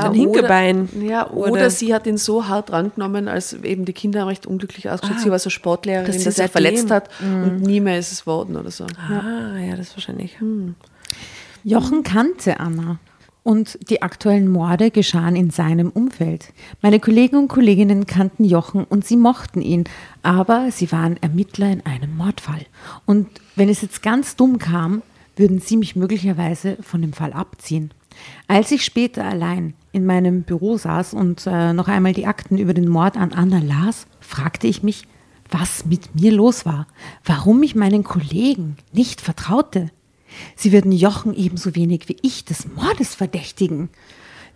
sein 0.03 0.13
Hinkebein. 0.13 0.89
Oder, 0.95 1.03
ja, 1.05 1.29
oder, 1.31 1.51
wurde- 1.51 1.69
sie 1.71 1.93
hat 1.93 2.05
ihn 2.05 2.17
so 2.17 2.47
hart 2.47 2.71
rangenommen, 2.71 3.27
als 3.27 3.53
eben 3.53 3.85
die 3.85 3.93
Kinder 3.93 4.21
haben 4.21 4.27
recht 4.27 4.45
unglücklich 4.45 4.89
ausgeschaut. 4.89 5.19
sie 5.21 5.31
war 5.31 5.39
so 5.39 5.49
Sportlehrerin, 5.49 6.05
dass 6.05 6.15
dass 6.23 6.35
sie 6.35 6.41
sich 6.43 6.51
verletzt 6.51 6.91
hat 6.91 7.09
und 7.21 7.61
nie 7.61 7.79
mehr 7.81 7.97
ist 7.97 8.11
es 8.11 8.27
worden 8.27 8.55
oder 8.57 8.69
so. 8.71 8.85
Ah, 9.09 9.57
ja, 9.59 9.75
das 9.75 9.95
wahrscheinlich. 9.97 10.37
Jochen 11.63 12.03
kannte 12.03 12.59
Anna. 12.59 12.99
Und 13.45 13.77
die 13.89 14.01
aktuellen 14.01 14.47
Morde 14.47 14.89
geschahen 14.89 15.35
in 15.35 15.49
seinem 15.49 15.89
Umfeld. 15.89 16.53
Meine 16.81 17.01
Kollegen 17.01 17.35
und 17.35 17.49
Kolleginnen 17.49 18.05
kannten 18.07 18.45
Jochen 18.45 18.85
und 18.85 19.05
sie 19.05 19.17
mochten 19.17 19.61
ihn, 19.61 19.83
aber 20.21 20.69
sie 20.71 20.89
waren 20.93 21.17
Ermittler 21.21 21.69
in 21.69 21.85
einem 21.85 22.15
Mordfall. 22.15 22.61
Und 23.05 23.27
wenn 23.57 23.67
es 23.67 23.81
jetzt 23.81 24.01
ganz 24.01 24.37
dumm 24.37 24.59
kam, 24.59 25.01
würden 25.35 25.59
sie 25.59 25.77
mich 25.77 25.95
möglicherweise 25.95 26.77
von 26.81 27.01
dem 27.01 27.13
Fall 27.13 27.33
abziehen. 27.33 27.91
Als 28.47 28.71
ich 28.71 28.85
später 28.85 29.25
allein 29.25 29.73
in 29.91 30.05
meinem 30.05 30.43
Büro 30.43 30.77
saß 30.77 31.13
und 31.13 31.47
äh, 31.47 31.73
noch 31.73 31.87
einmal 31.87 32.13
die 32.13 32.27
Akten 32.27 32.57
über 32.57 32.73
den 32.73 32.87
Mord 32.87 33.17
an 33.17 33.33
Anna 33.33 33.59
las, 33.59 34.07
fragte 34.19 34.67
ich 34.67 34.83
mich, 34.83 35.03
was 35.49 35.85
mit 35.85 36.15
mir 36.15 36.31
los 36.31 36.65
war, 36.65 36.87
warum 37.25 37.61
ich 37.63 37.75
meinen 37.75 38.03
Kollegen 38.03 38.77
nicht 38.91 39.21
vertraute. 39.21 39.91
Sie 40.55 40.71
würden 40.71 40.91
Jochen 40.91 41.35
ebenso 41.35 41.75
wenig 41.75 42.09
wie 42.09 42.17
ich 42.21 42.45
des 42.45 42.67
Mordes 42.75 43.13
verdächtigen. 43.13 43.89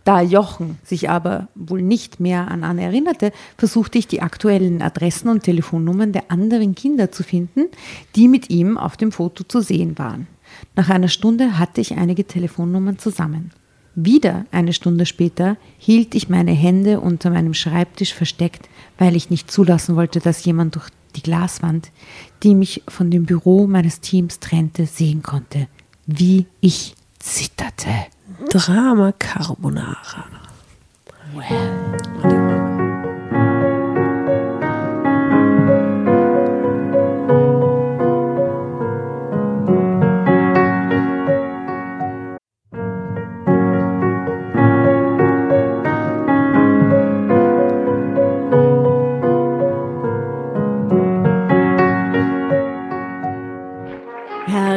Da 0.03 0.21
Jochen 0.21 0.79
sich 0.83 1.09
aber 1.09 1.49
wohl 1.53 1.81
nicht 1.81 2.19
mehr 2.19 2.49
an 2.49 2.63
Anne 2.63 2.83
erinnerte, 2.83 3.33
versuchte 3.57 3.97
ich 3.97 4.07
die 4.07 4.21
aktuellen 4.21 4.81
Adressen 4.81 5.27
und 5.27 5.43
Telefonnummern 5.43 6.13
der 6.13 6.31
anderen 6.31 6.75
Kinder 6.75 7.11
zu 7.11 7.23
finden, 7.23 7.65
die 8.15 8.27
mit 8.29 8.49
ihm 8.49 8.77
auf 8.77 8.95
dem 8.95 9.11
Foto 9.11 9.43
zu 9.43 9.59
sehen 9.59 9.97
waren. 9.97 10.27
Nach 10.75 10.89
einer 10.89 11.07
Stunde 11.07 11.59
hatte 11.59 11.81
ich 11.81 11.97
einige 11.97 12.25
Telefonnummern 12.25 12.97
zusammen. 12.99 13.51
Wieder 13.95 14.45
eine 14.51 14.73
Stunde 14.73 15.07
später 15.07 15.57
hielt 15.79 16.13
ich 16.13 16.29
meine 16.29 16.51
Hände 16.51 16.99
unter 16.99 17.31
meinem 17.31 17.55
Schreibtisch 17.55 18.13
versteckt, 18.13 18.69
weil 18.99 19.15
ich 19.15 19.31
nicht 19.31 19.49
zulassen 19.49 19.95
wollte, 19.95 20.19
dass 20.19 20.45
jemand 20.45 20.75
durch 20.75 20.89
die 21.15 21.23
Glaswand, 21.23 21.91
die 22.43 22.53
mich 22.53 22.83
von 22.87 23.09
dem 23.09 23.25
Büro 23.25 23.65
meines 23.65 23.99
Teams 23.99 24.39
trennte, 24.39 24.85
sehen 24.85 25.23
konnte, 25.23 25.67
wie 26.05 26.45
ich 26.61 26.93
zitterte. 27.17 27.89
Drama 28.49 29.13
Carbonara. 29.17 30.25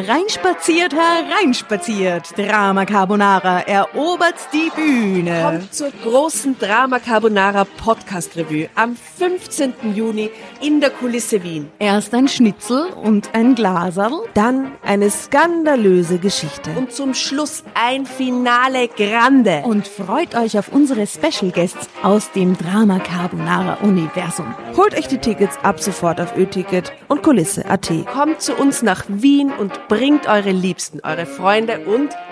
Hereinspaziert, 0.00 0.94
hereinspaziert. 0.94 2.32
Drama 2.34 2.86
Carbonara 2.86 3.60
erobert 3.60 4.36
die 4.50 4.70
Bühne. 4.74 5.42
Kommt 5.42 5.74
zur 5.74 5.90
großen 5.90 6.58
Drama 6.58 6.98
Carbonara 6.98 7.66
Podcast 7.66 8.34
Revue 8.34 8.70
am 8.76 8.96
15. 8.96 9.94
Juni 9.94 10.30
in 10.60 10.80
der 10.80 10.90
Kulisse 10.90 11.42
Wien. 11.42 11.70
Erst 11.78 12.14
ein 12.14 12.28
Schnitzel 12.28 12.86
und 13.02 13.34
ein 13.34 13.54
Glaserl. 13.54 14.22
Dann 14.34 14.72
eine 14.82 15.10
skandalöse 15.10 16.18
Geschichte. 16.18 16.70
Und 16.76 16.92
zum 16.92 17.14
Schluss 17.14 17.64
ein 17.74 18.06
Finale 18.06 18.88
Grande. 18.88 19.62
Und 19.64 19.86
freut 19.86 20.34
euch 20.34 20.58
auf 20.58 20.72
unsere 20.72 21.06
Special 21.06 21.50
Guests 21.50 21.88
aus 22.02 22.30
dem 22.32 22.56
Drama 22.56 22.98
Carbonara 22.98 23.78
Universum. 23.82 24.54
Holt 24.76 24.94
euch 24.96 25.08
die 25.08 25.18
Tickets 25.18 25.58
ab 25.62 25.80
sofort 25.80 26.20
auf 26.20 26.36
Ö-Ticket 26.36 26.92
und 27.08 27.22
Kulisse.at. 27.22 27.90
Kommt 28.12 28.40
zu 28.40 28.54
uns 28.54 28.82
nach 28.82 29.04
Wien 29.08 29.52
und 29.58 29.88
bringt 29.88 30.26
eure 30.26 30.52
Liebsten, 30.52 31.00
eure 31.02 31.26
Freunde 31.26 31.80
und 31.86 32.10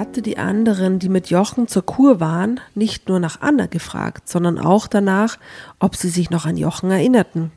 Hatte 0.00 0.22
die 0.22 0.38
anderen, 0.38 0.98
die 0.98 1.10
mit 1.10 1.28
Jochen 1.28 1.68
zur 1.68 1.84
Kur 1.84 2.20
waren, 2.20 2.58
nicht 2.74 3.10
nur 3.10 3.20
nach 3.20 3.42
Anna 3.42 3.66
gefragt, 3.66 4.30
sondern 4.30 4.58
auch 4.58 4.86
danach, 4.86 5.38
ob 5.78 5.94
sie 5.94 6.08
sich 6.08 6.30
noch 6.30 6.46
an 6.46 6.56
Jochen 6.56 6.90
erinnerten. 6.90 7.52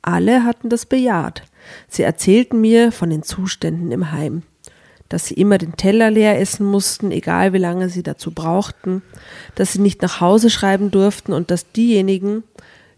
Alle 0.00 0.42
hatten 0.42 0.70
das 0.70 0.86
bejaht. 0.86 1.42
Sie 1.86 2.02
erzählten 2.02 2.62
mir 2.62 2.92
von 2.92 3.10
den 3.10 3.22
Zuständen 3.22 3.92
im 3.92 4.10
Heim, 4.10 4.42
dass 5.10 5.26
sie 5.26 5.34
immer 5.34 5.58
den 5.58 5.76
Teller 5.76 6.10
leer 6.10 6.40
essen 6.40 6.64
mussten, 6.64 7.10
egal 7.10 7.52
wie 7.52 7.58
lange 7.58 7.90
sie 7.90 8.02
dazu 8.02 8.30
brauchten, 8.30 9.02
dass 9.54 9.74
sie 9.74 9.80
nicht 9.80 10.00
nach 10.00 10.18
Hause 10.22 10.48
schreiben 10.48 10.90
durften 10.90 11.34
und 11.34 11.50
dass 11.50 11.72
diejenigen, 11.72 12.42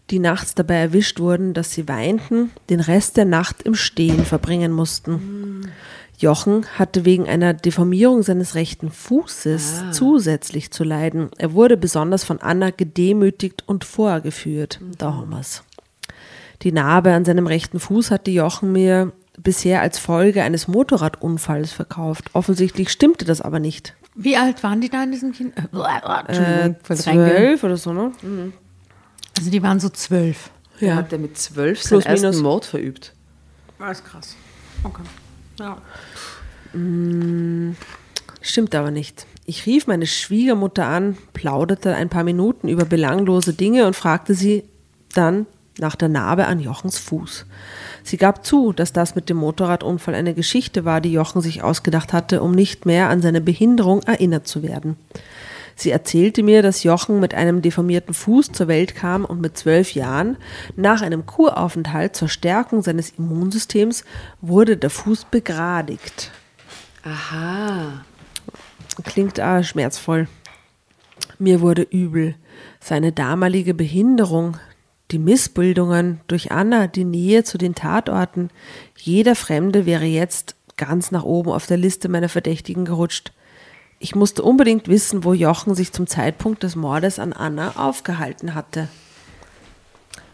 die 0.09 0.19
nachts 0.19 0.55
dabei 0.55 0.75
erwischt 0.75 1.19
wurden, 1.19 1.53
dass 1.53 1.73
sie 1.73 1.89
weinten, 1.89 2.51
den 2.69 2.79
Rest 2.79 3.17
der 3.17 3.25
Nacht 3.25 3.61
im 3.63 3.75
Stehen 3.75 4.23
verbringen 4.23 4.71
mussten. 4.71 5.69
Jochen 6.19 6.65
hatte 6.77 7.05
wegen 7.05 7.27
einer 7.29 7.53
Deformierung 7.53 8.23
seines 8.23 8.53
rechten 8.55 8.91
Fußes 8.91 9.85
zusätzlich 9.91 10.69
zu 10.71 10.83
leiden. 10.83 11.29
Er 11.37 11.53
wurde 11.53 11.77
besonders 11.77 12.23
von 12.25 12.39
Anna 12.41 12.71
gedemütigt 12.71 13.63
und 13.67 13.85
vorgeführt. 13.85 14.79
Da 14.97 15.13
haben 15.13 15.29
wir's. 15.29 15.63
Die 16.61 16.73
Narbe 16.73 17.13
an 17.13 17.23
seinem 17.23 17.47
rechten 17.47 17.79
Fuß 17.79 18.11
hatte 18.11 18.31
Jochen 18.31 18.73
mir 18.73 19.13
bisher 19.37 19.81
als 19.81 19.97
Folge 19.97 20.43
eines 20.43 20.67
Motorradunfalls 20.67 21.71
verkauft. 21.71 22.31
Offensichtlich 22.33 22.89
stimmte 22.89 23.23
das 23.23 23.39
aber 23.39 23.59
nicht. 23.59 23.95
Wie 24.15 24.35
alt 24.35 24.61
waren 24.63 24.81
die 24.81 24.89
da 24.89 25.01
in 25.03 25.13
diesem 25.13 25.31
Kind? 25.31 25.53
Äh, 25.57 25.61
Äh, 26.73 26.75
zwölf 26.83 27.63
oder 27.63 27.77
so, 27.77 27.93
ne? 27.93 28.11
Also 29.37 29.49
die 29.49 29.63
waren 29.63 29.79
so 29.79 29.87
zwölf. 29.87 30.49
Ja. 30.81 30.95
Hat 30.95 31.13
er 31.13 31.19
mit 31.19 31.37
zwölf 31.37 31.79
Plus, 31.87 32.03
seinen 32.03 32.11
ersten 32.11 32.27
minus. 32.27 32.41
Mord 32.41 32.65
verübt? 32.65 33.13
Das 33.79 33.99
ist 33.99 34.05
krass. 34.05 34.35
Okay. 34.83 35.03
Ja. 35.59 35.77
Stimmt 38.41 38.75
aber 38.75 38.91
nicht. 38.91 39.25
Ich 39.45 39.65
rief 39.65 39.87
meine 39.87 40.05
Schwiegermutter 40.05 40.85
an, 40.85 41.17
plauderte 41.33 41.95
ein 41.95 42.09
paar 42.09 42.23
Minuten 42.23 42.67
über 42.67 42.85
belanglose 42.85 43.53
Dinge 43.53 43.87
und 43.87 43.95
fragte 43.95 44.35
sie 44.35 44.63
dann 45.13 45.47
nach 45.79 45.95
der 45.95 46.09
Narbe 46.09 46.45
an 46.45 46.59
Jochens 46.59 46.99
Fuß. 46.99 47.45
Sie 48.03 48.17
gab 48.17 48.45
zu, 48.45 48.73
dass 48.73 48.93
das 48.93 49.15
mit 49.15 49.29
dem 49.29 49.37
Motorradunfall 49.37 50.13
eine 50.13 50.33
Geschichte 50.33 50.85
war, 50.85 51.01
die 51.01 51.11
Jochen 51.11 51.41
sich 51.41 51.63
ausgedacht 51.63 52.13
hatte, 52.13 52.41
um 52.41 52.51
nicht 52.51 52.85
mehr 52.85 53.09
an 53.09 53.21
seine 53.21 53.41
Behinderung 53.41 54.03
erinnert 54.03 54.47
zu 54.47 54.61
werden. 54.61 54.97
Sie 55.75 55.91
erzählte 55.91 56.43
mir, 56.43 56.61
dass 56.61 56.83
Jochen 56.83 57.21
mit 57.21 57.33
einem 57.33 57.61
deformierten 57.61 58.13
Fuß 58.13 58.51
zur 58.51 58.67
Welt 58.67 58.95
kam 58.95 59.23
und 59.23 59.39
mit 59.39 59.57
zwölf 59.57 59.93
Jahren 59.93 60.35
nach 60.75 61.01
einem 61.01 61.25
Kuraufenthalt 61.25 62.17
zur 62.17 62.27
Stärkung 62.27 62.83
seines 62.83 63.11
Immunsystems 63.17 64.03
wurde 64.41 64.75
der 64.75 64.89
Fuß 64.89 65.25
begradigt. 65.31 66.31
Aha. 67.03 68.05
Klingt 69.03 69.39
ah, 69.39 69.63
schmerzvoll. 69.63 70.27
Mir 71.37 71.61
wurde 71.61 71.83
übel. 71.83 72.35
Seine 72.81 73.11
damalige 73.11 73.73
Behinderung, 73.73 74.57
die 75.11 75.19
Missbildungen 75.19 76.19
durch 76.27 76.51
Anna, 76.51 76.87
die 76.87 77.05
Nähe 77.05 77.43
zu 77.43 77.57
den 77.57 77.75
Tatorten. 77.75 78.49
Jeder 78.97 79.35
Fremde 79.35 79.85
wäre 79.85 80.05
jetzt 80.05 80.55
ganz 80.77 81.11
nach 81.11 81.23
oben 81.23 81.51
auf 81.51 81.65
der 81.65 81.77
Liste 81.77 82.09
meiner 82.09 82.29
Verdächtigen 82.29 82.85
gerutscht. 82.85 83.31
Ich 83.99 84.15
musste 84.15 84.43
unbedingt 84.43 84.87
wissen, 84.87 85.23
wo 85.23 85.33
Jochen 85.33 85.75
sich 85.75 85.91
zum 85.91 86.07
Zeitpunkt 86.07 86.63
des 86.63 86.75
Mordes 86.75 87.19
an 87.19 87.33
Anna 87.33 87.73
aufgehalten 87.75 88.55
hatte. 88.55 88.87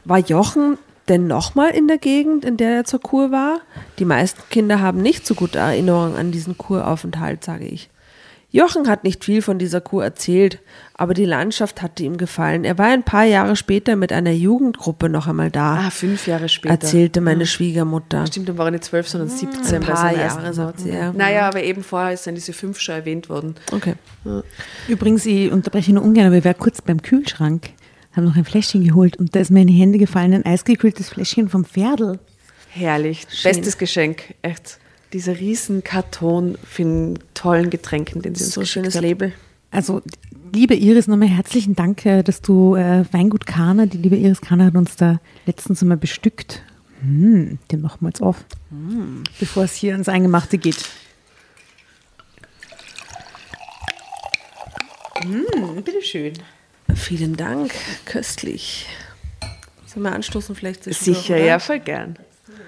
War 0.03 0.19
Jochen 0.19 0.77
denn 1.07 1.27
nochmal 1.27 1.71
in 1.71 1.87
der 1.87 1.97
Gegend, 1.97 2.45
in 2.45 2.57
der 2.57 2.71
er 2.77 2.83
zur 2.85 2.99
Kur 3.01 3.31
war? 3.31 3.61
Die 3.99 4.05
meisten 4.05 4.41
Kinder 4.49 4.79
haben 4.81 5.01
nicht 5.01 5.25
so 5.25 5.35
gute 5.35 5.59
Erinnerungen 5.59 6.15
an 6.15 6.31
diesen 6.31 6.57
Kuraufenthalt, 6.57 7.43
sage 7.43 7.65
ich. 7.65 7.89
Jochen 8.51 8.87
hat 8.87 9.03
nicht 9.03 9.25
viel 9.25 9.41
von 9.41 9.59
dieser 9.59 9.81
Kur 9.81 10.01
erzählt, 10.05 10.59
aber 10.93 11.13
die 11.13 11.25
Landschaft 11.25 11.81
hatte 11.81 12.03
ihm 12.03 12.15
gefallen. 12.15 12.63
Er 12.63 12.77
war 12.77 12.85
ein 12.85 13.03
paar 13.03 13.25
Jahre 13.25 13.57
später 13.57 13.97
mit 13.97 14.13
einer 14.13 14.31
Jugendgruppe 14.31 15.09
noch 15.09 15.27
einmal 15.27 15.51
da, 15.51 15.87
Ah, 15.87 15.89
fünf 15.89 16.25
Jahre 16.25 16.47
später. 16.47 16.73
erzählte 16.73 17.19
meine 17.19 17.45
Schwiegermutter. 17.47 18.25
Stimmt, 18.27 18.47
dann 18.47 18.57
war 18.57 18.67
er 18.67 18.71
nicht 18.71 18.85
zwölf, 18.85 19.09
sondern 19.09 19.27
17 19.27 19.75
Ein 19.75 19.81
bei 19.85 19.91
paar 19.91 20.15
Jahre, 20.15 20.53
sagt 20.53 20.79
sie, 20.79 20.91
ja. 20.91 21.11
Naja, 21.11 21.49
aber 21.49 21.63
eben 21.63 21.83
vorher 21.83 22.15
sind 22.15 22.35
diese 22.35 22.53
fünf 22.53 22.79
schon 22.79 22.95
erwähnt 22.95 23.27
worden. 23.27 23.55
Okay. 23.73 23.95
Übrigens, 24.87 25.25
ich 25.25 25.51
unterbreche 25.51 25.91
nur 25.93 26.03
ungern, 26.03 26.27
aber 26.27 26.37
ich 26.37 26.45
war 26.45 26.53
kurz 26.53 26.81
beim 26.81 27.01
Kühlschrank, 27.01 27.71
habe 28.15 28.25
noch 28.27 28.35
ein 28.35 28.45
Fläschchen 28.45 28.83
geholt 28.83 29.17
und 29.17 29.35
da 29.35 29.39
ist 29.39 29.51
mir 29.51 29.61
in 29.61 29.67
die 29.67 29.73
Hände 29.73 29.97
gefallen 29.97 30.33
ein 30.33 30.45
eisgekühltes 30.45 31.09
Fläschchen 31.09 31.49
vom 31.49 31.65
Pferdl. 31.65 32.19
Herrlich. 32.69 33.25
Bestes 33.43 33.77
Geschenk. 33.77 34.35
Echt. 34.41 34.79
Dieser 35.13 35.39
riesen 35.39 35.83
Karton 35.83 36.57
für 36.63 36.83
einen 36.83 37.19
tollen 37.33 37.69
Getränken, 37.69 38.21
den 38.21 38.35
sie 38.35 38.43
uns 38.43 38.53
So 38.53 38.65
schönes 38.65 38.95
hat. 38.95 39.01
Label. 39.01 39.33
Also, 39.71 40.01
liebe 40.53 40.75
Iris, 40.75 41.07
nochmal 41.07 41.27
herzlichen 41.27 41.75
Dank, 41.75 42.05
äh, 42.05 42.23
dass 42.23 42.41
du 42.41 42.75
äh, 42.75 43.05
Weingut 43.11 43.45
Kahner, 43.45 43.87
die 43.87 43.97
liebe 43.97 44.15
Iris 44.15 44.41
Kahner 44.41 44.65
hat 44.65 44.75
uns 44.75 44.95
da 44.95 45.19
letztens 45.45 45.81
einmal 45.81 45.97
bestückt. 45.97 46.63
Hm, 47.01 47.59
den 47.71 47.81
machen 47.81 47.97
wir 48.01 48.07
jetzt 48.07 48.21
auf, 48.21 48.45
bevor 49.39 49.65
es 49.65 49.75
hier 49.75 49.93
ins 49.95 50.07
Eingemachte 50.09 50.57
geht. 50.57 50.89
Hm, 55.21 55.83
bitteschön. 55.83 56.33
Vielen 56.93 57.35
Dank, 57.35 57.73
köstlich. 58.05 58.87
Sollen 59.85 60.03
wir 60.03 60.11
anstoßen 60.13 60.55
vielleicht? 60.55 60.83
Sicher, 60.83 61.35
oder? 61.35 61.43
ja, 61.43 61.59
voll 61.59 61.79
gern. 61.79 62.17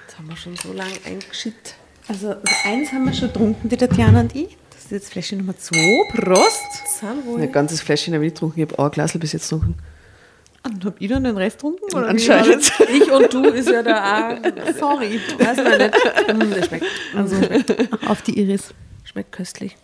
Jetzt 0.06 0.18
haben 0.18 0.28
wir 0.30 0.36
schon 0.36 0.56
so 0.56 0.74
lange 0.74 0.94
eingeschickt. 1.06 1.76
Also, 2.08 2.36
eins 2.66 2.92
haben 2.92 3.06
wir 3.06 3.14
schon 3.14 3.28
getrunken, 3.32 3.70
die 3.70 3.78
Tatjana 3.78 4.22
und 4.22 4.36
ich. 4.36 4.58
Das 4.72 4.86
ist 4.86 4.92
jetzt 4.92 5.12
Fläschchen 5.12 5.40
Nummer 5.40 5.58
zwei. 5.58 6.04
Prost! 6.14 6.64
Ein 7.38 7.52
ganzes 7.52 7.82
Fläschchen 7.82 8.14
habe 8.14 8.26
ich 8.26 8.32
nicht 8.32 8.36
getrunken. 8.36 8.60
Ich 8.62 8.68
habe 8.70 8.80
auch 8.80 8.86
ein 8.86 8.92
Glas 8.92 9.18
bis 9.18 9.34
jetzt 9.34 9.50
getrunken. 9.50 9.76
Und 10.64 10.84
hab 10.86 11.00
ich 11.02 11.10
dann 11.10 11.24
den 11.24 11.38
Rest 11.38 11.58
getrunken? 11.58 11.84
Oder 11.96 12.08
Anscheinend. 12.10 12.72
Ich 12.92 13.12
und 13.12 13.34
du 13.34 13.44
ist 13.46 13.70
ja 13.70 13.84
da 13.84 14.30
auch. 14.32 14.38
Sorry. 14.80 15.20
Weiß 15.38 15.58
man 15.58 15.78
nicht. 15.78 15.96
Mm, 16.34 16.54
der 16.54 16.64
schmeckt, 16.64 16.86
Also, 17.16 17.36
auf 18.08 18.22
die 18.24 18.40
Iris. 18.40 18.74
schmeckt 19.04 19.32
köstlich. 19.32 19.76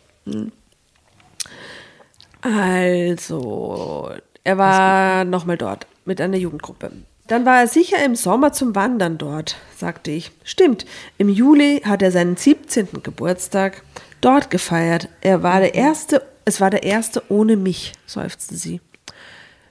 Also, 2.44 4.12
er 4.44 4.58
war 4.58 5.24
nochmal 5.24 5.58
dort 5.58 5.88
mit 6.04 6.20
einer 6.20 6.38
Jugendgruppe. 6.38 6.92
Dann 7.28 7.46
war 7.46 7.62
er 7.62 7.68
sicher 7.68 8.04
im 8.04 8.16
Sommer 8.16 8.52
zum 8.52 8.76
Wandern 8.76 9.18
dort, 9.18 9.56
sagte 9.78 10.12
ich. 10.12 10.32
Stimmt, 10.44 10.86
im 11.18 11.30
Juli 11.30 11.82
hat 11.86 12.02
er 12.02 12.12
seinen 12.12 12.36
17. 12.36 13.02
Geburtstag 13.02 13.82
dort 14.20 14.50
gefeiert. 14.50 15.08
Er 15.22 15.42
war 15.42 15.62
der 15.62 15.74
erste, 15.74 16.22
es 16.44 16.60
war 16.60 16.70
der 16.70 16.84
erste 16.84 17.24
ohne 17.30 17.56
mich, 17.56 17.94
seufzte 18.06 18.56
sie. 18.56 18.82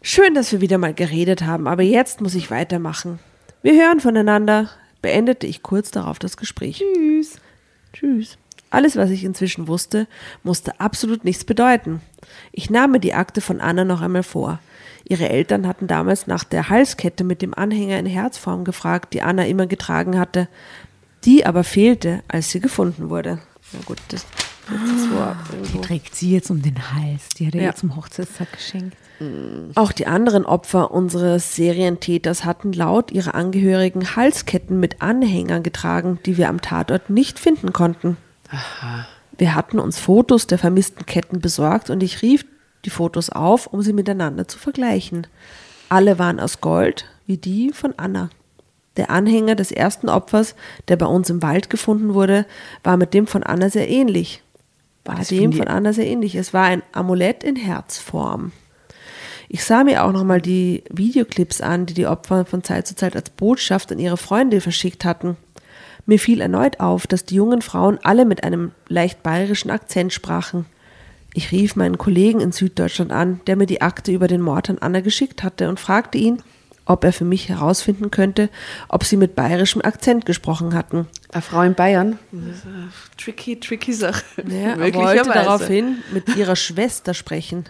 Schön, 0.01 0.35
dass 0.35 0.51
wir 0.51 0.62
wieder 0.62 0.79
mal 0.79 0.95
geredet 0.95 1.43
haben, 1.43 1.68
aber 1.68 1.83
jetzt 1.83 2.23
muss 2.23 2.35
ich 2.35 2.51
weitermachen. 2.51 3.18
Wir 3.61 3.75
hören 3.75 4.01
voneinander, 4.01 4.70
beendete 5.03 5.47
ich 5.47 5.62
kurz 5.62 5.91
darauf 5.91 6.18
das 6.18 6.39
Gespräch. 6.39 6.79
Tschüss. 6.79 7.37
Tschüss. 7.93 8.39
Alles, 8.73 8.97
was 8.97 9.11
ich 9.11 9.23
inzwischen 9.23 9.68
wusste, 9.68 10.07
musste 10.43 10.81
absolut 10.81 11.25
nichts 11.25 11.45
bedeuten. 11.45 12.01
Ich 12.53 12.70
nahm 12.70 12.93
mir 12.93 13.01
die 13.01 13.12
Akte 13.12 13.43
von 13.43 13.61
Anna 13.61 13.85
noch 13.85 14.01
einmal 14.01 14.23
vor. 14.23 14.61
Ihre 15.05 15.29
Eltern 15.29 15.66
hatten 15.66 15.87
damals 15.89 16.27
nach 16.27 16.43
der 16.43 16.70
Halskette 16.70 17.23
mit 17.23 17.43
dem 17.43 17.53
Anhänger 17.53 17.99
in 17.99 18.07
Herzform 18.07 18.64
gefragt, 18.64 19.12
die 19.12 19.20
Anna 19.20 19.45
immer 19.47 19.66
getragen 19.66 20.18
hatte. 20.18 20.49
Die 21.27 21.45
aber 21.45 21.64
fehlte, 21.64 22.23
als 22.29 22.51
sie 22.51 22.61
gefunden 22.61 23.11
wurde. 23.11 23.41
Na 23.75 23.81
gut, 23.85 23.99
das, 24.09 24.25
das 24.68 25.53
irgendwo. 25.53 25.81
Trägt 25.83 26.14
sie 26.14 26.33
jetzt 26.33 26.51
um 26.51 26.62
den 26.62 26.95
Hals. 26.95 27.29
Die 27.37 27.47
hat 27.47 27.55
er 27.55 27.61
Ja. 27.61 27.68
ihr 27.68 27.75
zum 27.77 27.95
Hochzeitstag 27.95 28.53
geschenkt. 28.53 28.97
Auch 29.75 29.93
die 29.93 30.07
anderen 30.07 30.47
Opfer 30.47 30.91
unseres 30.93 31.55
Serientäters 31.55 32.45
hatten 32.47 32.73
laut 32.73 33.12
ihrer 33.12 33.35
Angehörigen 33.35 34.16
Halsketten 34.16 34.81
mit 34.81 35.03
Anhängern 35.03 35.62
getragen, 35.62 36.18
die 36.25 36.39
wir 36.39 36.49
am 36.49 36.61
Tatort 36.62 37.11
nicht 37.11 37.39
finden 37.39 37.73
konnten. 37.73 38.16
Wir 39.38 39.55
hatten 39.55 39.78
uns 39.78 39.98
Fotos 39.98 40.46
der 40.46 40.59
vermissten 40.59 41.07
Ketten 41.07 41.40
besorgt 41.40 41.90
und 41.90 42.03
ich 42.03 42.22
rief 42.22 42.44
die 42.84 42.90
Fotos 42.90 43.30
auf, 43.30 43.66
um 43.66 43.82
sie 43.82 43.92
miteinander 43.92 44.46
zu 44.48 44.59
vergleichen. 44.59 45.26
Alle 45.88 46.18
waren 46.18 46.40
aus 46.40 46.61
Gold, 46.61 47.07
wie 47.26 47.36
die 47.36 47.72
von 47.72 47.94
Anna. 47.96 48.30
Der 48.96 49.11
Anhänger 49.11 49.55
des 49.55 49.72
ersten 49.72 50.09
Opfers, 50.09 50.55
der 50.88 50.96
bei 50.96 51.07
uns 51.07 51.30
im 51.30 51.42
Wald 51.42 51.70
gefunden 51.70 52.14
wurde, 52.14 52.46
war 52.84 52.96
mit 52.96 53.14
dem 53.14 53.26
von 53.26 53.42
Anna 53.42 53.70
sehr 53.70 53.88
ähnlich. 53.88 54.42
War 55.05 55.16
Das 55.16 55.28
dem 55.28 55.53
von 55.53 55.66
Anna 55.66 55.92
sehr 55.92 56.07
ähnlich. 56.07 56.34
Es 56.34 56.53
war 56.53 56.64
ein 56.64 56.82
Amulett 56.92 57.42
in 57.42 57.57
Herzform. 57.57 58.53
Ich 59.48 59.64
sah 59.64 59.84
mir 59.84 60.05
auch 60.05 60.12
nochmal 60.12 60.40
die 60.40 60.84
Videoclips 60.90 61.61
an, 61.61 61.86
die 61.86 61.94
die 61.94 62.07
Opfer 62.07 62.44
von 62.44 62.62
Zeit 62.62 62.86
zu 62.86 62.96
Zeit 62.96 63.16
als 63.16 63.30
Botschaft 63.30 63.92
an 63.92 63.98
ihre 63.98 64.16
Freunde 64.16 64.61
verschickt 64.61 65.05
hatten. 65.05 65.36
Mir 66.07 66.18
fiel 66.18 66.40
erneut 66.40 66.80
auf, 66.80 67.07
dass 67.07 67.24
die 67.24 67.36
jungen 67.36 67.62
Frauen 67.62 67.98
alle 68.03 68.24
mit 68.24 68.44
einem 68.44 68.72
leicht 68.88 69.22
bayerischen 69.22 69.70
Akzent 69.70 70.12
sprachen. 70.12 70.66
Ich 71.34 71.53
rief 71.53 71.76
meinen 71.76 71.96
Kollegen 71.96 72.40
in 72.40 72.53
Süddeutschland 72.53 73.12
an, 73.12 73.40
der 73.46 73.57
mir 73.57 73.66
die 73.66 73.80
Akte 73.80 74.12
über 74.12 74.28
den 74.28 74.40
Mord 74.40 74.68
an 74.68 74.78
Anna 74.78 75.00
geschickt 75.00 75.42
hatte 75.42 75.68
und 75.68 75.80
fragte 75.80 76.18
ihn, 76.18 76.42
ob 76.84 77.05
er 77.05 77.12
für 77.12 77.24
mich 77.24 77.48
herausfinden 77.48 78.11
könnte, 78.11 78.50
ob 78.88 79.05
sie 79.05 79.16
mit 79.16 79.34
bayerischem 79.34 79.82
Akzent 79.82 80.26
gesprochen 80.26 80.74
hatten. 80.74 81.07
Eine 81.30 81.42
Frau 81.42 81.62
in 81.62 81.74
Bayern. 81.74 82.18
Das 82.32 82.59
ist 82.59 82.66
eine 82.66 82.88
tricky, 83.16 83.59
tricky 83.59 83.92
Sache. 83.92 84.24
Ja, 84.48 84.74
er 84.74 84.94
wollte 84.94 85.30
daraufhin 85.30 85.98
mit 86.12 86.36
ihrer 86.36 86.57
Schwester 86.57 87.14
sprechen. 87.14 87.64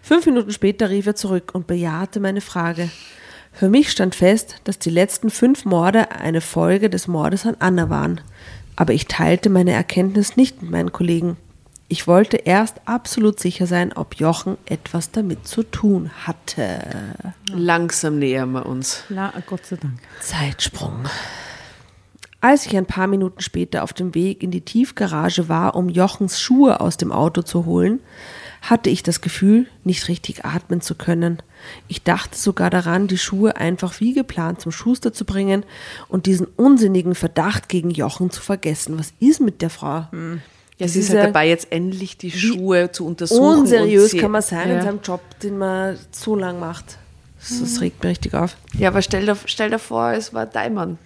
Fünf 0.00 0.26
Minuten 0.26 0.52
später 0.52 0.90
rief 0.90 1.06
er 1.06 1.14
zurück 1.14 1.50
und 1.52 1.66
bejahte 1.66 2.18
meine 2.18 2.40
Frage. 2.40 2.90
Für 3.56 3.70
mich 3.70 3.90
stand 3.90 4.14
fest, 4.14 4.56
dass 4.64 4.78
die 4.78 4.90
letzten 4.90 5.30
fünf 5.30 5.64
Morde 5.64 6.10
eine 6.10 6.42
Folge 6.42 6.90
des 6.90 7.08
Mordes 7.08 7.46
an 7.46 7.56
Anna 7.58 7.88
waren. 7.88 8.20
Aber 8.76 8.92
ich 8.92 9.06
teilte 9.06 9.48
meine 9.48 9.72
Erkenntnis 9.72 10.36
nicht 10.36 10.60
mit 10.60 10.70
meinen 10.70 10.92
Kollegen. 10.92 11.38
Ich 11.88 12.06
wollte 12.06 12.36
erst 12.36 12.82
absolut 12.84 13.40
sicher 13.40 13.66
sein, 13.66 13.94
ob 13.94 14.16
Jochen 14.16 14.58
etwas 14.66 15.10
damit 15.10 15.48
zu 15.48 15.62
tun 15.62 16.10
hatte. 16.26 16.80
Langsam 17.50 18.18
nähern 18.18 18.52
wir 18.52 18.66
uns. 18.66 19.04
Na, 19.08 19.32
Gott 19.46 19.64
sei 19.64 19.76
Dank. 19.76 20.00
Zeitsprung. 20.20 21.06
Als 22.42 22.66
ich 22.66 22.76
ein 22.76 22.84
paar 22.84 23.06
Minuten 23.06 23.40
später 23.40 23.84
auf 23.84 23.94
dem 23.94 24.14
Weg 24.14 24.42
in 24.42 24.50
die 24.50 24.60
Tiefgarage 24.60 25.48
war, 25.48 25.76
um 25.76 25.88
Jochens 25.88 26.38
Schuhe 26.38 26.80
aus 26.80 26.98
dem 26.98 27.10
Auto 27.10 27.40
zu 27.40 27.64
holen, 27.64 28.00
hatte 28.70 28.90
ich 28.90 29.02
das 29.02 29.20
Gefühl, 29.20 29.66
nicht 29.84 30.08
richtig 30.08 30.44
atmen 30.44 30.80
zu 30.80 30.94
können. 30.94 31.42
Ich 31.88 32.02
dachte 32.02 32.36
sogar 32.36 32.70
daran, 32.70 33.06
die 33.06 33.18
Schuhe 33.18 33.56
einfach 33.56 34.00
wie 34.00 34.12
geplant 34.12 34.60
zum 34.60 34.72
Schuster 34.72 35.12
zu 35.12 35.24
bringen 35.24 35.64
und 36.08 36.26
diesen 36.26 36.46
unsinnigen 36.56 37.14
Verdacht 37.14 37.68
gegen 37.68 37.90
Jochen 37.90 38.30
zu 38.30 38.42
vergessen. 38.42 38.98
Was 38.98 39.12
ist 39.20 39.40
mit 39.40 39.62
der 39.62 39.70
Frau? 39.70 40.06
Ja, 40.78 40.88
sie 40.88 41.00
ist 41.00 41.10
halt 41.10 41.18
ja 41.18 41.26
dabei, 41.26 41.48
jetzt 41.48 41.70
endlich 41.70 42.18
die 42.18 42.30
Schuhe 42.30 42.90
zu 42.92 43.06
untersuchen. 43.06 43.60
Unseriös 43.60 44.16
kann 44.16 44.32
man 44.32 44.42
sein 44.42 44.68
in 44.68 44.76
ja. 44.76 44.82
seinem 44.82 45.00
Job, 45.00 45.20
den 45.42 45.58
man 45.58 45.98
so 46.10 46.34
lang 46.36 46.60
macht. 46.60 46.98
Das, 47.38 47.60
das 47.60 47.80
regt 47.80 48.02
mich 48.02 48.10
richtig 48.10 48.34
auf. 48.34 48.56
Ja, 48.74 48.88
aber 48.88 49.00
stell 49.00 49.26
dir, 49.26 49.36
stell 49.46 49.70
dir 49.70 49.78
vor, 49.78 50.12
es 50.12 50.34
war 50.34 50.46
dein 50.46 50.74
Mann. 50.74 50.98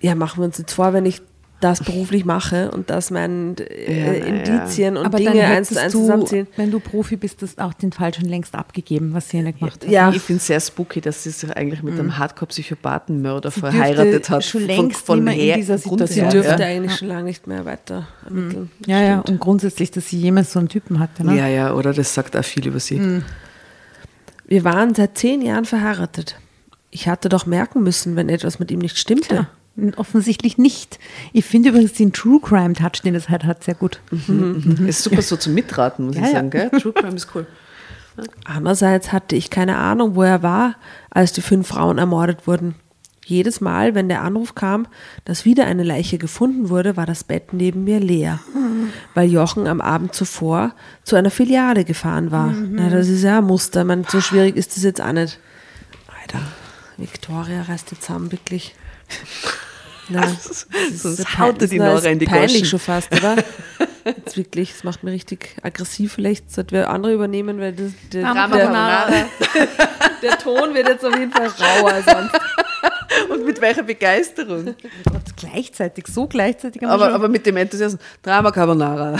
Ja, 0.00 0.14
machen 0.14 0.40
wir 0.40 0.46
uns 0.46 0.58
jetzt 0.58 0.72
vor, 0.72 0.92
wenn 0.92 1.06
ich 1.06 1.22
das 1.60 1.84
beruflich 1.84 2.24
mache 2.24 2.70
und 2.70 2.88
das 2.90 3.10
meinen 3.10 3.56
äh, 3.58 4.18
Ja, 4.20 4.26
Indizien 4.26 4.96
und 4.96 5.04
Aber 5.06 5.18
Dinge 5.18 5.44
eins 5.44 5.68
zu 5.68 5.80
eins 5.80 5.92
du, 5.92 6.00
zusammenziehen. 6.00 6.46
wenn 6.56 6.70
du 6.70 6.80
Profi 6.80 7.16
bist, 7.16 7.42
das 7.42 7.58
auch 7.58 7.74
den 7.74 7.92
Fall 7.92 8.14
schon 8.14 8.24
längst 8.24 8.54
abgegeben, 8.54 9.12
was 9.12 9.28
sie 9.28 9.38
ja 9.38 9.50
gemacht 9.50 9.84
hat. 9.84 9.90
Ja, 9.90 10.10
Ich 10.10 10.22
finde 10.22 10.38
es 10.38 10.46
sehr 10.46 10.60
spooky, 10.60 11.00
dass 11.00 11.22
sie 11.22 11.30
sich 11.30 11.54
eigentlich 11.56 11.82
mit 11.82 11.98
einem 11.98 12.16
Hardcore-Psychopathenmörder 12.18 13.50
verheiratet 13.50 14.30
hat. 14.30 14.44
schon 14.44 14.66
längst 14.66 15.08
nicht 15.08 15.22
mehr 15.22 15.34
in 15.34 15.40
her- 15.40 15.56
dieser 15.56 15.76
Grund 15.78 16.00
Situation 16.00 16.30
sie 16.30 16.36
dürfte 16.36 16.62
ja. 16.62 16.68
eigentlich 16.68 16.96
schon 16.96 17.08
lange 17.08 17.24
nicht 17.24 17.46
mehr 17.46 17.64
weiter 17.64 18.08
ermitteln. 18.24 18.70
Ja, 18.86 19.00
ja, 19.02 19.20
und 19.20 19.38
grundsätzlich, 19.40 19.90
dass 19.90 20.08
sie 20.08 20.18
jemals 20.18 20.52
so 20.52 20.58
einen 20.58 20.68
Typen 20.68 20.98
hatte. 20.98 21.24
Ne? 21.24 21.36
Ja, 21.36 21.46
ja, 21.48 21.74
oder 21.74 21.92
das 21.92 22.14
sagt 22.14 22.36
auch 22.36 22.44
viel 22.44 22.66
über 22.66 22.80
sie. 22.80 23.22
Wir 24.46 24.64
waren 24.64 24.94
seit 24.94 25.16
zehn 25.18 25.42
Jahren 25.42 25.64
verheiratet. 25.64 26.36
Ich 26.90 27.06
hatte 27.06 27.28
doch 27.28 27.46
merken 27.46 27.82
müssen, 27.82 28.16
wenn 28.16 28.28
etwas 28.28 28.58
mit 28.58 28.70
ihm 28.70 28.80
nicht 28.80 28.98
stimmte. 28.98 29.34
Ja, 29.34 29.48
offensichtlich 29.96 30.58
nicht. 30.58 30.98
Ich 31.32 31.44
finde 31.44 31.70
übrigens 31.70 31.92
den 31.94 32.12
True 32.12 32.40
Crime 32.40 32.74
Touch, 32.74 33.02
den 33.04 33.14
es 33.14 33.28
halt 33.28 33.44
hat, 33.44 33.64
sehr 33.64 33.74
gut. 33.74 34.00
Ist 34.86 35.02
super 35.02 35.22
so 35.22 35.36
zum 35.36 35.54
Mitraten, 35.54 36.06
muss 36.06 36.16
Ja, 36.16 36.22
ich 36.22 36.28
ja. 36.28 36.32
sagen. 36.34 36.50
Gell? 36.50 36.70
True 36.80 36.92
Crime 36.92 37.16
ist 37.16 37.28
cool. 37.34 37.46
Andererseits 38.44 39.12
hatte 39.12 39.36
ich 39.36 39.50
keine 39.50 39.76
Ahnung, 39.76 40.14
wo 40.14 40.22
er 40.22 40.42
war, 40.42 40.74
als 41.10 41.32
die 41.32 41.40
fünf 41.40 41.68
Frauen 41.68 41.98
ermordet 41.98 42.46
wurden. 42.46 42.74
Jedes 43.24 43.60
Mal, 43.60 43.94
wenn 43.94 44.08
der 44.08 44.22
Anruf 44.22 44.56
kam, 44.56 44.88
dass 45.24 45.44
wieder 45.44 45.64
eine 45.66 45.84
Leiche 45.84 46.18
gefunden 46.18 46.68
wurde, 46.68 46.96
war 46.96 47.06
das 47.06 47.22
Bett 47.22 47.52
neben 47.52 47.84
mir 47.84 48.00
leer, 48.00 48.40
weil 49.14 49.30
Jochen 49.30 49.68
am 49.68 49.80
Abend 49.80 50.14
zuvor 50.16 50.72
zu 51.04 51.14
einer 51.14 51.30
Filiale 51.30 51.84
gefahren 51.84 52.32
war. 52.32 52.52
Na, 52.52 52.88
das 52.90 53.06
ist 53.08 53.22
ja 53.22 53.38
ein 53.38 53.44
Muster, 53.44 53.84
man, 53.84 54.04
so 54.04 54.20
schwierig 54.20 54.56
ist 54.56 54.74
das 54.76 54.82
jetzt 54.82 55.00
auch 55.00 55.12
nicht. 55.12 55.38
Alter, 56.20 56.40
Victoria 56.96 57.62
reißt 57.62 57.92
jetzt 57.92 58.02
zusammen, 58.02 58.32
wirklich. 58.32 58.74
Nein, 60.10 60.36
das 60.36 60.46
ist, 60.46 61.02
Sonst 61.02 61.38
haut 61.38 61.62
er 61.62 61.68
die 61.68 61.76
ist- 61.76 61.80
das 61.84 61.94
Nora 62.02 62.12
in 62.12 62.18
die 62.18 62.24
ist 62.26 62.30
peinlich 62.30 62.52
Goschen. 62.54 62.66
schon 62.66 62.78
fast, 62.80 63.12
oder? 63.14 63.36
Jetzt 64.04 64.36
wirklich, 64.36 64.72
das 64.72 64.82
macht 64.84 65.04
mir 65.04 65.12
richtig 65.12 65.56
aggressiv. 65.62 66.14
Vielleicht 66.14 66.50
sollten 66.50 66.72
wir 66.72 66.88
andere 66.90 67.12
übernehmen, 67.12 67.60
weil 67.60 67.72
das, 67.72 67.92
der, 68.12 68.22
Drama 68.22 68.48
der, 68.48 68.58
Carbonara. 68.66 69.06
der 70.22 70.38
Ton 70.38 70.74
wird 70.74 70.88
jetzt 70.88 71.04
auf 71.04 71.14
jeden 71.16 71.30
Fall 71.30 71.46
rauer 71.48 71.92
als 71.92 72.06
sonst. 72.06 72.34
Und 73.30 73.44
mit 73.44 73.60
welcher 73.60 73.82
Begeisterung. 73.82 74.68
Und 74.68 75.36
gleichzeitig, 75.36 76.06
so 76.06 76.26
gleichzeitig. 76.26 76.82
Aber, 76.86 77.12
aber 77.12 77.28
mit 77.28 77.44
dem 77.44 77.58
Enthusiasmus. 77.58 78.00
Drama 78.22 78.50
Carbonara. 78.50 79.12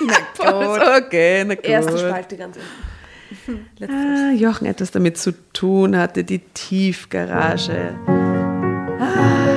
na 0.00 0.14
gut. 0.38 1.04
Okay, 1.06 1.44
na 1.46 1.54
gut. 1.54 1.64
Erste 1.66 1.98
Spalte 1.98 2.36
ganz 2.38 2.56
unten. 2.56 3.66
Ah, 3.92 4.32
Jochen 4.32 4.66
etwas 4.66 4.90
damit 4.90 5.18
zu 5.18 5.32
tun 5.52 5.96
hatte, 5.96 6.24
die 6.24 6.38
Tiefgarage. 6.38 7.94
Aber 8.06 9.49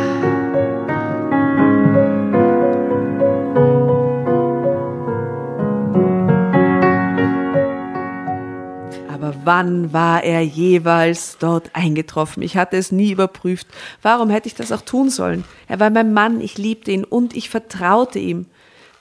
wann 9.46 9.94
war 9.94 10.24
er 10.24 10.42
jeweils 10.42 11.38
dort 11.40 11.72
eingetroffen? 11.74 12.44
Ich 12.44 12.58
hatte 12.58 12.78
es 12.78 12.92
nie 12.92 13.12
überprüft. 13.12 13.68
Warum 14.02 14.30
hätte 14.30 14.48
ich 14.48 14.56
das 14.56 14.72
auch 14.72 14.82
tun 14.82 15.10
sollen? 15.10 15.44
Er 15.68 15.80
war 15.80 15.90
mein 15.90 16.14
Mann, 16.14 16.42
ich 16.42 16.58
liebte 16.58 16.92
ihn 16.92 17.04
und 17.04 17.36
ich 17.36 17.50
vertraute 17.50 18.20
ihm. 18.20 18.48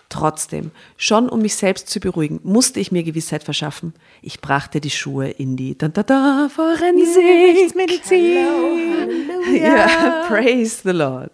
Trotzdem, 0.08 0.72
schon 0.98 1.30
um 1.30 1.40
mich 1.40 1.56
selbst 1.56 1.88
zu 1.88 1.98
beruhigen, 1.98 2.38
musste 2.42 2.80
ich 2.80 2.92
mir 2.92 3.02
Gewissheit 3.02 3.44
verschaffen. 3.44 3.94
Ich 4.20 4.42
brachte 4.42 4.78
die 4.78 4.90
Schuhe 4.90 5.30
in 5.30 5.56
die 5.56 5.78
da, 5.78 5.88
da, 5.88 6.02
da, 6.02 6.50
Forensik. 6.54 7.74
Ja, 9.54 10.24
praise 10.28 10.82
the 10.84 10.90
Lord. 10.90 11.32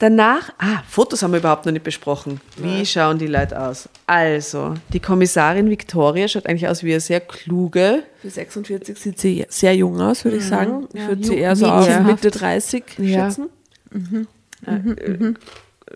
Danach, 0.00 0.48
ah, 0.56 0.82
Fotos 0.88 1.22
haben 1.22 1.32
wir 1.32 1.40
überhaupt 1.40 1.66
noch 1.66 1.72
nicht 1.74 1.84
besprochen. 1.84 2.40
Wie 2.56 2.86
schauen 2.86 3.18
die 3.18 3.26
Leute 3.26 3.60
aus? 3.60 3.86
Also, 4.06 4.72
die 4.94 4.98
Kommissarin 4.98 5.68
Victoria 5.68 6.26
schaut 6.26 6.46
eigentlich 6.46 6.66
aus 6.66 6.82
wie 6.82 6.92
eine 6.92 7.00
sehr 7.00 7.20
kluge, 7.20 8.02
Für 8.22 8.30
46 8.30 8.98
sieht 8.98 9.20
sie 9.20 9.44
sehr 9.50 9.76
jung 9.76 10.00
aus, 10.00 10.24
würde 10.24 10.38
ich 10.38 10.46
sagen. 10.46 10.88
Ich 10.94 11.06
würde 11.06 11.22
sie 11.22 11.36
eher 11.36 11.54
so 11.54 11.66
auf. 11.66 11.86
Mitte 12.00 12.30
30 12.30 12.82
Ja. 12.96 13.30
schätzen. 13.30 13.50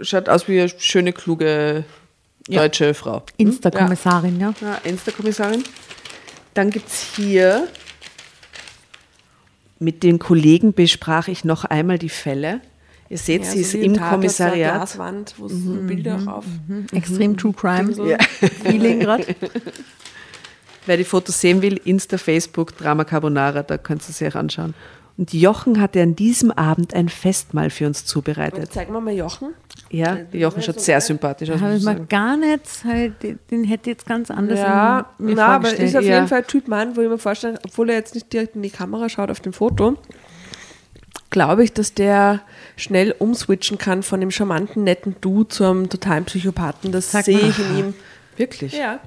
schaut 0.03 0.29
aus 0.29 0.49
wie 0.49 0.61
eine 0.61 0.69
schöne, 0.69 1.15
kluge 1.15 1.85
deutsche 2.47 2.93
Frau. 2.93 3.23
Insta-Kommissarin, 3.39 4.39
ja. 4.39 4.53
Ja, 4.61 4.81
Insta-Kommissarin. 4.85 5.65
Dann 6.53 6.69
gibt 6.69 6.89
es 6.89 7.01
hier, 7.17 7.69
mit 9.79 10.03
den 10.03 10.19
Kollegen 10.19 10.75
besprach 10.75 11.29
ich 11.29 11.45
noch 11.47 11.65
einmal 11.65 11.99
die 11.99 12.11
Fälle. 12.11 12.61
Ihr 13.11 13.19
seht, 13.19 13.45
Ja, 13.45 13.51
sie 13.51 13.63
so 13.63 13.79
ist 13.79 13.85
im 13.85 13.93
eine 13.99 14.09
Kommissariat. 14.11 14.77
Glaswand, 14.77 15.35
wo 15.39 15.47
es 15.47 15.53
Bilder 15.87 16.19
auch 16.27 16.39
auf. 16.39 16.45
Extrem 16.93 17.37
True 17.37 17.53
Crime. 17.53 17.93
So. 17.93 18.07
Ja. 18.07 18.19
Feeling 18.65 19.01
gerade. 19.01 19.27
Wer 20.87 20.97
die 20.97 21.05
Fotos 21.05 21.41
sehen 21.41 21.63
will, 21.63 21.81
Insta, 21.85 22.19
Facebook, 22.19 22.77
Drama 22.77 23.05
Carbonara, 23.05 23.63
da 23.63 23.79
könnt 23.79 24.03
ihr 24.09 24.13
sie 24.13 24.27
euch 24.27 24.37
anschauen. 24.37 24.75
Und 25.17 25.33
Jochen 25.33 25.81
hatte 25.81 26.03
an 26.03 26.17
diesem 26.17 26.51
Abend 26.51 26.93
ein 26.93 27.09
Festmahl 27.09 27.71
für 27.71 27.87
uns 27.87 28.05
zubereitet. 28.05 28.73
Zeig 28.73 28.91
mal 28.91 29.01
mal 29.01 29.15
Jochen. 29.15 29.55
Ja, 29.91 30.19
Jochen 30.33 30.61
schaut 30.61 30.81
sehr 30.81 31.01
sympathisch 31.01 31.51
aus. 31.51 31.61
Habe 31.61 31.77
ich 31.77 31.83
sagen. 31.85 32.09
gar 32.09 32.37
nicht, 32.37 32.85
halt, 32.85 33.15
den- 33.23 33.63
hätte 33.65 33.91
ich 33.91 33.97
jetzt 33.99 34.07
ganz 34.07 34.29
anders 34.31 34.59
Ja, 34.59 35.07
mir 35.19 35.37
na, 35.37 35.47
aber 35.47 35.73
ist 35.73 35.95
auf 35.97 36.03
ja. 36.03 36.17
jeden 36.17 36.27
Fall 36.29 36.39
ein 36.39 36.47
Typ 36.49 36.67
Mann, 36.67 36.97
wo 36.97 37.01
ich 37.01 37.09
mir 37.09 37.19
vorstelle, 37.19 37.61
obwohl 37.65 37.91
er 37.91 37.97
jetzt 37.97 38.15
nicht 38.17 38.33
direkt 38.33 38.57
in 38.57 38.63
die 38.63 38.71
Kamera 38.71 39.09
schaut 39.09 39.31
auf 39.31 39.39
dem 39.39 39.53
Foto, 39.53 39.97
glaube 41.31 41.63
ich, 41.63 41.73
dass 41.73 41.95
der 41.95 42.41
schnell 42.77 43.15
umswitchen 43.19 43.79
kann 43.79 44.03
von 44.03 44.21
dem 44.21 44.31
charmanten, 44.31 44.85
netten 44.85 45.17
Du 45.21 45.45
zu 45.45 45.65
einem 45.65 45.89
totalen 45.89 46.25
Psychopathen. 46.25 46.93
Das 46.93 47.13
sehe 47.13 47.39
ich 47.39 47.59
in 47.59 47.79
ihm. 47.79 47.95
Wirklich? 48.37 48.73
Ja. 48.73 48.99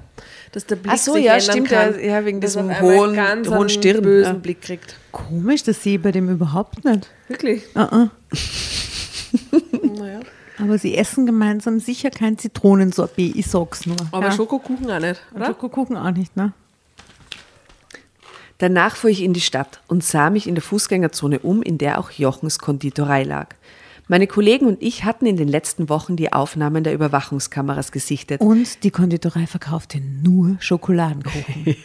Dass 0.52 0.64
der 0.64 0.76
Blick 0.76 0.92
Ach 0.94 0.98
so, 0.98 1.12
sich 1.12 1.24
ja, 1.24 1.38
stimmt, 1.38 1.68
kann, 1.68 2.02
ja, 2.02 2.24
wegen 2.24 2.40
diesem 2.40 2.80
hohen- 2.80 3.14
ganz 3.14 3.48
hohen 3.48 3.68
Stirn, 3.68 4.02
bösen 4.02 4.32
ja. 4.34 4.38
Blick 4.38 4.62
kriegt. 4.62 4.96
Komisch, 5.12 5.62
das 5.64 5.82
sehe 5.82 5.96
ich 5.96 6.02
bei 6.02 6.12
dem 6.12 6.30
überhaupt 6.30 6.84
nicht. 6.84 7.08
Wirklich? 7.28 7.64
Uh-uh. 7.76 8.08
Naja. 9.98 10.20
Aber 10.58 10.78
sie 10.78 10.96
essen 10.96 11.26
gemeinsam 11.26 11.78
sicher 11.78 12.10
kein 12.10 12.38
Zitronensorbet, 12.38 13.36
ich 13.36 13.46
sag's 13.46 13.86
nur. 13.86 13.96
Aber 14.10 14.26
ja. 14.26 14.32
Schokokuchen 14.32 14.90
auch 14.90 14.98
nicht, 14.98 15.20
oder? 15.34 15.46
Schokokuchen 15.46 15.96
auch 15.96 16.10
nicht, 16.10 16.36
ne? 16.36 16.52
Danach 18.58 18.96
fuhr 18.96 19.10
ich 19.10 19.22
in 19.22 19.32
die 19.32 19.40
Stadt 19.40 19.80
und 19.86 20.02
sah 20.02 20.30
mich 20.30 20.48
in 20.48 20.56
der 20.56 20.62
Fußgängerzone 20.62 21.38
um, 21.38 21.62
in 21.62 21.78
der 21.78 21.98
auch 21.98 22.10
Jochens 22.10 22.58
Konditorei 22.58 23.22
lag. 23.22 23.54
Meine 24.10 24.26
Kollegen 24.26 24.66
und 24.66 24.82
ich 24.82 25.04
hatten 25.04 25.26
in 25.26 25.36
den 25.36 25.48
letzten 25.48 25.90
Wochen 25.90 26.16
die 26.16 26.32
Aufnahmen 26.32 26.82
der 26.82 26.94
Überwachungskameras 26.94 27.92
gesichtet. 27.92 28.40
Und 28.40 28.82
die 28.82 28.90
Konditorei 28.90 29.46
verkaufte 29.46 30.00
nur 30.00 30.56
Schokoladenkuchen. 30.60 31.76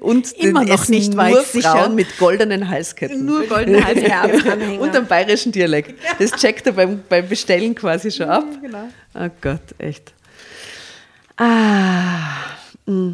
Und 0.00 0.32
Immer 0.36 0.64
noch 0.64 0.74
essen 0.74 0.90
nicht, 0.90 1.14
nur 1.14 1.28
ich 1.28 1.46
sicher. 1.46 1.70
Frauen 1.70 1.94
mit 1.94 2.18
goldenen 2.18 2.68
Halsketten. 2.68 3.24
nur 3.24 3.46
goldene 3.46 3.84
Herzanhänger. 3.84 4.80
Und 4.80 4.96
am 4.96 5.06
bayerischen 5.06 5.52
Dialekt. 5.52 5.94
Das 6.18 6.32
checkt 6.32 6.66
er 6.66 6.72
beim, 6.72 7.04
beim 7.08 7.28
Bestellen 7.28 7.76
quasi 7.76 8.10
schon 8.10 8.28
ab. 8.28 8.44
genau. 8.60 8.88
Oh 9.14 9.30
Gott, 9.40 9.62
echt. 9.78 10.12
Ah. 11.36 12.38
mm. 12.86 13.12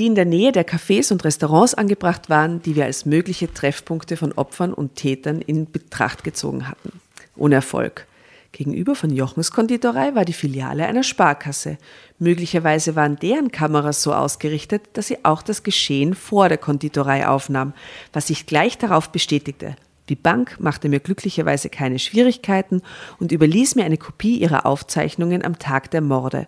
Die 0.00 0.06
in 0.06 0.14
der 0.14 0.24
Nähe 0.24 0.50
der 0.50 0.66
Cafés 0.66 1.12
und 1.12 1.26
Restaurants 1.26 1.74
angebracht 1.74 2.30
waren, 2.30 2.62
die 2.62 2.74
wir 2.74 2.86
als 2.86 3.04
mögliche 3.04 3.52
Treffpunkte 3.52 4.16
von 4.16 4.32
Opfern 4.32 4.72
und 4.72 4.94
Tätern 4.94 5.42
in 5.42 5.70
Betracht 5.70 6.24
gezogen 6.24 6.66
hatten. 6.68 7.02
Ohne 7.36 7.56
Erfolg. 7.56 8.06
Gegenüber 8.52 8.94
von 8.94 9.10
Jochens 9.10 9.50
Konditorei 9.50 10.14
war 10.14 10.24
die 10.24 10.32
Filiale 10.32 10.86
einer 10.86 11.02
Sparkasse. 11.02 11.76
Möglicherweise 12.18 12.96
waren 12.96 13.16
deren 13.16 13.52
Kameras 13.52 14.02
so 14.02 14.14
ausgerichtet, 14.14 14.84
dass 14.94 15.08
sie 15.08 15.22
auch 15.22 15.42
das 15.42 15.64
Geschehen 15.64 16.14
vor 16.14 16.48
der 16.48 16.56
Konditorei 16.56 17.28
aufnahm, 17.28 17.74
was 18.14 18.28
sich 18.28 18.46
gleich 18.46 18.78
darauf 18.78 19.10
bestätigte. 19.10 19.76
Die 20.08 20.16
Bank 20.16 20.56
machte 20.60 20.88
mir 20.88 21.00
glücklicherweise 21.00 21.68
keine 21.68 21.98
Schwierigkeiten 21.98 22.80
und 23.18 23.32
überließ 23.32 23.74
mir 23.74 23.84
eine 23.84 23.98
Kopie 23.98 24.38
ihrer 24.38 24.64
Aufzeichnungen 24.64 25.44
am 25.44 25.58
Tag 25.58 25.90
der 25.90 26.00
Morde, 26.00 26.46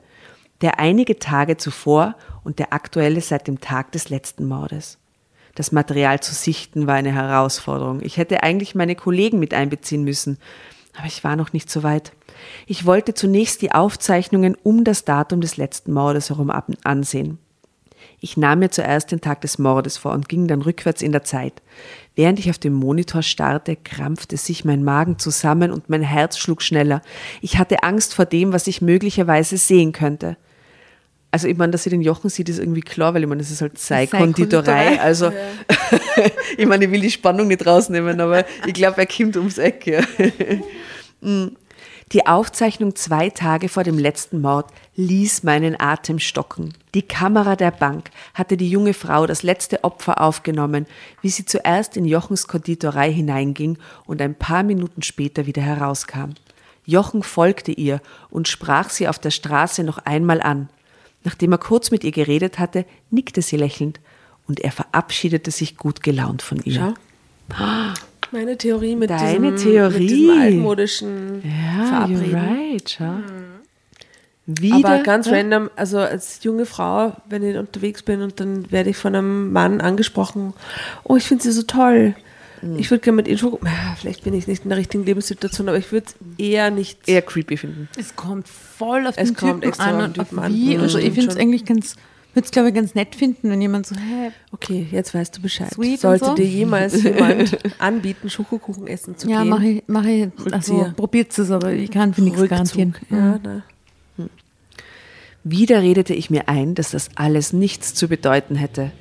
der 0.63 0.79
einige 0.79 1.19
Tage 1.19 1.57
zuvor 1.57 2.15
und 2.45 2.59
der 2.59 2.73
aktuelle 2.73 3.21
seit 3.21 3.47
dem 3.47 3.61
Tag 3.61 3.93
des 3.93 4.09
letzten 4.09 4.47
Mordes. 4.47 4.99
Das 5.55 5.73
Material 5.73 6.21
zu 6.21 6.35
sichten 6.35 6.87
war 6.87 6.95
eine 6.95 7.13
Herausforderung. 7.13 8.01
Ich 8.03 8.17
hätte 8.17 8.43
eigentlich 8.43 8.75
meine 8.75 8.97
Kollegen 8.97 9.39
mit 9.39 9.53
einbeziehen 9.53 10.05
müssen, 10.05 10.39
aber 10.97 11.07
ich 11.07 11.25
war 11.25 11.37
noch 11.37 11.53
nicht 11.53 11.71
so 11.71 11.83
weit. 11.83 12.13
Ich 12.67 12.87
wollte 12.87 13.15
zunächst 13.15 13.61
die 13.61 13.73
Aufzeichnungen 13.73 14.57
um 14.63 14.85
das 14.85 15.05
Datum 15.05 15.41
des 15.41 15.57
letzten 15.57 15.93
Mordes 15.93 16.31
herum 16.31 16.51
ansehen. 16.85 17.39
Ich 18.21 18.37
nahm 18.37 18.61
mir 18.61 18.71
zuerst 18.71 19.11
den 19.11 19.21
Tag 19.21 19.41
des 19.41 19.59
Mordes 19.59 19.99
vor 19.99 20.13
und 20.13 20.29
ging 20.29 20.47
dann 20.47 20.63
rückwärts 20.63 21.03
in 21.03 21.13
der 21.13 21.25
Zeit. 21.25 21.61
Während 22.15 22.39
ich 22.39 22.51
auf 22.51 22.59
dem 22.59 22.73
Monitor 22.73 23.23
starrte, 23.23 23.77
krampfte 23.77 24.37
sich 24.37 24.65
mein 24.65 24.85
Magen 24.85 25.19
zusammen 25.19 25.73
und 25.73 25.91
mein 25.91 26.03
Herz 26.03 26.39
schlug 26.39 26.63
schneller. 26.63 27.03
Ich 27.41 27.59
hatte 27.59 27.83
Angst 27.83 28.15
vor 28.15 28.25
dem, 28.25 28.53
was 28.53 28.69
ich 28.69 28.81
möglicherweise 28.81 29.57
sehen 29.57 29.93
könnte. 29.93 30.37
Also 31.33 31.49
ich 31.49 31.57
meine, 31.57 31.73
dass 31.73 31.85
sie 31.85 31.91
den 31.91 32.03
Jochen 32.03 32.29
sieht, 32.29 32.51
ist 32.51 32.59
irgendwie 32.59 32.83
klar, 32.83 33.15
weil 33.15 33.23
ich 33.23 33.29
meine, 33.29 33.41
das 33.41 33.51
ist 33.51 33.63
halt 33.63 33.79
sei 33.79 34.07
Konditorei. 34.07 35.01
Also 35.01 35.27
ja. 35.27 35.33
ich 36.59 36.67
meine, 36.67 36.85
ich 36.85 36.91
will 36.91 37.01
die 37.01 37.11
Spannung 37.11 37.49
nicht 37.49 37.67
rausnehmen, 37.67 38.21
aber 38.21 38.45
ich 38.67 38.75
glaube, 38.75 38.99
er 38.99 39.07
kommt 39.07 39.37
ums 39.39 39.59
Eck. 39.59 39.87
Ja. 39.87 40.03
Mm. 41.25 41.55
Die 42.11 42.27
Aufzeichnung 42.27 42.97
zwei 42.97 43.31
Tage 43.31 43.69
vor 43.69 43.85
dem 43.85 43.97
letzten 43.97 44.41
Mord 44.41 44.67
ließ 44.97 45.45
meinen 45.45 45.81
Atem 45.81 46.19
stocken. 46.19 46.75
Die 46.95 47.03
Kamera 47.03 47.55
der 47.55 47.71
Bank 47.71 48.11
hatte 48.35 48.57
die 48.57 48.69
junge 48.69 48.93
Frau 48.93 49.25
das 49.27 49.45
letzte 49.45 49.85
Opfer 49.85 50.21
aufgenommen, 50.21 50.87
wie 51.21 51.29
sie 51.29 51.47
zuerst 51.47 51.97
in 51.97 52.05
Jochens 52.05 52.49
Konditorei 52.49 53.13
hineinging 53.13 53.79
und 54.05 54.21
ein 54.21 54.35
paar 54.35 54.65
Minuten 54.65 55.03
später 55.03 55.47
wieder 55.47 55.63
herauskam. 55.63 56.31
Jochen 56.85 57.23
folgte 57.23 57.71
ihr 57.71 58.01
und 58.31 58.49
sprach 58.49 58.91
sie 58.91 59.07
auf 59.07 59.21
der 59.21 59.31
Straße 59.31 59.85
noch 59.85 59.99
einmal 59.99 60.43
an. 60.43 60.69
Nachdem 61.25 61.53
er 61.53 61.59
kurz 61.59 61.91
mit 61.91 62.05
ihr 62.05 62.11
geredet 62.13 62.59
hatte, 62.59 62.85
nickte 63.11 63.43
sie 63.43 63.57
lächelnd 63.57 64.01
und 64.49 64.61
er 64.61 64.73
verabschiedete 64.73 65.51
sich 65.51 65.77
gut 65.77 66.03
gelaunt 66.03 66.43
von 66.43 66.61
ihr. 66.65 66.95
Schau. 67.55 67.65
Meine 68.33 68.57
Theorie 68.57 68.97
mit, 68.97 69.11
Deine 69.11 69.53
diesem, 69.53 69.57
Theorie. 69.73 70.01
mit 70.01 70.11
diesem 70.11 70.41
altmodischen 70.41 71.43
Ja, 71.45 71.85
Verabreden. 71.87 72.35
you're 72.35 72.73
right. 72.73 72.91
Schau. 72.99 73.15
Wieder, 74.47 74.75
Aber 74.77 75.03
ganz 75.05 75.29
random, 75.29 75.71
also 75.77 75.99
als 75.99 76.43
junge 76.43 76.67
Frau, 76.67 77.15
wenn 77.29 77.45
ich 77.49 77.57
unterwegs 77.57 78.03
bin 78.03 78.23
und 78.23 78.41
dann 78.41 78.71
werde 78.73 78.91
ich 78.91 78.97
von 78.97 79.15
einem 79.15 79.53
Mann 79.53 79.81
angesprochen, 79.81 80.53
oh, 81.05 81.15
ich 81.17 81.25
finde 81.25 81.45
sie 81.45 81.53
so 81.53 81.63
toll. 81.63 82.15
Hm. 82.63 82.79
Ich 82.79 82.91
würde 82.91 83.01
gerne 83.03 83.17
mit 83.17 83.29
ihnen 83.29 83.39
schon, 83.39 83.59
ja, 83.65 83.95
vielleicht 83.99 84.25
bin 84.25 84.33
ich 84.35 84.47
nicht 84.47 84.63
in 84.65 84.69
der 84.71 84.79
richtigen 84.79 85.05
Lebenssituation, 85.05 85.69
aber 85.69 85.77
ich 85.79 85.93
würde 85.93 86.07
es 86.07 86.15
eher 86.39 86.71
nicht. 86.71 87.09
eher 87.09 87.21
creepy 87.23 87.57
finden. 87.57 87.89
Es 87.99 88.17
kommt 88.17 88.49
voll 88.49 89.07
auf 89.07 89.15
Es 89.19 89.29
den 89.29 89.37
kommt 89.37 89.65
Typen 89.65 89.81
an 89.81 89.97
und 90.05 90.15
Typen 90.15 90.39
auf 90.39 90.45
an. 90.45 90.53
wie. 90.55 90.77
Mhm, 90.77 90.83
Also 90.83 90.99
ich 90.99 91.13
finde 91.13 91.31
es 91.33 91.37
eigentlich 91.37 91.65
ganz, 91.65 91.97
würde 92.35 92.45
es 92.47 92.51
glaube 92.53 92.69
ich 92.69 92.75
ganz 92.75 92.95
nett 92.95 93.15
finden, 93.17 93.51
wenn 93.51 93.61
jemand 93.61 93.87
so, 93.87 93.97
hey, 93.97 94.31
Okay, 94.53 94.87
jetzt 94.91 95.13
weißt 95.13 95.37
du 95.37 95.43
Bescheid. 95.43 95.71
Sweet 95.75 95.93
und 95.95 96.01
Sollte 96.01 96.25
so. 96.27 96.35
dir 96.35 96.47
jemals 96.47 97.03
jemand 97.03 97.59
anbieten, 97.81 98.31
Schokokuchen 98.31 98.87
essen 98.87 99.19
zu 99.19 99.29
ja, 99.29 99.41
gehen? 99.43 99.51
mache 99.51 99.67
ich, 99.67 99.83
mach 99.89 100.05
ich, 100.05 100.29
also 100.53 100.93
probiert 100.97 101.37
es, 101.37 101.51
aber 101.51 101.73
ich 101.73 101.91
kann 101.91 102.15
für 102.15 102.23
nichts 102.23 102.49
garantieren. 102.49 102.95
Ja, 103.11 103.39
na. 103.43 103.63
Wieder 105.45 105.83
redete 105.83 106.15
ich 106.15 106.31
mir 106.31 106.49
ein, 106.49 106.77
dass 106.77 106.93
das 106.93 107.11
alles 107.17 107.53
nichts 107.53 107.95
zu 107.95 108.07
bedeuten 108.07 108.55
hätte. 108.55 108.93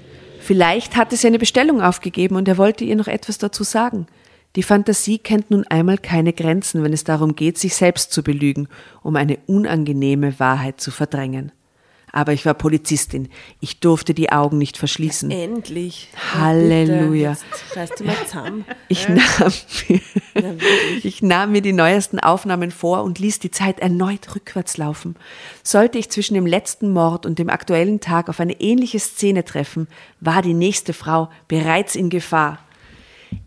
Vielleicht 0.51 0.97
hatte 0.97 1.15
sie 1.15 1.27
eine 1.27 1.39
Bestellung 1.39 1.81
aufgegeben 1.81 2.35
und 2.35 2.45
er 2.45 2.57
wollte 2.57 2.83
ihr 2.83 2.97
noch 2.97 3.07
etwas 3.07 3.37
dazu 3.37 3.63
sagen. 3.63 4.07
Die 4.57 4.63
Fantasie 4.63 5.17
kennt 5.17 5.49
nun 5.49 5.65
einmal 5.67 5.97
keine 5.97 6.33
Grenzen, 6.33 6.83
wenn 6.83 6.91
es 6.91 7.05
darum 7.05 7.37
geht, 7.37 7.57
sich 7.57 7.73
selbst 7.73 8.11
zu 8.11 8.21
belügen, 8.21 8.67
um 9.01 9.15
eine 9.15 9.37
unangenehme 9.47 10.41
Wahrheit 10.41 10.81
zu 10.81 10.91
verdrängen. 10.91 11.53
Aber 12.11 12.33
ich 12.33 12.45
war 12.45 12.53
Polizistin. 12.53 13.29
Ich 13.61 13.79
durfte 13.79 14.13
die 14.13 14.31
Augen 14.31 14.57
nicht 14.57 14.77
verschließen. 14.77 15.31
Endlich. 15.31 16.09
Halleluja. 16.33 17.31
Ja, 17.31 17.37
bitte, 17.37 17.79
Jetzt 17.79 17.99
du 17.99 18.03
mal 18.03 18.15
zusammen. 18.25 18.65
Ich 18.89 19.07
nahm, 19.07 19.53
mir, 19.87 20.01
ich 21.03 21.21
nahm 21.21 21.51
mir 21.53 21.61
die 21.61 21.73
neuesten 21.73 22.19
Aufnahmen 22.19 22.71
vor 22.71 23.03
und 23.03 23.19
ließ 23.19 23.39
die 23.39 23.51
Zeit 23.51 23.79
erneut 23.79 24.35
rückwärts 24.35 24.77
laufen. 24.77 25.15
Sollte 25.63 25.97
ich 25.97 26.09
zwischen 26.09 26.33
dem 26.33 26.45
letzten 26.45 26.91
Mord 26.91 27.25
und 27.25 27.39
dem 27.39 27.49
aktuellen 27.49 28.01
Tag 28.01 28.27
auf 28.27 28.39
eine 28.39 28.59
ähnliche 28.59 28.99
Szene 28.99 29.45
treffen, 29.45 29.87
war 30.19 30.41
die 30.41 30.53
nächste 30.53 30.93
Frau 30.93 31.29
bereits 31.47 31.95
in 31.95 32.09
Gefahr. 32.09 32.59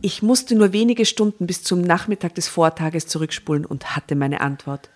Ich 0.01 0.23
musste 0.23 0.55
nur 0.55 0.73
wenige 0.73 1.05
Stunden 1.05 1.47
bis 1.47 1.63
zum 1.63 1.83
Nachmittag 1.83 2.35
des 2.35 2.49
Vortages 2.49 3.07
zurückspulen 3.07 3.67
und 3.67 3.97
hatte 3.97 4.15
meine 4.17 4.41
Antwort. 4.41 4.89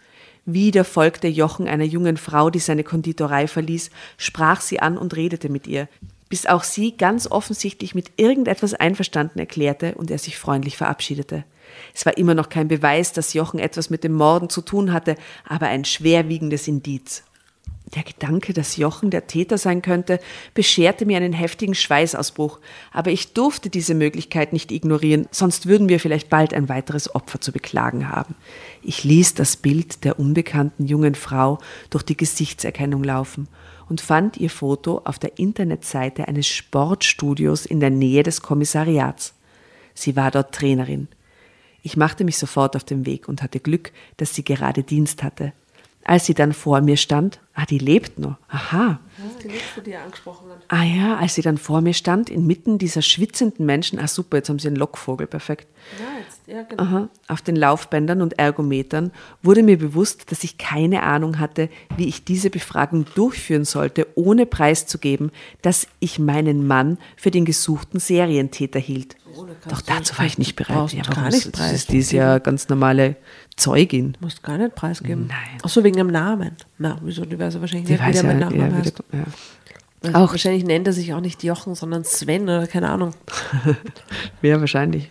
Wieder 0.51 0.87
folgte 0.87 1.29
Jochen 1.29 1.69
einer 1.69 1.85
jungen 1.85 2.17
Frau, 2.17 2.49
die 2.49 2.59
seine 2.59 2.83
Konditorei 2.83 3.47
verließ, 3.49 3.91
sprach 4.17 4.63
sie 4.63 4.81
an 4.81 4.97
und 4.97 5.15
redete 5.15 5.51
mit 5.51 5.67
ihr, 5.67 5.89
bis 6.31 6.47
auch 6.47 6.63
sie 6.63 6.97
ganz 6.97 7.31
offensichtlich 7.31 7.95
mit 7.95 8.13
irgendetwas 8.17 8.73
einverstanden 8.73 9.41
erklärte 9.41 9.95
und 9.97 10.11
er 10.11 10.17
sich 10.17 10.39
freundlich 10.39 10.79
verabschiedete. 10.79 11.45
Es 11.95 12.07
war 12.07 12.17
immer 12.17 12.33
noch 12.33 12.49
kein 12.49 12.67
Beweis, 12.67 13.13
dass 13.13 13.35
Jochen 13.35 13.61
etwas 13.61 13.91
mit 13.91 14.05
dem 14.05 14.15
Morden 14.15 14.49
zu 14.49 14.63
tun 14.63 14.91
hatte, 14.95 15.17
aber 15.47 15.67
ein 15.67 15.85
schwerwiegendes 15.85 16.67
Indiz. 16.67 17.25
Der 17.95 18.03
Gedanke, 18.03 18.53
dass 18.53 18.77
Jochen 18.77 19.11
der 19.11 19.27
Täter 19.27 19.57
sein 19.57 19.81
könnte, 19.81 20.21
bescherte 20.53 21.07
mir 21.07 21.17
einen 21.17 21.33
heftigen 21.33 21.75
Schweißausbruch, 21.75 22.59
aber 22.93 23.11
ich 23.11 23.33
durfte 23.33 23.71
diese 23.71 23.95
Möglichkeit 23.95 24.53
nicht 24.53 24.71
ignorieren, 24.73 25.27
sonst 25.31 25.67
würden 25.67 25.89
wir 25.89 25.99
vielleicht 25.99 26.29
bald 26.29 26.53
ein 26.53 26.69
weiteres 26.69 27.15
Opfer 27.15 27.41
zu 27.41 27.51
beklagen 27.51 28.11
haben. 28.11 28.35
Ich 28.83 29.05
ließ 29.05 29.35
das 29.35 29.57
Bild 29.57 30.05
der 30.05 30.19
unbekannten 30.19 30.87
jungen 30.87 31.15
Frau 31.15 31.59
durch 31.89 32.03
die 32.03 32.17
Gesichtserkennung 32.17 33.03
laufen 33.05 33.49
und 33.89 34.03
fand 34.03 34.37
ihr 34.37 34.51
Foto 34.51 35.01
auf 35.05 35.19
der 35.19 35.39
Internetseite 35.39 36.29
eines 36.29 36.47
Sportstudios 36.47 37.65
in 37.65 37.81
der 37.81 37.91
Nähe 37.91 38.23
des 38.23 38.43
Kommissariats. 38.43 39.35
Sie 39.95 40.15
war 40.15 40.31
dort 40.31 40.55
Trainerin. 40.55 41.09
Ich 41.83 41.97
machte 41.97 42.25
mich 42.25 42.37
sofort 42.37 42.77
auf 42.77 42.85
den 42.85 43.07
Weg 43.07 43.29
und 43.29 43.43
hatte 43.43 43.61
Glück, 43.61 43.93
dass 44.19 44.35
sie 44.35 44.45
gerade 44.45 44.83
Dienst 44.83 45.23
hatte. 45.23 45.55
Als 46.09 46.25
sie 46.25 46.33
dann 46.33 46.55
vor 46.55 46.81
mir 46.81 46.97
stand, 46.97 47.39
ah, 47.53 47.67
die 47.67 47.77
lebt 47.77 48.19
noch, 48.19 48.37
aha. 48.49 48.99
Die 49.43 49.49
nächste, 49.49 49.83
die 49.83 49.91
er 49.93 50.05
angesprochen 50.05 50.49
hat. 50.49 50.65
Ah 50.69 50.83
ja, 50.83 51.19
als 51.19 51.35
sie 51.35 51.43
dann 51.43 51.59
vor 51.59 51.83
mir 51.83 51.93
stand, 51.93 52.31
inmitten 52.31 52.79
dieser 52.79 53.03
schwitzenden 53.03 53.67
Menschen, 53.67 53.99
ah 53.99 54.09
super, 54.09 54.39
jetzt 54.39 54.49
haben 54.49 54.59
sie 54.59 54.69
einen 54.69 54.79
Lockvogel, 54.79 55.27
perfekt. 55.27 55.67
Ja, 55.99 56.19
jetzt, 56.19 56.41
ja, 56.47 56.63
genau. 56.63 56.83
Aha, 56.83 57.09
auf 57.27 57.43
den 57.43 57.57
Laufbändern 57.57 58.23
und 58.23 58.39
Ergometern 58.39 59.13
wurde 59.43 59.63
mir 59.63 59.77
bewusst, 59.77 60.33
dass 60.33 60.45
ich 60.45 60.57
keine 60.57 61.03
Ahnung 61.03 61.39
hatte, 61.39 61.69
wie 61.99 62.09
ich 62.09 62.25
diese 62.25 62.49
Befragung 62.49 63.05
durchführen 63.15 63.67
sollte, 63.67 64.07
ohne 64.15 64.47
preiszugeben, 64.47 65.31
dass 65.61 65.89
ich 66.01 66.19
meinen 66.19 66.67
Mann 66.67 66.97
für 67.19 67.31
den 67.31 67.45
gesuchten 67.45 68.01
Serientäter 68.01 68.81
hielt. 68.81 69.18
Doch 69.69 69.81
dazu 69.81 70.17
war 70.19 70.27
ich 70.27 70.39
nicht 70.39 70.57
bereit. 70.57 70.93
Ja, 70.93 71.03
gar 71.03 71.17
warum? 71.17 71.29
nicht 71.31 71.59
Das 71.59 71.73
ist 71.73 71.91
dies 71.93 72.11
ja 72.13 72.39
ganz 72.39 72.69
normale 72.69 73.17
Zeugin. 73.57 74.17
Musst 74.21 74.43
gar 74.43 74.59
nicht 74.59 74.75
preisgeben. 74.75 75.27
Nein. 75.29 75.59
Ach 75.63 75.69
so, 75.69 75.83
wegen 75.85 75.97
dem 75.97 76.09
Namen. 76.09 76.53
Na, 76.79 76.99
wieso? 77.03 77.25
Die 77.25 77.39
weiß 77.39 77.55
er 77.57 77.61
wahrscheinlich 77.61 77.87
Die 77.87 77.93
nicht, 77.93 78.03
wie 78.03 78.07
weiß 78.07 78.21
der 78.23 78.31
ja, 78.31 78.45
mit 78.49 78.53
ja, 78.59 78.71
wie 78.71 78.75
heißt. 78.75 78.99
der- 79.13 79.19
ja. 79.21 79.27
Also 80.05 80.17
Auch- 80.19 80.31
Wahrscheinlich 80.33 80.65
nennt 80.65 80.87
er 80.87 80.93
sich 80.93 81.13
auch 81.13 81.21
nicht 81.21 81.43
Jochen, 81.43 81.75
sondern 81.75 82.05
Sven 82.05 82.43
oder 82.45 82.67
keine 82.67 82.89
Ahnung. 82.91 83.15
Ja, 84.43 84.61
wahrscheinlich. 84.61 85.11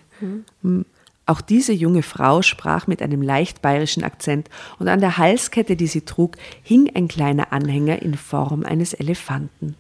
Hm. 0.62 0.86
Auch 1.26 1.42
diese 1.42 1.74
junge 1.74 2.04
Frau 2.04 2.42
sprach 2.42 2.88
mit 2.88 3.02
einem 3.02 3.22
leicht 3.22 3.62
bayerischen 3.62 4.04
Akzent 4.06 4.50
und 4.80 4.88
an 4.88 5.02
der 5.02 5.18
Halskette, 5.18 5.76
die 5.76 5.88
sie 5.88 6.02
trug, 6.02 6.38
hing 6.64 6.90
ein 6.96 7.10
kleiner 7.10 7.52
Anhänger 7.52 8.02
in 8.02 8.16
Form 8.16 8.64
eines 8.64 8.94
Elefanten. 8.94 9.76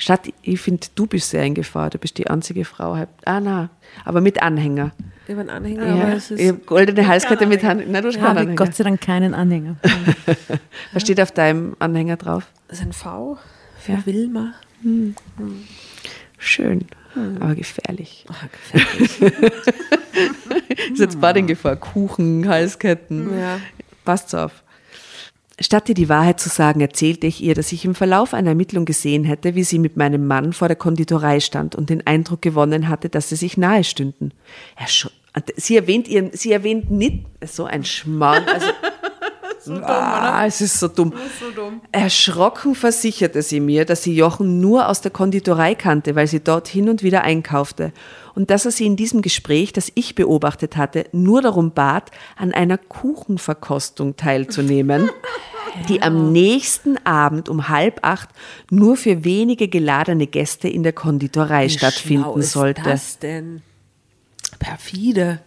Statt, 0.00 0.32
ich 0.42 0.60
finde, 0.60 0.86
du 0.94 1.06
bist 1.06 1.28
sehr 1.30 1.42
in 1.44 1.54
Gefahr, 1.54 1.90
du 1.90 1.98
bist 1.98 2.16
die 2.18 2.28
einzige 2.30 2.64
Frau. 2.64 2.94
Ah, 3.24 3.40
na, 3.40 3.68
aber 4.04 4.20
mit 4.20 4.40
Anhänger. 4.40 4.92
Ich 5.26 5.30
habe 5.32 5.40
einen 5.40 5.50
Anhänger, 5.50 5.86
Ja, 5.86 5.94
aber 6.04 6.12
es 6.14 6.30
ich 6.30 6.40
ist. 6.40 6.48
hab 6.52 6.66
goldene 6.66 7.06
Halskette 7.06 7.46
mit 7.46 7.62
Hand. 7.64 7.90
Nein, 7.90 8.02
du 8.02 8.08
hast 8.08 8.14
Ich 8.14 8.20
keinen 8.20 8.28
habe 8.30 8.40
Anhänger. 8.40 8.56
Gott 8.56 8.74
sei 8.74 8.84
Dank 8.84 9.00
keinen 9.00 9.34
Anhänger. 9.34 9.76
Was 10.92 11.02
steht 11.02 11.20
auf 11.20 11.32
deinem 11.32 11.74
Anhänger 11.80 12.16
drauf? 12.16 12.46
Das 12.68 12.78
ist 12.78 12.84
ein 12.86 12.92
V 12.92 13.38
für 13.80 13.92
Ja. 13.92 14.06
Wilma. 14.06 14.54
Schön, 16.38 16.84
aber 17.40 17.56
gefährlich. 17.56 18.24
Ah, 18.28 18.46
gefällt 18.52 19.20
ist 20.92 20.98
jetzt 21.00 21.16
in 21.36 21.46
Gefahr. 21.48 21.74
Kuchen, 21.76 22.48
Halsketten. 22.48 23.36
Ja. 23.38 23.58
Passt 24.04 24.34
auf. 24.34 24.62
Statt 25.60 25.88
ihr 25.88 25.94
die 25.96 26.08
Wahrheit 26.08 26.38
zu 26.38 26.48
sagen, 26.48 26.80
erzählte 26.80 27.26
ich 27.26 27.42
ihr, 27.42 27.54
dass 27.54 27.72
ich 27.72 27.84
im 27.84 27.96
Verlauf 27.96 28.32
einer 28.32 28.50
Ermittlung 28.50 28.84
gesehen 28.84 29.24
hätte, 29.24 29.56
wie 29.56 29.64
sie 29.64 29.80
mit 29.80 29.96
meinem 29.96 30.26
Mann 30.26 30.52
vor 30.52 30.68
der 30.68 30.76
Konditorei 30.76 31.40
stand 31.40 31.74
und 31.74 31.90
den 31.90 32.06
Eindruck 32.06 32.42
gewonnen 32.42 32.88
hatte, 32.88 33.08
dass 33.08 33.28
sie 33.28 33.36
sich 33.36 33.56
nahe 33.56 33.82
stünden. 33.82 34.32
Sie 35.56 35.76
erwähnt 35.76 36.06
ihren, 36.06 36.30
sie 36.32 36.52
erwähnt 36.52 36.90
nicht, 36.90 37.26
so 37.44 37.64
ein 37.64 37.84
Schmarrn, 37.84 38.44
also, 38.46 38.68
ah, 39.82 40.46
es 40.46 40.60
ist 40.60 40.78
so 40.78 40.86
dumm. 40.86 41.12
Erschrocken 41.90 42.76
versicherte 42.76 43.42
sie 43.42 43.60
mir, 43.60 43.84
dass 43.84 44.04
sie 44.04 44.14
Jochen 44.14 44.60
nur 44.60 44.88
aus 44.88 45.00
der 45.00 45.10
Konditorei 45.10 45.74
kannte, 45.74 46.14
weil 46.14 46.28
sie 46.28 46.40
dort 46.40 46.68
hin 46.68 46.88
und 46.88 47.02
wieder 47.02 47.22
einkaufte 47.22 47.92
und 48.38 48.50
dass 48.50 48.64
er 48.64 48.70
sie 48.70 48.86
in 48.86 48.94
diesem 48.94 49.20
Gespräch, 49.20 49.72
das 49.72 49.90
ich 49.96 50.14
beobachtet 50.14 50.76
hatte, 50.76 51.06
nur 51.10 51.42
darum 51.42 51.72
bat, 51.72 52.12
an 52.36 52.54
einer 52.54 52.78
Kuchenverkostung 52.78 54.14
teilzunehmen, 54.14 55.10
die 55.88 56.02
am 56.02 56.30
nächsten 56.30 57.04
Abend 57.04 57.48
um 57.48 57.68
halb 57.68 57.98
acht 58.02 58.28
nur 58.70 58.96
für 58.96 59.24
wenige 59.24 59.66
geladene 59.66 60.28
Gäste 60.28 60.68
in 60.68 60.84
der 60.84 60.92
Konditorei 60.92 61.64
Wie 61.64 61.70
stattfinden 61.70 62.22
schlau 62.22 62.36
ist 62.36 62.52
sollte. 62.52 62.82
das 62.82 63.18
denn? 63.18 63.60
Perfide. 64.60 65.40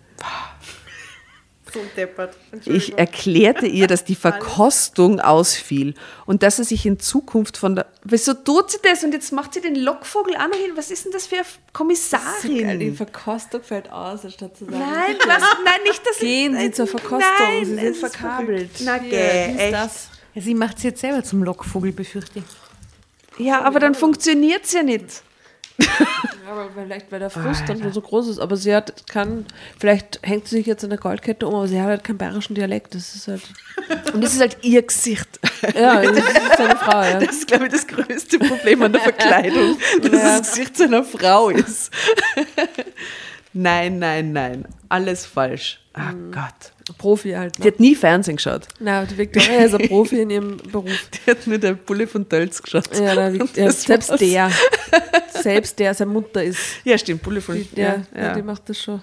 Ich 2.65 2.97
erklärte 2.97 3.67
ihr, 3.67 3.87
dass 3.87 4.03
die 4.03 4.15
Verkostung 4.27 5.19
ausfiel 5.19 5.93
und 6.25 6.43
dass 6.43 6.59
er 6.59 6.65
sich 6.65 6.85
in 6.85 6.99
Zukunft 6.99 7.57
von 7.57 7.75
der. 7.75 7.87
Wieso 8.03 8.33
tut 8.33 8.71
sie 8.71 8.77
das? 8.83 9.03
Und 9.03 9.13
jetzt 9.13 9.31
macht 9.31 9.53
sie 9.53 9.61
den 9.61 9.75
Lockvogel 9.75 10.35
auch 10.35 10.47
noch 10.47 10.57
hin. 10.57 10.71
Was 10.75 10.91
ist 10.91 11.05
denn 11.05 11.11
das 11.11 11.27
für 11.27 11.35
eine 11.37 11.45
Kommissarin? 11.73 12.79
Die 12.79 12.91
Verkostung 12.91 13.63
fällt 13.63 13.91
aus, 13.91 14.25
anstatt 14.25 14.57
zu 14.57 14.65
sagen. 14.65 14.79
Nein, 14.79 15.15
was, 15.25 15.41
nein, 15.63 15.83
nicht 15.83 16.01
das. 16.05 16.19
Gehen 16.19 16.57
Sie 16.57 16.71
zur 16.71 16.87
Verkostung, 16.87 17.19
Nein, 17.19 17.65
Sie 17.65 17.75
sind 17.75 17.83
ist 17.83 17.99
verkabelt. 17.99 18.69
Na, 18.81 18.97
echt. 18.97 19.73
das. 19.73 20.09
Ja, 20.33 20.41
sie 20.41 20.53
macht 20.55 20.77
es 20.77 20.83
jetzt 20.83 21.01
selber 21.01 21.23
zum 21.23 21.43
Lockvogel, 21.43 21.91
befürchte 21.91 22.39
ich. 22.39 23.45
Ja, 23.45 23.61
aber 23.61 23.79
dann 23.79 23.95
funktioniert 23.95 24.65
es 24.65 24.73
ja 24.73 24.83
nicht. 24.83 25.23
Ja, 26.43 26.53
aber 26.57 26.69
vielleicht, 26.73 27.09
weil 27.11 27.19
der 27.19 27.29
Frust 27.29 27.63
dann 27.67 27.79
schon 27.81 27.93
so 27.93 28.01
groß 28.01 28.27
ist. 28.27 28.39
Aber 28.39 28.57
sie 28.57 28.75
hat 28.75 29.07
kann, 29.07 29.45
vielleicht 29.79 30.19
hängt 30.23 30.47
sie 30.49 30.57
sich 30.57 30.65
jetzt 30.65 30.83
an 30.83 30.89
der 30.89 30.99
Goldkette 30.99 31.47
um, 31.47 31.55
aber 31.55 31.67
sie 31.67 31.79
hat 31.79 31.87
halt 31.87 32.03
keinen 32.03 32.17
bayerischen 32.17 32.55
Dialekt. 32.55 32.93
Das 32.95 33.15
ist 33.15 33.27
halt. 33.29 33.41
Und 34.13 34.21
das 34.21 34.33
ist 34.33 34.41
halt 34.41 34.57
ihr 34.61 34.81
Gesicht. 34.81 35.39
Ja, 35.75 36.01
das 36.01 36.17
ist 36.17 36.59
eine 36.59 36.75
Frau, 36.75 37.03
ja. 37.03 37.19
Das 37.19 37.35
ist, 37.35 37.47
glaube 37.47 37.67
ich, 37.67 37.71
das 37.71 37.87
größte 37.87 38.39
Problem 38.39 38.81
an 38.81 38.91
der 38.91 39.01
Verkleidung, 39.01 39.77
dass 40.01 40.11
Ja. 40.11 40.39
das 40.39 40.49
Gesicht 40.49 40.75
zu 40.77 40.83
einer 40.85 41.03
Frau 41.03 41.49
ist. 41.49 41.91
Nein, 43.53 43.99
nein, 43.99 44.31
nein. 44.33 44.65
Alles 44.89 45.25
falsch. 45.25 45.79
Ah 45.93 46.13
Gott. 46.31 46.71
Profi 46.97 47.31
halt. 47.31 47.57
Die 47.57 47.61
Ne? 47.63 47.67
hat 47.67 47.79
nie 47.79 47.95
Fernsehen 47.95 48.37
geschaut. 48.37 48.67
Na, 48.79 49.03
die 49.05 49.17
Victoria 49.17 49.59
ist 49.65 49.73
ein 49.75 49.87
Profi 49.89 50.21
in 50.21 50.29
ihrem 50.29 50.57
Beruf. 50.71 51.09
Die 51.25 51.31
hat 51.31 51.45
nur 51.47 51.57
der 51.57 51.73
Bulle 51.73 52.07
von 52.07 52.27
Tölz 52.27 52.61
geschaut. 52.61 52.87
Ja, 52.97 53.13
na, 53.15 53.27
Vic- 53.33 53.57
ja, 53.57 53.69
selbst 53.71 54.09
war's. 54.09 54.19
der. 54.19 54.51
Selbst 55.41 55.79
der 55.79 55.93
seine 55.95 56.11
Mutter 56.11 56.43
ist. 56.43 56.59
Ja, 56.83 56.97
stimmt, 56.97 57.23
Bulle 57.23 57.41
von 57.41 57.55
Die, 57.55 57.63
der, 57.63 58.05
ja, 58.13 58.19
ja, 58.21 58.27
ja. 58.27 58.33
die 58.35 58.41
macht 58.43 58.69
das 58.69 58.79
schon. 58.79 59.01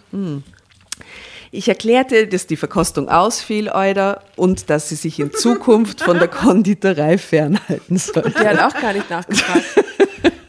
Ich 1.51 1.69
erklärte, 1.69 2.27
dass 2.27 2.47
die 2.47 2.57
Verkostung 2.57 3.09
ausfiel, 3.09 3.71
Euder, 3.71 4.23
und 4.37 4.69
dass 4.71 4.91
sie 4.91 4.97
sich 4.97 5.19
in 5.19 5.33
Zukunft 5.33 6.03
von 6.03 6.19
der 6.19 6.29
Konditorei 6.29 7.17
fernhalten 7.19 7.97
soll. 7.97 8.33
Die 8.39 8.47
hat 8.47 8.61
auch 8.61 8.79
gar 8.79 8.93
nicht 8.93 9.09
nachgefragt. 9.09 9.65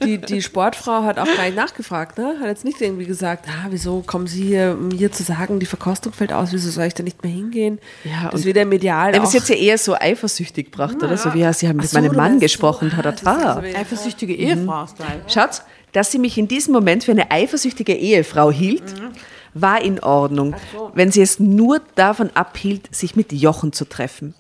Die, 0.04 0.18
die 0.18 0.42
Sportfrau 0.42 1.04
hat 1.04 1.20
auch 1.20 1.26
gar 1.26 1.44
nicht 1.46 1.56
nachgefragt, 1.56 2.18
ne? 2.18 2.38
Hat 2.40 2.48
jetzt 2.48 2.64
nicht 2.64 2.80
irgendwie 2.82 3.06
gesagt, 3.06 3.46
ah, 3.50 3.68
wieso 3.70 4.02
kommen 4.02 4.28
Sie 4.28 4.44
hier, 4.44 4.78
um 4.80 4.92
hier 4.92 5.12
zu 5.12 5.24
sagen, 5.24 5.60
die 5.60 5.66
Verkostung 5.66 6.14
fällt 6.14 6.32
aus, 6.32 6.54
wieso 6.54 6.70
soll 6.70 6.86
ich 6.86 6.94
da 6.94 7.04
nicht 7.04 7.22
mehr 7.22 7.32
hingehen? 7.32 7.80
Ja, 8.06 8.30
das 8.32 8.46
ja 8.46 8.66
medial 8.66 9.14
Ja, 9.14 9.20
aber 9.20 9.30
sie 9.30 9.40
hat 9.40 9.50
ja 9.50 9.56
eher 9.56 9.78
so 9.78 9.96
eifersüchtig 9.96 10.72
gebracht, 10.72 10.96
oder? 11.04 11.18
So 11.18 11.34
wie, 11.34 11.40
ja, 11.42 11.52
sie 11.52 11.68
haben 11.68 11.78
mit 11.78 11.90
so, 11.90 12.00
meinem 12.00 12.16
Mann 12.16 12.40
gesprochen, 12.40 12.92
so, 12.92 12.98
ah, 12.98 13.02
das 13.02 13.16
ist 13.16 13.24
tata. 13.24 13.56
also 13.56 13.64
wie- 13.64 13.76
Eifersüchtige 13.76 14.34
Ehefrau 14.34 14.86
da. 14.98 15.06
Schaut, 15.28 15.62
dass 15.92 16.12
sie 16.12 16.20
mich 16.20 16.38
in 16.38 16.48
diesem 16.48 16.74
Moment 16.74 17.04
für 17.04 17.12
eine 17.12 17.30
eifersüchtige 17.30 17.94
Ehefrau 17.94 18.52
hielt, 18.52 18.84
war 19.54 19.82
in 19.82 20.00
Ordnung, 20.00 20.56
wenn 20.94 21.12
sie 21.12 21.22
es 21.22 21.40
nur 21.40 21.82
davon 21.96 22.30
abhielt, 22.34 22.94
sich 22.94 23.16
mit 23.16 23.32
Jochen 23.32 23.74
zu 23.74 23.86
treffen. 23.86 24.34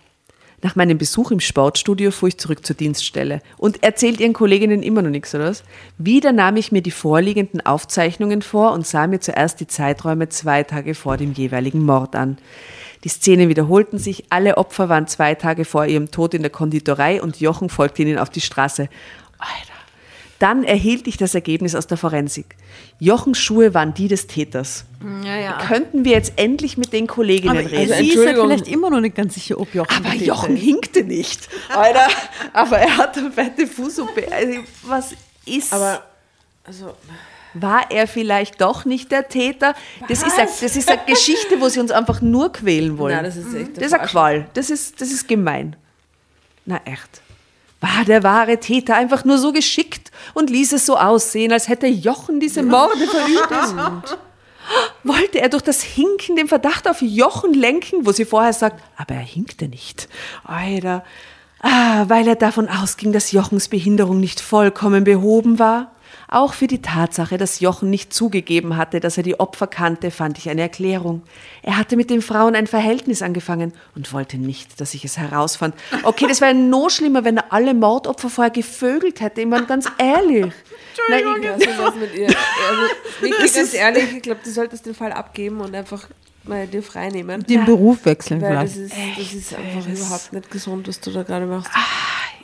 Nach 0.61 0.75
meinem 0.75 0.97
Besuch 0.97 1.31
im 1.31 1.39
Sportstudio 1.39 2.11
fuhr 2.11 2.29
ich 2.29 2.37
zurück 2.37 2.65
zur 2.65 2.75
Dienststelle 2.75 3.41
und 3.57 3.81
erzählt 3.81 4.19
ihren 4.19 4.33
Kolleginnen 4.33 4.83
immer 4.83 5.01
noch 5.01 5.09
nichts, 5.09 5.33
oder 5.33 5.45
was? 5.45 5.63
Wieder 5.97 6.33
nahm 6.33 6.57
ich 6.57 6.73
mir 6.73 6.81
die 6.81 6.91
vorliegenden 6.91 7.65
Aufzeichnungen 7.65 8.41
vor 8.41 8.73
und 8.73 8.85
sah 8.85 9.07
mir 9.07 9.21
zuerst 9.21 9.61
die 9.61 9.67
Zeiträume 9.67 10.27
zwei 10.27 10.63
Tage 10.63 10.95
vor 10.95 11.15
dem 11.15 11.31
jeweiligen 11.31 11.85
Mord 11.85 12.15
an. 12.15 12.37
Die 13.05 13.09
Szenen 13.09 13.47
wiederholten 13.47 13.97
sich, 13.97 14.25
alle 14.29 14.57
Opfer 14.57 14.89
waren 14.89 15.07
zwei 15.07 15.33
Tage 15.33 15.63
vor 15.63 15.85
ihrem 15.85 16.11
Tod 16.11 16.33
in 16.33 16.41
der 16.41 16.51
Konditorei 16.51 17.21
und 17.21 17.39
Jochen 17.39 17.69
folgte 17.69 18.01
ihnen 18.01 18.17
auf 18.17 18.29
die 18.29 18.41
Straße. 18.41 18.89
Alter. 19.37 19.78
Dann 20.39 20.63
erhielt 20.63 21.07
ich 21.07 21.17
das 21.17 21.35
Ergebnis 21.35 21.75
aus 21.75 21.87
der 21.87 21.97
Forensik. 21.97 22.55
Jochens 22.97 23.37
Schuhe 23.37 23.73
waren 23.73 23.93
die 23.93 24.07
des 24.07 24.25
Täters. 24.27 24.85
Ja, 25.23 25.35
ja. 25.37 25.57
Könnten 25.57 26.05
wir 26.05 26.13
jetzt 26.13 26.33
endlich 26.37 26.77
mit 26.77 26.93
den 26.93 27.07
Kolleginnen 27.07 27.57
Aber 27.57 27.59
reden? 27.69 27.75
sie 27.75 27.83
ist 27.83 27.91
halt 27.91 28.01
Entschuldigung. 28.05 28.47
vielleicht 28.47 28.67
immer 28.69 28.89
noch 28.89 29.01
nicht 29.01 29.15
ganz 29.15 29.33
sicher, 29.33 29.59
ob 29.59 29.73
Jochen 29.75 30.05
Aber 30.05 30.15
Jochen 30.15 30.55
ist. 30.55 30.63
hinkte 30.63 31.03
nicht. 31.03 31.49
Alter, 31.75 32.07
aber 32.53 32.77
er 32.79 32.97
hat 32.97 33.17
eine 33.17 33.31
fette 33.31 33.67
Fußsuppe. 33.67 34.31
Also, 34.31 34.59
was 34.83 35.13
ist. 35.45 35.73
aber, 35.73 36.03
also, 36.63 36.93
war 37.53 37.91
er 37.91 38.07
vielleicht 38.07 38.61
doch 38.61 38.85
nicht 38.85 39.11
der 39.11 39.27
Täter? 39.27 39.73
Das 40.07 40.23
ist, 40.23 40.37
eine, 40.39 40.47
das 40.61 40.75
ist 40.75 40.89
eine 40.89 41.01
Geschichte, 41.05 41.59
wo 41.59 41.67
sie 41.67 41.79
uns 41.81 41.91
einfach 41.91 42.21
nur 42.21 42.53
quälen 42.53 42.97
wollen. 42.97 43.15
Nein, 43.15 43.25
das 43.25 43.35
ist 43.35 43.53
echt 43.53 43.75
Das 43.77 43.87
ist 43.87 43.93
eine 43.93 44.07
Qual. 44.07 44.47
Das 44.53 44.69
ist, 44.69 45.01
das 45.01 45.11
ist 45.11 45.27
gemein. 45.27 45.75
Na 46.65 46.79
echt. 46.85 47.21
War 47.81 48.03
der 48.05 48.23
wahre 48.23 48.59
Täter 48.59 48.95
einfach 48.95 49.23
nur 49.23 49.37
so 49.37 49.53
geschickt 49.53 50.11
und 50.33 50.49
ließ 50.49 50.73
es 50.73 50.85
so 50.85 50.97
aussehen, 50.97 51.53
als 51.53 51.69
hätte 51.69 51.87
Jochen 51.87 52.39
diese 52.39 52.61
Morde 52.61 53.07
verübt? 53.07 54.17
Wollte 55.03 55.39
er 55.39 55.49
durch 55.49 55.63
das 55.63 55.81
Hinken 55.81 56.35
den 56.35 56.47
Verdacht 56.47 56.87
auf 56.87 57.01
Jochen 57.01 57.53
lenken, 57.53 58.05
wo 58.05 58.11
sie 58.11 58.25
vorher 58.25 58.53
sagt, 58.53 58.83
aber 58.97 59.15
er 59.15 59.21
hinkte 59.21 59.67
nicht. 59.67 60.09
Alter. 60.43 61.03
Ah, 61.61 62.05
weil 62.07 62.27
er 62.27 62.35
davon 62.35 62.69
ausging, 62.69 63.11
dass 63.11 63.31
Jochens 63.31 63.67
Behinderung 63.67 64.19
nicht 64.19 64.39
vollkommen 64.39 65.03
behoben 65.03 65.59
war. 65.59 65.91
Auch 66.31 66.53
für 66.53 66.67
die 66.67 66.81
Tatsache, 66.81 67.39
dass 67.39 67.59
Jochen 67.59 67.89
nicht 67.89 68.13
zugegeben 68.13 68.77
hatte, 68.77 68.99
dass 68.99 69.17
er 69.17 69.23
die 69.23 69.39
Opfer 69.39 69.65
kannte, 69.65 70.11
fand 70.11 70.37
ich 70.37 70.47
eine 70.47 70.61
Erklärung. 70.61 71.23
Er 71.63 71.75
hatte 71.75 71.95
mit 71.95 72.11
den 72.11 72.21
Frauen 72.21 72.55
ein 72.55 72.67
Verhältnis 72.67 73.23
angefangen 73.23 73.73
und 73.95 74.13
wollte 74.13 74.37
nicht, 74.37 74.79
dass 74.79 74.93
ich 74.93 75.03
es 75.03 75.17
herausfand. 75.17 75.73
Okay, 76.03 76.27
das 76.29 76.39
wäre 76.39 76.53
noch 76.53 76.91
schlimmer, 76.91 77.23
wenn 77.23 77.37
er 77.37 77.51
alle 77.51 77.73
Mordopfer 77.73 78.29
vorher 78.29 78.51
gevögelt 78.51 79.21
hätte. 79.21 79.41
Ich 79.41 79.47
meine, 79.47 79.65
ganz 79.65 79.87
ehrlich. 79.97 80.53
Nein, 81.09 81.23
ich, 81.39 81.43
ja, 81.45 81.57
so 81.57 81.83
was 81.83 81.95
mit 81.95 82.13
ihr. 82.13 82.27
Also, 82.27 82.81
wirklich 83.21 83.53
ganz 83.53 83.73
ehrlich, 83.73 84.15
ich 84.15 84.21
glaube, 84.21 84.41
du 84.43 84.51
solltest 84.51 84.85
den 84.85 84.93
Fall 84.93 85.11
abgeben 85.11 85.61
und 85.61 85.73
einfach 85.73 86.07
mal 86.43 86.67
dir 86.67 86.83
frei 86.83 87.09
nehmen. 87.09 87.43
Den 87.43 87.65
Beruf 87.65 88.05
wechseln 88.05 88.41
Weil 88.41 88.53
das 88.53 88.73
vielleicht. 88.73 89.17
ist, 89.17 89.17
das 89.17 89.33
ist 89.33 89.55
einfach 89.55 89.87
überhaupt 89.87 90.33
nicht 90.33 90.51
gesund, 90.51 90.87
was 90.87 90.99
du 90.99 91.11
da 91.11 91.23
gerade 91.23 91.47
machst. 91.47 91.71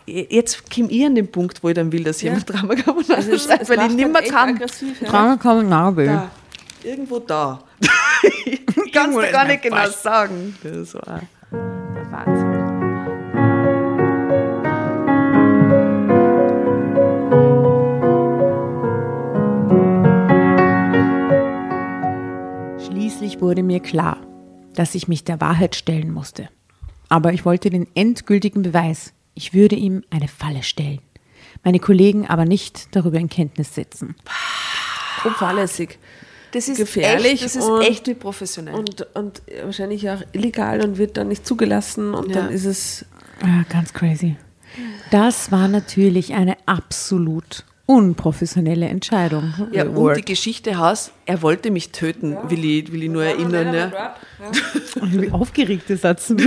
Jetzt 0.06 0.70
komme 0.74 0.90
ich 0.92 1.06
an 1.06 1.16
den 1.16 1.32
Punkt, 1.32 1.64
wo 1.64 1.70
ich 1.70 1.76
dann 1.76 1.92
will, 1.92 2.04
dass 2.04 2.22
jemand 2.22 2.48
Drama 2.52 2.76
Carbonara 2.76 3.14
Also 3.16 3.32
es- 3.34 3.44
schreibt, 3.46 3.64
es 3.64 3.70
weil 3.70 3.80
ich 3.90 3.96
nicht 3.96 4.12
mehr 4.12 4.22
echt 4.22 4.32
kann. 4.32 4.50
aggressiv, 4.56 5.02
ja. 5.02 5.10
Drama 5.10 5.38
Carbonara. 5.38 5.92
Da. 5.92 6.32
Irgendwo 6.84 7.20
da. 7.20 7.60
ich 8.46 8.92
kann 8.92 9.12
es 9.12 9.18
dir 9.26 9.32
gar 9.32 9.46
nicht 9.46 9.64
genau 9.64 9.90
sagen. 9.90 10.56
Das 10.64 10.96
ein 10.96 11.28
der 11.96 12.12
Wahnsinn. 12.12 13.66
Schließlich 22.86 23.42
wurde 23.42 23.64
mir 23.64 23.80
klar, 23.80 24.18
dass 24.76 24.96
ich 24.96 25.08
mich 25.08 25.24
der 25.24 25.42
Wahrheit 25.42 25.76
stellen 25.76 26.12
musste. 26.12 26.50
Aber 27.10 27.34
ich 27.34 27.46
wollte 27.46 27.70
den 27.70 27.88
endgültigen 27.96 28.62
Beweis. 28.62 29.14
Ich 29.36 29.54
würde 29.54 29.76
ihm 29.76 30.04
eine 30.10 30.28
Falle 30.28 30.64
stellen. 30.64 31.00
Meine 31.64 31.80
Kollegen 31.80 32.28
aber 32.28 32.46
nicht 32.46 32.96
darüber 32.96 33.18
in 33.20 33.30
Kenntnis 33.30 33.76
setzen. 33.76 34.16
Und 35.24 35.36
fahrlässig. 35.36 35.98
Das 36.52 36.70
ist 36.70 36.78
Gefährlich 36.78 37.34
Echt, 37.34 37.46
das 37.46 37.56
ist 37.58 37.66
und- 37.66 37.82
echt 37.82 38.08
nicht 38.08 38.20
professionell. 38.20 38.76
Und, 38.76 39.06
und 39.16 39.42
wahrscheinlich 39.64 40.10
auch 40.10 40.22
illegal 40.32 40.82
und 40.82 40.98
wird 40.98 41.18
dann 41.18 41.28
nicht 41.28 41.46
zugelassen 41.46 42.14
und 42.14 42.30
Ja. 42.30 42.42
dann 42.44 42.50
ist 42.50 42.66
es. 42.66 43.06
Ja, 43.42 43.64
ganz 43.70 43.94
crazy. 43.94 44.38
Das 45.12 45.52
war 45.52 45.68
natürlich 45.68 46.34
eine 46.34 46.56
absolut 46.66 47.66
unprofessionelle 47.88 48.88
Entscheidung. 48.88 49.54
ja, 49.72 49.84
und 49.84 49.96
word. 49.96 50.18
die 50.18 50.26
Geschichte 50.26 50.78
heißt, 50.80 51.12
er 51.26 51.42
wollte 51.42 51.72
mich 51.72 51.92
töten, 51.92 52.38
will, 52.50 52.64
ich, 52.66 52.92
will 52.92 53.04
ich 53.04 53.10
nur 53.10 53.24
erinnern. 53.26 53.74
Ja. 53.94 54.16
Wie 55.12 55.32
aufgeregt 55.32 55.90
der 55.90 55.98
Satz. 55.98 56.34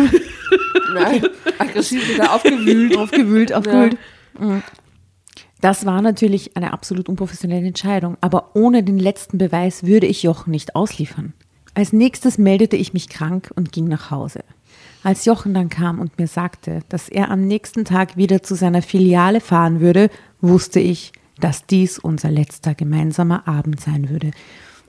Nein, 0.93 1.27
aggressiv 1.59 2.09
wieder 2.09 2.35
aufgewühlt. 2.35 2.97
aufgewühlt, 2.97 3.53
aufgewühlt. 3.53 3.99
Mhm. 4.39 4.63
Das 5.61 5.87
war 5.87 6.01
natürlich 6.03 6.57
eine 6.57 6.73
absolut 6.73 7.09
unprofessionelle 7.09 7.67
Entscheidung, 7.67 8.17
aber 8.21 8.55
ohne 8.55 8.85
den 8.85 8.99
letzten 8.99 9.39
Beweis 9.39 9.85
würde 9.85 10.07
ich 10.07 10.23
Jochen 10.23 10.51
nicht 10.51 10.77
ausliefern. 10.77 11.33
Als 11.75 11.93
nächstes 11.93 12.39
meldete 12.39 12.77
ich 12.77 12.93
mich 12.93 13.09
krank 13.09 13.51
und 13.57 13.73
ging 13.73 13.87
nach 13.89 14.11
Hause. 14.11 14.45
Als 15.03 15.25
Jochen 15.25 15.55
dann 15.55 15.69
kam 15.69 16.01
und 16.01 16.19
mir 16.19 16.27
sagte, 16.27 16.81
dass 16.89 17.09
er 17.09 17.31
am 17.31 17.47
nächsten 17.47 17.85
Tag 17.85 18.17
wieder 18.17 18.43
zu 18.43 18.55
seiner 18.55 18.83
Filiale 18.83 19.41
fahren 19.41 19.81
würde, 19.81 20.11
wusste 20.41 20.81
ich, 20.81 21.13
dass 21.41 21.67
dies 21.67 21.99
unser 21.99 22.31
letzter 22.31 22.75
gemeinsamer 22.75 23.47
Abend 23.47 23.81
sein 23.81 24.11
würde. 24.11 24.33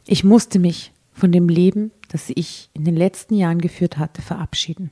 Ich 0.08 0.24
musste 0.24 0.58
mich 0.58 0.92
von 1.14 1.32
dem 1.32 1.48
Leben, 1.48 1.92
das 2.10 2.32
ich 2.34 2.70
in 2.74 2.86
den 2.86 2.96
letzten 2.96 3.36
Jahren 3.36 3.60
geführt 3.60 3.98
hatte, 3.98 4.22
verabschieden. 4.22 4.90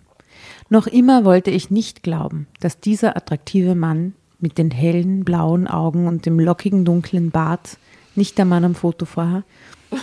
Noch 0.70 0.88
immer 0.88 1.24
wollte 1.26 1.52
ich 1.52 1.72
nicht 1.72 2.04
glauben, 2.04 2.48
dass 2.60 2.80
dieser 2.80 3.16
attraktive 3.16 3.76
Mann 3.76 4.14
mit 4.40 4.58
den 4.58 4.72
hellen 4.72 5.24
blauen 5.24 5.68
Augen 5.68 6.08
und 6.08 6.26
dem 6.26 6.40
lockigen 6.40 6.86
dunklen 6.86 7.32
Bart, 7.32 7.78
nicht 8.16 8.38
der 8.38 8.46
Mann 8.46 8.66
am 8.66 8.76
Foto 8.76 9.06
vorher, 9.06 9.44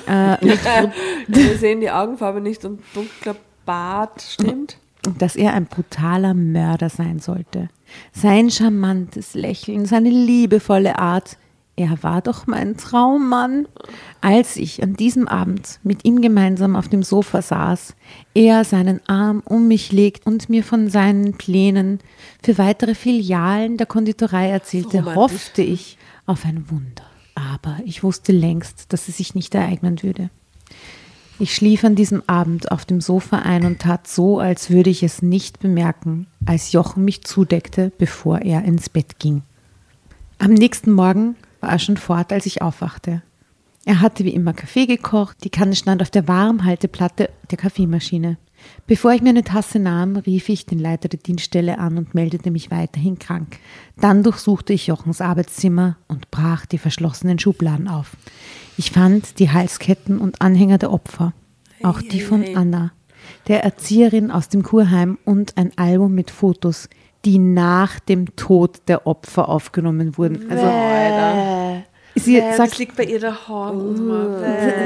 äh, 0.06 0.36
Wir 1.28 1.58
sehen 1.58 1.80
die 1.80 1.90
Augenfarbe 1.90 2.40
nicht 2.40 2.64
und 2.64 2.80
dunkler 2.94 3.36
Bart 3.66 4.22
stimmt. 4.22 4.78
dass 5.18 5.36
er 5.36 5.52
ein 5.52 5.66
brutaler 5.66 6.34
Mörder 6.34 6.88
sein 6.88 7.18
sollte. 7.18 7.68
Sein 8.12 8.50
charmantes 8.50 9.34
Lächeln, 9.34 9.86
seine 9.86 10.10
liebevolle 10.10 10.98
Art, 10.98 11.36
er 11.76 12.02
war 12.02 12.22
doch 12.22 12.46
mein 12.46 12.76
Traummann. 12.76 13.66
Als 14.20 14.56
ich 14.56 14.82
an 14.82 14.94
diesem 14.94 15.26
Abend 15.26 15.80
mit 15.82 16.04
ihm 16.04 16.22
gemeinsam 16.22 16.76
auf 16.76 16.88
dem 16.88 17.02
Sofa 17.02 17.42
saß, 17.42 17.94
er 18.34 18.64
seinen 18.64 19.00
Arm 19.08 19.42
um 19.44 19.66
mich 19.66 19.90
legt 19.90 20.26
und 20.26 20.48
mir 20.48 20.62
von 20.62 20.88
seinen 20.88 21.34
Plänen 21.34 21.98
für 22.42 22.58
weitere 22.58 22.94
Filialen 22.94 23.76
der 23.76 23.86
Konditorei 23.86 24.50
erzählte, 24.50 24.98
romantisch. 24.98 25.16
hoffte 25.16 25.62
ich 25.62 25.98
auf 26.26 26.44
ein 26.44 26.70
Wunder. 26.70 27.04
Aber 27.34 27.78
ich 27.84 28.04
wusste 28.04 28.30
längst, 28.30 28.92
dass 28.92 29.08
es 29.08 29.16
sich 29.16 29.34
nicht 29.34 29.54
ereignen 29.54 30.02
würde. 30.02 30.30
Ich 31.40 31.56
schlief 31.56 31.82
an 31.82 31.96
diesem 31.96 32.22
Abend 32.28 32.70
auf 32.70 32.84
dem 32.84 33.00
Sofa 33.00 33.40
ein 33.40 33.66
und 33.66 33.80
tat 33.80 34.06
so, 34.06 34.38
als 34.38 34.70
würde 34.70 34.90
ich 34.90 35.02
es 35.02 35.20
nicht 35.20 35.58
bemerken, 35.58 36.28
als 36.46 36.70
Jochen 36.70 37.04
mich 37.04 37.24
zudeckte, 37.24 37.90
bevor 37.98 38.42
er 38.42 38.64
ins 38.64 38.88
Bett 38.88 39.18
ging. 39.18 39.42
Am 40.38 40.52
nächsten 40.52 40.92
Morgen 40.92 41.34
war 41.64 41.72
er 41.72 41.78
schon 41.78 41.96
fort, 41.96 42.30
als 42.32 42.46
ich 42.46 42.60
aufwachte. 42.62 43.22
Er 43.86 44.00
hatte 44.00 44.24
wie 44.24 44.34
immer 44.34 44.52
Kaffee 44.52 44.86
gekocht, 44.86 45.38
die 45.44 45.50
Kanne 45.50 45.74
stand 45.74 46.02
auf 46.02 46.10
der 46.10 46.28
Warmhalteplatte 46.28 47.30
der 47.50 47.58
Kaffeemaschine. 47.58 48.36
Bevor 48.86 49.12
ich 49.12 49.22
mir 49.22 49.30
eine 49.30 49.44
Tasse 49.44 49.78
nahm, 49.78 50.16
rief 50.16 50.48
ich 50.48 50.66
den 50.66 50.78
Leiter 50.78 51.08
der 51.08 51.20
Dienststelle 51.20 51.78
an 51.78 51.98
und 51.98 52.14
meldete 52.14 52.50
mich 52.50 52.70
weiterhin 52.70 53.18
krank. 53.18 53.58
Dann 53.98 54.22
durchsuchte 54.22 54.72
ich 54.72 54.86
Jochens 54.86 55.20
Arbeitszimmer 55.20 55.96
und 56.06 56.30
brach 56.30 56.64
die 56.66 56.78
verschlossenen 56.78 57.38
Schubladen 57.38 57.88
auf. 57.88 58.16
Ich 58.76 58.90
fand 58.90 59.38
die 59.38 59.50
Halsketten 59.50 60.18
und 60.18 60.40
Anhänger 60.40 60.78
der 60.78 60.92
Opfer, 60.92 61.32
auch 61.82 62.00
die 62.00 62.20
von 62.20 62.44
Anna, 62.56 62.92
der 63.48 63.64
Erzieherin 63.64 64.30
aus 64.30 64.48
dem 64.48 64.62
Kurheim 64.62 65.18
und 65.24 65.56
ein 65.56 65.76
Album 65.76 66.14
mit 66.14 66.30
Fotos, 66.30 66.88
die 67.24 67.38
nach 67.38 67.98
dem 68.00 68.34
Tod 68.36 68.82
der 68.88 69.06
Opfer 69.06 69.48
aufgenommen 69.48 70.16
wurden. 70.18 70.50
Also 70.50 70.66
sie 72.16 72.38
das 72.40 72.56
sagt, 72.56 72.78
liegt 72.78 72.96
bei 72.96 73.04
ihr 73.04 73.18
daheim. 73.18 73.96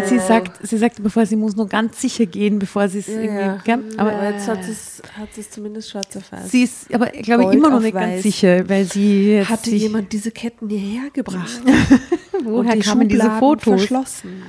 sie, 0.05 0.09
sie 0.09 0.19
sagt, 0.19 0.67
sie 0.67 0.79
sagt, 0.79 1.03
bevor 1.03 1.27
sie 1.27 1.37
muss 1.37 1.57
nur 1.57 1.69
ganz 1.69 2.01
sicher 2.01 2.27
gehen, 2.27 2.59
bevor 2.59 2.89
sie 2.89 3.01
es 3.01 3.09
irgendwie. 3.09 3.63
gell? 3.65 3.79
Aber 3.97 4.13
Aber 4.13 4.31
jetzt 4.31 4.49
hat 4.49 4.61
es, 4.69 5.03
hat 5.17 5.29
es 5.37 5.51
zumindest 5.51 5.91
schwarz 5.91 6.17
auf 6.17 6.33
weiß. 6.33 6.51
sie 6.51 6.63
ist, 6.63 6.93
aber 6.95 7.07
glaube 7.09 7.45
ich 7.45 7.53
immer 7.53 7.71
noch 7.71 7.81
nicht 7.81 7.93
ganz 7.95 8.15
weiß. 8.15 8.23
sicher, 8.23 8.69
weil 8.69 8.85
sie 8.85 9.35
jetzt 9.35 9.49
Hatte 9.51 9.71
sich, 9.71 9.83
jemand 9.83 10.13
diese 10.13 10.31
Ketten 10.31 10.69
hierher 10.69 11.11
gebracht? 11.13 11.61
woher 12.45 12.75
die 12.75 12.81
kamen 12.81 13.09
diese 13.09 13.23
Schubladen 13.23 13.41
Fotos? 13.41 13.81
verschlossen. 13.81 14.43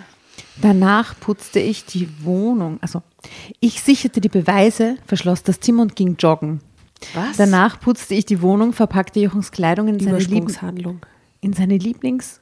Danach 0.62 1.18
putzte 1.20 1.60
ich 1.60 1.86
die 1.86 2.10
Wohnung. 2.24 2.80
Also 2.82 3.02
ich 3.60 3.82
sicherte 3.82 4.20
die 4.22 4.28
Beweise, 4.30 4.98
verschloss 5.06 5.42
das 5.44 5.60
Zimmer 5.60 5.84
und 5.84 5.96
ging 5.96 6.16
joggen. 6.20 6.60
Was? 7.14 7.38
Danach 7.38 7.80
putzte 7.80 8.14
ich 8.16 8.26
die 8.26 8.42
Wohnung, 8.42 8.74
verpackte 8.74 9.20
Jochens 9.20 9.52
Kleidung 9.52 9.88
in 9.88 10.00
seine, 10.00 10.18
Lieb 10.18 10.28
Übersprungshandlung. 10.30 11.02
in 11.42 11.54
seine 11.54 11.78
Lieblings- 11.78 12.40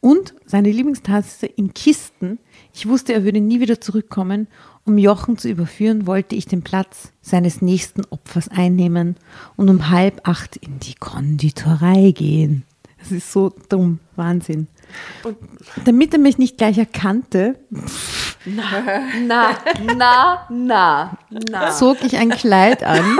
und 0.00 0.34
seine 0.46 0.70
Lieblingstasse 0.72 1.46
in 1.46 1.74
Kisten. 1.74 2.38
Ich 2.72 2.86
wusste, 2.88 3.12
er 3.12 3.24
würde 3.24 3.40
nie 3.40 3.60
wieder 3.60 3.80
zurückkommen. 3.80 4.48
Um 4.86 4.96
Jochen 4.96 5.36
zu 5.36 5.48
überführen, 5.48 6.06
wollte 6.06 6.34
ich 6.34 6.46
den 6.46 6.62
Platz 6.62 7.12
seines 7.20 7.60
nächsten 7.60 8.02
Opfers 8.06 8.48
einnehmen 8.48 9.16
und 9.56 9.68
um 9.68 9.90
halb 9.90 10.26
acht 10.26 10.56
in 10.56 10.78
die 10.80 10.94
Konditorei 10.94 12.12
gehen. 12.12 12.64
Das 12.98 13.12
ist 13.12 13.30
so 13.32 13.52
dumm, 13.68 13.98
Wahnsinn. 14.16 14.66
Und 15.22 15.36
damit 15.84 16.12
er 16.14 16.18
mich 16.18 16.38
nicht 16.38 16.56
gleich 16.58 16.76
erkannte, 16.78 17.58
Na, 18.46 19.56
na, 19.96 20.46
na, 20.50 21.18
na. 21.30 21.70
zog 21.72 22.02
ich 22.04 22.16
ein 22.16 22.30
Kleid 22.30 22.82
an. 22.82 23.04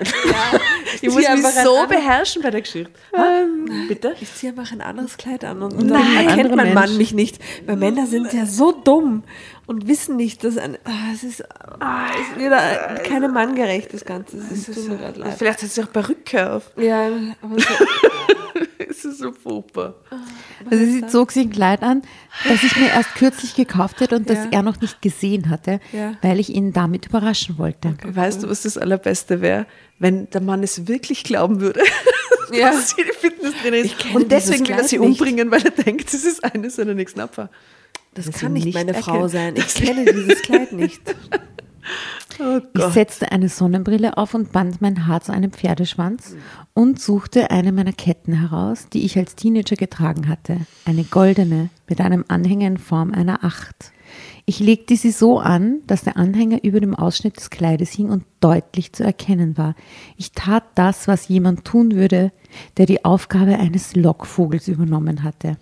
Ich 1.02 1.08
muss 1.08 1.16
mich 1.16 1.46
so 1.62 1.86
beherrschen 1.88 2.42
bei 2.42 2.50
der 2.50 2.60
Geschichte. 2.60 2.92
Bitte? 3.88 4.14
Ich 4.20 4.34
ziehe 4.34 4.52
einfach 4.52 4.70
ein 4.72 4.80
anderes 4.80 5.16
Kleid 5.16 5.44
an 5.44 5.62
und 5.62 5.78
Nein. 5.78 5.88
dann 5.88 6.28
erkennt 6.28 6.56
mein 6.56 6.74
Mann 6.74 6.88
Mensch. 6.90 6.98
mich 6.98 7.14
nicht. 7.14 7.38
Weil 7.66 7.76
Männer 7.76 8.06
sind 8.06 8.32
ja 8.32 8.44
so 8.44 8.72
dumm 8.72 9.22
und 9.66 9.86
wissen 9.86 10.16
nicht, 10.16 10.44
dass 10.44 10.58
ein, 10.58 10.76
ah, 10.84 11.12
es 11.14 11.22
ist, 11.22 11.44
ah, 11.80 12.06
ist 12.20 12.38
wieder 12.38 13.00
keine 13.04 13.28
manngerecht, 13.28 13.94
das 13.94 14.04
Ganze. 14.04 14.38
Es 14.38 14.66
mir 14.88 14.96
gerade 14.96 15.20
leid. 15.20 15.34
Vielleicht 15.38 15.62
hat 15.62 15.70
sie 15.70 15.82
auch 15.82 15.92
Perücke 15.92 16.52
auf. 16.52 16.70
Ja, 16.76 17.06
aber 17.40 17.58
so, 17.58 17.68
Es 18.90 19.04
ist 19.04 19.18
so 19.18 19.32
furchtbar. 19.32 19.94
Also 20.70 20.84
sie 20.84 21.06
zog 21.06 21.30
sich 21.32 21.44
ein 21.46 21.50
Kleid 21.50 21.82
an, 21.82 22.02
das 22.48 22.62
ich 22.64 22.76
mir 22.76 22.88
erst 22.88 23.14
kürzlich 23.14 23.54
gekauft 23.54 24.00
hatte 24.00 24.16
und 24.16 24.28
das 24.28 24.38
Ja. 24.38 24.48
er 24.50 24.62
noch 24.62 24.80
nicht 24.80 25.00
gesehen 25.00 25.48
hatte, 25.48 25.78
Ja. 25.92 26.14
weil 26.22 26.40
ich 26.40 26.50
ihn 26.50 26.72
damit 26.72 27.06
überraschen 27.06 27.56
wollte. 27.56 27.94
Weißt 28.04 28.42
du, 28.42 28.48
was 28.50 28.62
das 28.62 28.76
Allerbeste 28.76 29.40
wäre? 29.40 29.66
Wenn 29.98 30.28
der 30.30 30.40
Mann 30.40 30.62
es 30.64 30.88
wirklich 30.88 31.22
glauben 31.24 31.60
würde, 31.60 31.80
Ja. 32.52 32.72
dass 32.72 32.90
sie 32.90 32.96
die 33.04 33.12
Fitnesstrainerin 33.16 33.84
ist. 33.86 33.98
kenne 33.98 34.14
Und 34.16 34.32
deswegen 34.32 34.66
will 34.66 34.74
er 34.74 34.84
sie 34.88 34.98
umbringen, 34.98 35.50
weil 35.52 35.62
er 35.62 35.70
denkt, 35.70 36.12
das 36.12 36.24
ist 36.24 36.42
eine 36.42 36.68
seiner 36.70 36.94
nächsten 36.94 37.20
Opfer. 37.20 37.48
das 38.14 38.24
sie 38.26 38.32
kann 38.32 38.52
nicht 38.54 38.64
nicht 38.64 38.74
meine 38.74 38.92
Frau 38.94 39.26
erkennt. 39.26 39.30
sein. 39.30 39.54
Ich 39.56 39.72
kenne 39.74 40.04
dieses 40.04 40.42
Kleid 40.42 40.72
nicht. 40.72 41.00
Oh 42.38 42.60
Ich 42.76 42.84
setzte 42.94 43.32
eine 43.32 43.48
Sonnenbrille 43.48 44.16
auf 44.16 44.34
und 44.34 44.52
band 44.52 44.80
mein 44.80 45.06
Haar 45.06 45.20
zu 45.20 45.32
einem 45.32 45.52
Pferdeschwanz 45.52 46.36
und 46.74 47.00
suchte 47.00 47.50
eine 47.50 47.72
meiner 47.72 47.92
Ketten 47.92 48.32
heraus, 48.32 48.88
die 48.92 49.04
ich 49.04 49.18
als 49.18 49.34
Teenager 49.34 49.76
getragen 49.76 50.28
hatte. 50.28 50.58
Eine 50.84 51.04
goldene 51.04 51.70
mit 51.88 52.00
einem 52.00 52.24
Anhänger 52.28 52.66
in 52.66 52.78
Form 52.78 53.12
einer 53.12 53.44
Acht. 53.44 53.92
Ich 54.46 54.58
legte 54.58 54.96
sie 54.96 55.10
so 55.10 55.38
an, 55.38 55.80
dass 55.86 56.02
der 56.02 56.16
Anhänger 56.16 56.64
über 56.64 56.80
dem 56.80 56.94
Ausschnitt 56.94 57.36
des 57.36 57.50
Kleides 57.50 57.90
hing 57.92 58.10
und 58.10 58.24
deutlich 58.40 58.92
zu 58.92 59.04
erkennen 59.04 59.56
war. 59.56 59.74
Ich 60.16 60.32
tat 60.32 60.64
das, 60.74 61.06
was 61.06 61.28
jemand 61.28 61.64
tun 61.64 61.92
würde, 61.92 62.32
der 62.76 62.86
die 62.86 63.04
Aufgabe 63.04 63.58
eines 63.58 63.94
Lockvogels 63.94 64.68
übernommen 64.68 65.22
hatte. 65.22 65.56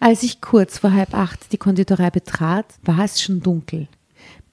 Als 0.00 0.22
ich 0.22 0.40
kurz 0.40 0.78
vor 0.78 0.92
halb 0.92 1.12
acht 1.12 1.52
die 1.52 1.58
Konditorei 1.58 2.10
betrat, 2.10 2.66
war 2.82 3.00
es 3.00 3.20
schon 3.20 3.40
dunkel. 3.40 3.88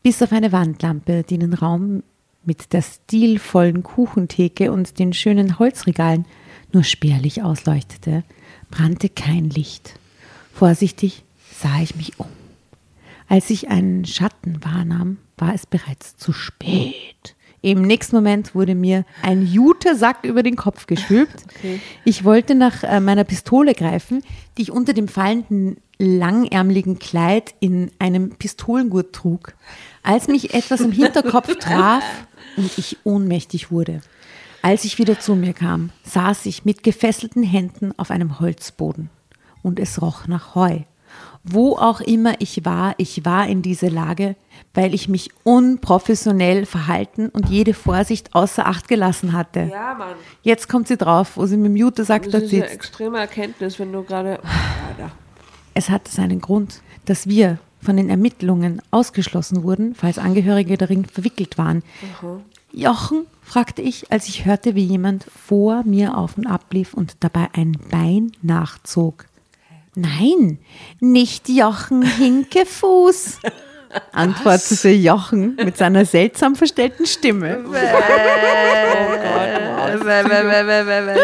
Bis 0.06 0.22
auf 0.22 0.32
eine 0.34 0.52
Wandlampe, 0.52 1.24
die 1.24 1.40
den 1.40 1.56
Raum 1.56 2.04
mit 2.44 2.74
der 2.74 2.84
stilvollen 2.84 3.82
Kuchentheke 3.82 4.72
und 4.72 5.00
den 5.00 5.14
schönen 5.14 5.58
Holzregalen 5.58 6.28
nur 6.72 6.84
spärlich 6.84 7.42
ausleuchtete, 7.42 8.24
brannte 8.70 9.10
kein 9.10 9.50
Licht. 9.50 9.98
Vorsichtig 10.54 11.24
sah 11.60 11.82
ich 11.82 11.96
mich 11.96 12.20
um. 12.20 12.28
Als 13.30 13.50
ich 13.50 13.70
einen 13.70 14.06
Schatten 14.06 14.64
wahrnahm, 14.64 15.18
war 15.38 15.56
es 15.56 15.66
bereits 15.66 16.16
zu 16.18 16.34
spät. 16.34 17.36
Im 17.64 17.82
nächsten 17.82 18.16
Moment 18.16 18.54
wurde 18.54 18.76
mir 18.76 19.06
ein 19.24 19.44
Jutesack 19.44 20.24
über 20.24 20.44
den 20.44 20.56
Kopf 20.56 20.86
gestülpt. 20.86 21.46
Ich 22.04 22.24
wollte 22.24 22.54
nach 22.54 22.84
äh, 22.84 23.00
meiner 23.00 23.24
Pistole 23.24 23.74
greifen, 23.74 24.22
die 24.56 24.62
ich 24.62 24.72
unter 24.72 24.94
dem 24.94 25.08
fallenden 25.08 25.78
langärmeligen 25.98 27.00
Kleid 27.00 27.54
in 27.60 27.92
einem 28.00 28.32
Pistolengurt 28.32 29.14
trug, 29.14 29.54
als 30.04 30.28
mich 30.28 30.54
etwas 30.54 30.82
im 30.82 30.92
Hinterkopf 30.92 31.56
traf 31.60 32.04
und 32.58 32.78
ich 32.78 32.98
ohnmächtig 33.04 33.72
wurde. 33.72 34.02
Als 34.62 34.84
ich 34.84 34.98
wieder 34.98 35.20
zu 35.20 35.36
mir 35.36 35.54
kam, 35.54 35.92
saß 36.04 36.48
ich 36.48 36.66
mit 36.66 36.82
gefesselten 36.84 37.44
Händen 37.44 37.94
auf 37.98 38.10
einem 38.10 38.40
Holzboden 38.40 39.10
und 39.62 39.80
es 39.80 40.02
roch 40.02 40.28
nach 40.28 40.56
Heu. 40.56 40.80
Wo 41.44 41.76
auch 41.78 42.02
immer 42.02 42.34
ich 42.40 42.66
war, 42.66 42.96
ich 42.98 43.24
war 43.24 43.48
in 43.48 43.62
dieser 43.62 43.92
Lage, 43.92 44.36
weil 44.74 44.96
ich 44.96 45.08
mich 45.08 45.30
unprofessionell 45.44 46.66
verhalten 46.66 47.30
und 47.30 47.50
jede 47.50 47.76
Vorsicht 47.76 48.34
außer 48.34 48.66
Acht 48.66 48.88
gelassen 48.88 49.34
hatte. 49.34 49.70
Ja, 49.72 49.94
Mann. 49.94 50.16
Jetzt 50.42 50.68
kommt 50.68 50.88
sie 50.88 50.98
drauf, 50.98 51.38
wo 51.38 51.46
sie 51.46 51.58
mit 51.58 51.68
dem 51.68 51.76
Jutesack 51.76 52.24
Das 52.24 52.32
dort 52.32 52.44
ist 52.46 52.54
eine 52.54 52.70
extreme 52.70 53.20
Erkenntnis, 53.20 53.78
wenn 53.78 53.92
du 53.92 54.02
gerade. 54.02 54.40
Es 55.76 55.90
hatte 55.90 56.10
seinen 56.10 56.40
Grund, 56.40 56.82
dass 57.04 57.28
wir 57.28 57.60
von 57.82 57.98
den 57.98 58.10
Ermittlungen 58.10 58.82
ausgeschlossen 58.92 59.62
wurden, 59.64 59.94
falls 59.94 60.18
Angehörige 60.18 60.78
darin 60.78 61.06
verwickelt 61.06 61.58
waren. 61.58 61.84
Jochen, 62.72 63.28
fragte 63.44 63.82
ich, 63.82 64.12
als 64.12 64.28
ich 64.28 64.46
hörte, 64.46 64.74
wie 64.76 64.86
jemand 64.86 65.26
vor 65.48 65.84
mir 65.84 66.18
auf 66.18 66.38
und 66.38 66.48
ab 66.48 66.66
lief 66.72 66.94
und 66.94 67.18
dabei 67.20 67.50
ein 67.54 67.78
Bein 67.92 68.32
nachzog. 68.42 69.26
Nein, 69.96 70.60
nicht 71.00 71.50
Jochen 71.50 72.02
Hinkefuß, 72.04 73.40
antwortete 74.14 74.90
Jochen 74.90 75.56
mit 75.58 75.78
seiner 75.78 76.06
seltsam 76.06 76.56
verstellten 76.56 77.06
Stimme. 77.06 77.64
Das 77.64 77.82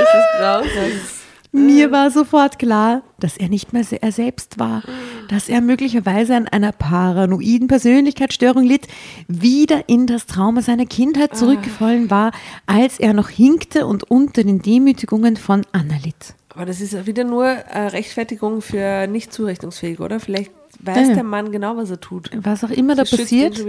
ist 0.01 0.39
grausam. 0.39 1.20
Mir 1.53 1.91
war 1.91 2.11
sofort 2.11 2.59
klar, 2.59 3.03
dass 3.19 3.35
er 3.35 3.49
nicht 3.49 3.73
mehr 3.73 3.83
er 3.99 4.11
selbst 4.13 4.57
war, 4.57 4.83
dass 5.27 5.49
er 5.49 5.59
möglicherweise 5.59 6.35
an 6.35 6.47
einer 6.47 6.71
paranoiden 6.71 7.67
Persönlichkeitsstörung 7.67 8.63
litt, 8.63 8.87
wieder 9.27 9.89
in 9.89 10.07
das 10.07 10.27
Trauma 10.27 10.61
seiner 10.61 10.85
Kindheit 10.85 11.35
zurückgefallen 11.35 12.09
war, 12.09 12.31
als 12.67 12.99
er 12.99 13.13
noch 13.13 13.27
hinkte 13.27 13.85
und 13.85 14.09
unter 14.09 14.43
den 14.45 14.61
Demütigungen 14.61 15.35
von 15.35 15.65
Anna 15.73 15.95
litt. 16.03 16.35
Aber 16.53 16.65
das 16.65 16.79
ist 16.79 16.93
ja 16.93 17.05
wieder 17.05 17.25
nur 17.25 17.45
äh, 17.47 17.87
Rechtfertigung 17.87 18.61
für 18.61 19.07
nicht 19.07 19.33
zurechnungsfähig, 19.33 19.99
oder? 19.99 20.19
Vielleicht 20.21 20.51
weiß 20.79 21.09
Ja. 21.09 21.15
der 21.15 21.23
Mann 21.23 21.51
genau, 21.51 21.75
was 21.75 21.89
er 21.89 21.99
tut. 21.99 22.29
Was 22.41 22.63
auch 22.63 22.69
immer 22.69 22.95
da 22.95 23.03
passiert, 23.03 23.61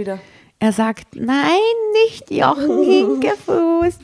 er 0.59 0.71
sagt, 0.71 1.15
nein, 1.15 1.49
nicht 2.05 2.31
Jochen 2.31 2.83
Hinkefuß. 2.83 3.97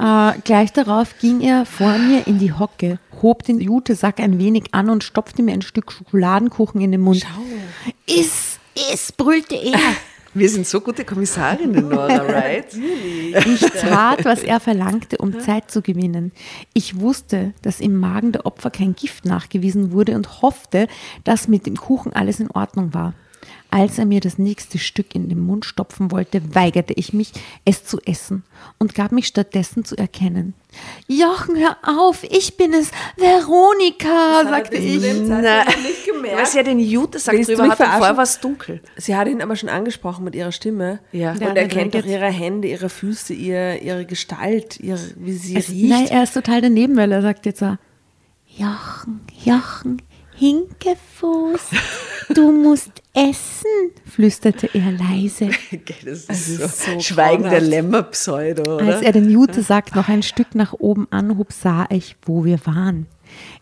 Äh, 0.00 0.38
gleich 0.44 0.72
darauf 0.72 1.18
ging 1.18 1.42
er 1.42 1.66
vor 1.66 1.98
mir 1.98 2.26
in 2.26 2.38
die 2.38 2.54
Hocke, 2.54 2.98
hob 3.20 3.44
den 3.44 3.60
Jutesack 3.60 4.18
ein 4.18 4.38
wenig 4.38 4.72
an 4.72 4.88
und 4.88 5.04
stopfte 5.04 5.42
mir 5.42 5.52
ein 5.52 5.60
Stück 5.60 5.92
Schokoladenkuchen 5.92 6.80
in 6.80 6.92
den 6.92 7.02
Mund. 7.02 7.22
Schau. 7.22 7.42
Iss, 8.06 8.58
iss, 8.74 9.12
brüllte 9.12 9.56
er. 9.56 9.78
Wir 10.32 10.48
sind 10.48 10.66
so 10.66 10.80
gute 10.80 11.04
Kommissarinnen, 11.04 11.88
Nora, 11.88 12.16
right? 12.22 12.72
Ich 12.72 13.60
tat, 13.60 14.24
was 14.24 14.42
er 14.42 14.60
verlangte, 14.60 15.18
um 15.18 15.38
Zeit 15.40 15.70
zu 15.70 15.82
gewinnen. 15.82 16.32
Ich 16.72 16.98
wusste, 16.98 17.52
dass 17.60 17.80
im 17.80 17.96
Magen 17.96 18.32
der 18.32 18.46
Opfer 18.46 18.70
kein 18.70 18.94
Gift 18.94 19.26
nachgewiesen 19.26 19.92
wurde 19.92 20.14
und 20.14 20.40
hoffte, 20.40 20.86
dass 21.24 21.48
mit 21.48 21.66
dem 21.66 21.76
Kuchen 21.76 22.12
alles 22.14 22.40
in 22.40 22.50
Ordnung 22.50 22.94
war. 22.94 23.12
Als 23.72 23.98
er 23.98 24.04
mir 24.04 24.20
das 24.20 24.36
nächste 24.36 24.78
Stück 24.78 25.14
in 25.14 25.28
den 25.28 25.38
Mund 25.38 25.64
stopfen 25.64 26.10
wollte, 26.10 26.54
weigerte 26.54 26.92
ich 26.94 27.12
mich, 27.12 27.32
es 27.64 27.84
zu 27.84 28.00
essen 28.04 28.42
und 28.78 28.96
gab 28.96 29.12
mich 29.12 29.28
stattdessen 29.28 29.84
zu 29.84 29.96
erkennen. 29.96 30.54
Jochen, 31.06 31.56
hör 31.56 31.76
auf, 31.84 32.24
ich 32.24 32.56
bin 32.56 32.72
es, 32.72 32.90
Veronika, 33.16 34.42
sagte 34.44 34.76
ich. 34.76 35.00
Na, 35.24 35.64
nicht 35.64 36.04
gemerkt. 36.04 36.36
Weil 36.36 36.46
sie 36.46 36.56
ja 36.56 36.62
den 36.64 36.80
Jutesack 36.80 37.40
drüber 37.42 37.68
hat 37.68 37.78
vorher 37.78 38.16
war 38.16 38.24
es 38.24 38.40
dunkel. 38.40 38.80
Sie 38.96 39.14
hat 39.14 39.28
ihn 39.28 39.40
aber 39.40 39.54
schon 39.54 39.68
angesprochen 39.68 40.24
mit 40.24 40.34
ihrer 40.34 40.52
Stimme. 40.52 40.98
Ja. 41.12 41.32
Und 41.32 41.40
er 41.40 41.68
kennt 41.68 41.94
doch 41.94 42.04
ihre 42.04 42.26
Hände, 42.26 42.68
ihre 42.68 42.88
Füße, 42.88 43.32
ihr, 43.34 43.80
ihre 43.82 44.04
Gestalt, 44.04 44.80
ihre, 44.80 44.98
wie 45.16 45.32
sie 45.32 45.56
es, 45.56 45.68
riecht. 45.68 45.90
Nein, 45.90 46.06
er 46.08 46.24
ist 46.24 46.34
total 46.34 46.60
daneben, 46.60 46.96
weil 46.96 47.12
er 47.12 47.22
sagt 47.22 47.46
jetzt 47.46 47.60
so, 47.60 47.76
Jochen, 48.56 49.20
Jochen, 49.44 50.02
Hinkefuß, 50.40 51.60
du 52.34 52.50
musst 52.50 53.02
essen, 53.12 53.92
flüsterte 54.06 54.70
er 54.72 54.92
leise. 54.92 55.50
das 56.06 56.24
ist, 56.24 56.56
so, 56.56 56.92
so 56.92 57.00
Schweigen 57.00 57.42
der 57.42 57.60
Lämmer-Pseudo, 57.60 58.78
Als 58.78 59.02
er 59.02 59.12
den 59.12 59.28
Jutesack 59.28 59.94
noch 59.94 60.08
ein 60.08 60.22
Stück 60.22 60.54
nach 60.54 60.72
oben 60.72 61.06
anhob, 61.10 61.52
sah 61.52 61.86
ich, 61.90 62.16
wo 62.22 62.46
wir 62.46 62.58
waren. 62.64 63.06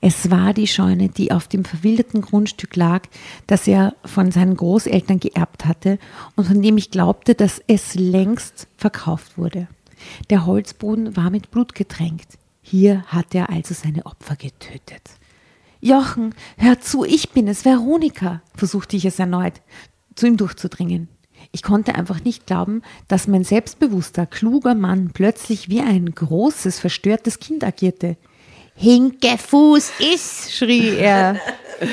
Es 0.00 0.30
war 0.30 0.54
die 0.54 0.68
Scheune, 0.68 1.08
die 1.08 1.32
auf 1.32 1.48
dem 1.48 1.64
verwilderten 1.64 2.20
Grundstück 2.20 2.76
lag, 2.76 3.08
das 3.48 3.66
er 3.66 3.96
von 4.04 4.30
seinen 4.30 4.56
Großeltern 4.56 5.18
geerbt 5.18 5.64
hatte 5.64 5.98
und 6.36 6.46
von 6.46 6.62
dem 6.62 6.78
ich 6.78 6.92
glaubte, 6.92 7.34
dass 7.34 7.60
es 7.66 7.96
längst 7.96 8.68
verkauft 8.76 9.36
wurde. 9.36 9.66
Der 10.30 10.46
Holzboden 10.46 11.16
war 11.16 11.30
mit 11.30 11.50
Blut 11.50 11.74
getränkt. 11.74 12.38
Hier 12.62 13.02
hatte 13.08 13.38
er 13.38 13.50
also 13.50 13.74
seine 13.74 14.06
Opfer 14.06 14.36
getötet. 14.36 15.17
Jochen, 15.80 16.34
hör 16.56 16.80
zu, 16.80 17.04
ich 17.04 17.30
bin 17.30 17.46
es, 17.48 17.64
Veronika, 17.64 18.42
versuchte 18.54 18.96
ich 18.96 19.04
es 19.04 19.18
erneut, 19.18 19.54
zu 20.14 20.26
ihm 20.26 20.36
durchzudringen. 20.36 21.08
Ich 21.52 21.62
konnte 21.62 21.94
einfach 21.94 22.24
nicht 22.24 22.46
glauben, 22.46 22.82
dass 23.06 23.28
mein 23.28 23.44
selbstbewusster, 23.44 24.26
kluger 24.26 24.74
Mann 24.74 25.10
plötzlich 25.14 25.68
wie 25.68 25.80
ein 25.80 26.14
großes, 26.14 26.80
verstörtes 26.80 27.38
Kind 27.38 27.64
agierte. 27.64 28.16
Hinkefuß 28.74 29.92
ist, 30.14 30.52
schrie 30.52 30.96
er. 30.96 31.40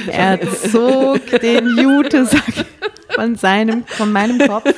Er 0.07 0.39
zog 0.71 1.23
den 1.41 1.77
Jutesack 1.77 2.65
von, 3.13 3.35
seinem, 3.35 3.85
von 3.85 4.11
meinem 4.11 4.39
Kopf, 4.39 4.73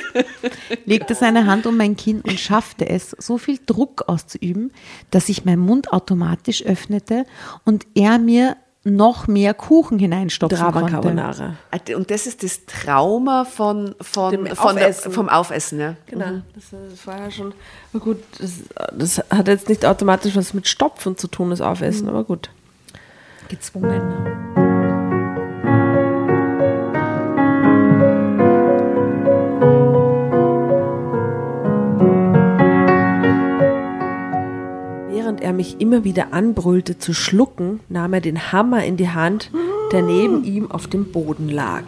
legte 0.84 1.14
seine 1.14 1.46
Hand 1.46 1.66
um 1.66 1.78
mein 1.78 1.96
Kinn 1.96 2.20
und 2.20 2.38
schaffte 2.38 2.86
es, 2.86 3.16
so 3.18 3.38
viel 3.38 3.58
Druck 3.64 4.04
auszuüben, 4.06 4.70
dass 5.10 5.28
sich 5.28 5.46
mein 5.46 5.60
Mund 5.60 5.94
automatisch 5.94 6.62
öffnete 6.62 7.24
und 7.64 7.86
er 7.94 8.18
mir 8.18 8.58
noch 8.96 9.26
mehr 9.26 9.54
Kuchen 9.54 9.98
hineinstopfen 9.98 10.58
Drama 10.58 10.80
konnte. 10.80 10.92
Carbonara. 10.92 11.56
Ah, 11.70 11.78
und 11.94 12.10
das 12.10 12.26
ist 12.26 12.42
das 12.42 12.66
Trauma 12.66 13.44
von, 13.44 13.94
von, 14.00 14.30
Dem 14.30 14.46
von 14.46 14.76
Aufessen. 14.76 15.02
Der, 15.04 15.12
vom 15.12 15.28
Aufessen. 15.28 15.80
Ja. 15.80 15.96
Genau, 16.06 16.26
mhm. 16.26 16.42
das, 16.54 16.64
das 16.90 17.06
war 17.06 17.18
ja 17.18 17.30
schon, 17.30 17.54
aber 17.92 18.04
gut, 18.04 18.18
das, 18.38 18.52
das, 18.92 19.18
hat 19.30 19.48
jetzt 19.48 19.68
nicht 19.68 19.84
automatisch 19.84 20.36
was 20.36 20.54
mit 20.54 20.68
Stopfen 20.68 21.16
zu 21.16 21.28
tun, 21.28 21.50
das 21.50 21.60
Aufessen, 21.60 22.04
mhm. 22.04 22.10
aber 22.10 22.24
gut. 22.24 22.50
Gezwungen. 23.48 24.67
Während 35.38 35.44
er 35.44 35.52
mich 35.52 35.80
immer 35.80 36.02
wieder 36.02 36.32
anbrüllte 36.32 36.98
zu 36.98 37.14
schlucken, 37.14 37.78
nahm 37.88 38.12
er 38.12 38.20
den 38.20 38.50
Hammer 38.50 38.84
in 38.84 38.96
die 38.96 39.10
Hand, 39.10 39.52
der 39.92 40.02
neben 40.02 40.42
ihm 40.42 40.70
auf 40.70 40.88
dem 40.88 41.12
Boden 41.12 41.48
lag. 41.48 41.84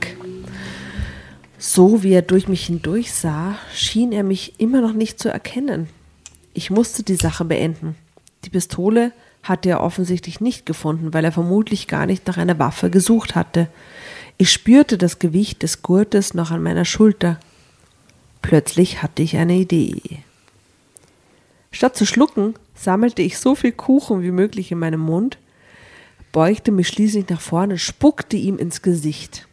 So 1.59 2.05
wie 2.05 2.13
er 2.13 2.23
durch 2.23 2.47
mich 2.47 2.67
hindurch 2.67 3.13
sah, 3.13 3.57
schien 3.75 4.13
er 4.13 4.23
mich 4.23 4.61
immer 4.61 4.81
noch 4.81 4.93
nicht 4.93 5.19
zu 5.19 5.29
erkennen. 5.29 5.89
Ich 6.55 6.71
musste 6.71 7.03
die 7.03 7.17
Sache 7.17 7.45
beenden. 7.45 7.97
Die 8.45 8.51
Pistole 8.51 9.13
hatte 9.43 9.69
er 9.69 9.81
offensichtlich 9.81 10.41
nicht 10.41 10.65
gefunden, 10.65 11.13
weil 11.13 11.25
er 11.25 11.33
vermutlich 11.33 11.89
gar 11.89 12.07
nicht 12.07 12.27
nach 12.29 12.37
einer 12.37 12.59
Waffe 12.59 12.89
gesucht 12.89 13.35
hatte. 13.35 13.69
Ich 14.39 14.53
spürte 14.53 14.97
das 14.97 15.19
Gewicht 15.19 15.63
des 15.63 15.83
Gurtes 15.83 16.35
noch 16.35 16.53
an 16.53 16.63
meiner 16.63 16.85
Schulter. 16.85 17.41
Plötzlich 18.43 19.03
hatte 19.03 19.23
ich 19.23 19.37
eine 19.37 19.57
Idee. 19.57 20.23
Statt 21.81 21.97
zu 21.97 22.05
schlucken, 22.05 22.53
sammelte 22.75 23.23
ich 23.23 23.39
so 23.39 23.55
viel 23.55 23.73
Kuchen 23.73 24.23
wie 24.23 24.33
möglich 24.33 24.71
in 24.71 24.79
meinem 24.79 25.01
Mund, 25.01 25.39
beugte 26.31 26.73
mich 26.73 26.89
schließlich 26.89 27.27
nach 27.31 27.41
vorne, 27.41 27.79
spuckte 27.79 28.37
ihm 28.37 28.59
ins 28.59 28.83
Gesicht. 28.83 29.49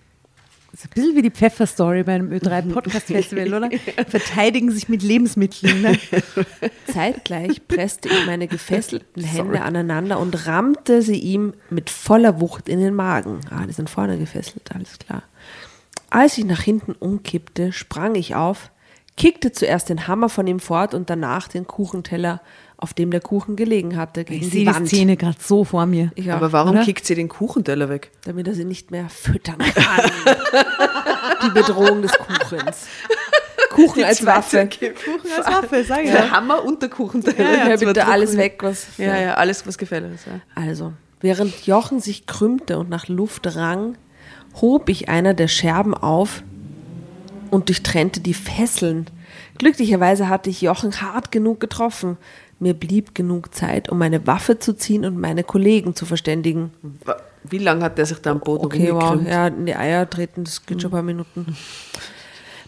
Das 0.74 0.82
ist 0.82 0.88
ein 0.88 0.94
bisschen 0.94 1.16
wie 1.16 1.22
die 1.22 1.32
Pfeffer-Story 1.32 2.04
bei 2.04 2.16
einem 2.16 2.30
Ö3 2.30 2.70
Podcast 2.74 3.06
Festival, 3.06 3.54
oder? 3.54 3.70
Verteidigen 4.10 4.72
sich 4.72 4.90
mit 4.90 5.04
Lebensmitteln. 5.04 5.82
Ne? 5.82 5.98
Zeitgleich 6.92 7.66
presste 7.66 8.10
ich 8.10 8.26
meine 8.26 8.50
gefesselten 8.50 9.24
Hände 9.24 9.54
Sorry. 9.54 9.66
aneinander 9.66 10.20
und 10.20 10.48
rammte 10.48 11.02
sie 11.04 11.20
ihm 11.20 11.54
mit 11.70 11.90
voller 11.90 12.42
Wucht 12.42 12.68
in 12.68 12.82
den 12.82 12.94
Magen. 12.94 13.40
Ah, 13.52 13.66
die 13.66 13.72
sind 13.72 13.90
vorne 13.90 14.18
gefesselt, 14.18 14.70
alles 14.76 15.00
klar. 15.00 15.24
Als 16.10 16.38
ich 16.38 16.44
nach 16.44 16.62
hinten 16.62 16.92
umkippte, 16.92 17.72
sprang 17.72 18.16
ich 18.16 18.36
auf, 18.36 18.70
kickte 19.18 19.52
zuerst 19.52 19.90
den 19.90 20.08
Hammer 20.08 20.30
von 20.30 20.48
ihm 20.48 20.60
fort 20.60 20.94
und 20.94 21.10
danach 21.10 21.48
den 21.48 21.68
Kuchenteller 21.68 22.42
auf 22.78 22.94
dem 22.94 23.10
der 23.10 23.22
Kuchen 23.22 23.56
gelegen 23.56 23.98
hatte, 23.98 24.24
gegen 24.24 24.46
ich 24.46 24.52
die 24.52 24.66
Wand. 24.68 24.92
die 24.92 24.96
Szene 24.96 25.18
gerade 25.18 25.38
so 25.42 25.64
vor 25.64 25.88
mir. 25.88 26.12
Ja, 26.16 26.36
Aber 26.36 26.52
warum 26.52 26.74
oder? 26.74 26.86
kickt 26.86 27.06
sie 27.06 27.16
den 27.16 27.28
Kuchenteller 27.28 27.90
weg? 27.90 28.12
Damit 28.26 28.48
er 28.48 28.54
sie 28.54 28.66
nicht 28.66 28.92
mehr 28.92 29.10
füttern 29.10 29.58
kann. 29.58 30.12
die 31.46 31.50
Bedrohung 31.50 32.04
des 32.04 32.12
Kuchens. 32.14 32.88
Kuchen 33.72 34.04
als 34.04 34.26
Waffe. 34.26 34.70
Kuchen 34.70 35.32
als 35.36 35.48
Waffe, 35.48 35.84
sag 35.84 36.04
ich. 36.04 36.12
Der 36.12 36.32
Hammer 36.32 36.64
und 36.64 36.82
der 36.82 36.90
Kuchenteller. 36.90 37.52
Ja, 37.52 37.70
ja, 37.70 37.76
bitte 37.78 38.06
alles 38.06 38.38
weg, 38.38 38.60
was. 38.62 38.88
Ja, 38.98 39.18
ja, 39.20 39.34
alles, 39.36 39.66
was 39.66 39.78
gefällt 39.78 40.14
ist. 40.14 40.28
Ja. 40.28 40.40
Also, 40.56 40.94
während 41.20 41.66
Jochen 41.66 42.00
sich 42.00 42.28
krümmte 42.28 42.78
und 42.78 42.90
nach 42.90 43.08
Luft 43.08 43.56
rang, 43.56 43.98
hob 44.62 44.90
ich 44.90 45.10
einer 45.10 45.34
der 45.34 45.48
Scherben 45.48 45.94
auf 45.94 46.44
und 47.50 47.70
durchtrennte 47.70 48.20
die 48.20 48.34
Fesseln. 48.34 49.08
Glücklicherweise 49.58 50.30
hatte 50.30 50.50
ich 50.50 50.62
Jochen 50.62 51.02
hart 51.02 51.32
genug 51.32 51.60
getroffen. 51.60 52.18
Mir 52.60 52.74
blieb 52.74 53.14
genug 53.14 53.54
Zeit, 53.54 53.90
um 53.90 53.98
meine 54.00 54.26
Waffe 54.26 54.58
zu 54.58 54.74
ziehen 54.74 55.06
und 55.06 55.20
meine 55.20 55.44
Kollegen 55.44 55.96
zu 55.96 56.06
verständigen. 56.06 56.72
Wie 57.44 57.60
lange 57.60 57.84
hat 57.84 57.98
der 57.98 58.06
sich 58.06 58.18
da 58.18 58.32
am 58.32 58.40
Boden 58.40 58.66
Okay, 58.66 58.92
wow. 58.92 59.20
Ja, 59.24 59.48
in 59.48 59.66
die 59.66 59.76
Eier 59.76 60.10
treten, 60.10 60.44
das 60.44 60.66
geht 60.66 60.82
schon 60.82 60.90
ein 60.90 60.94
paar 60.94 61.04
Minuten. 61.04 61.56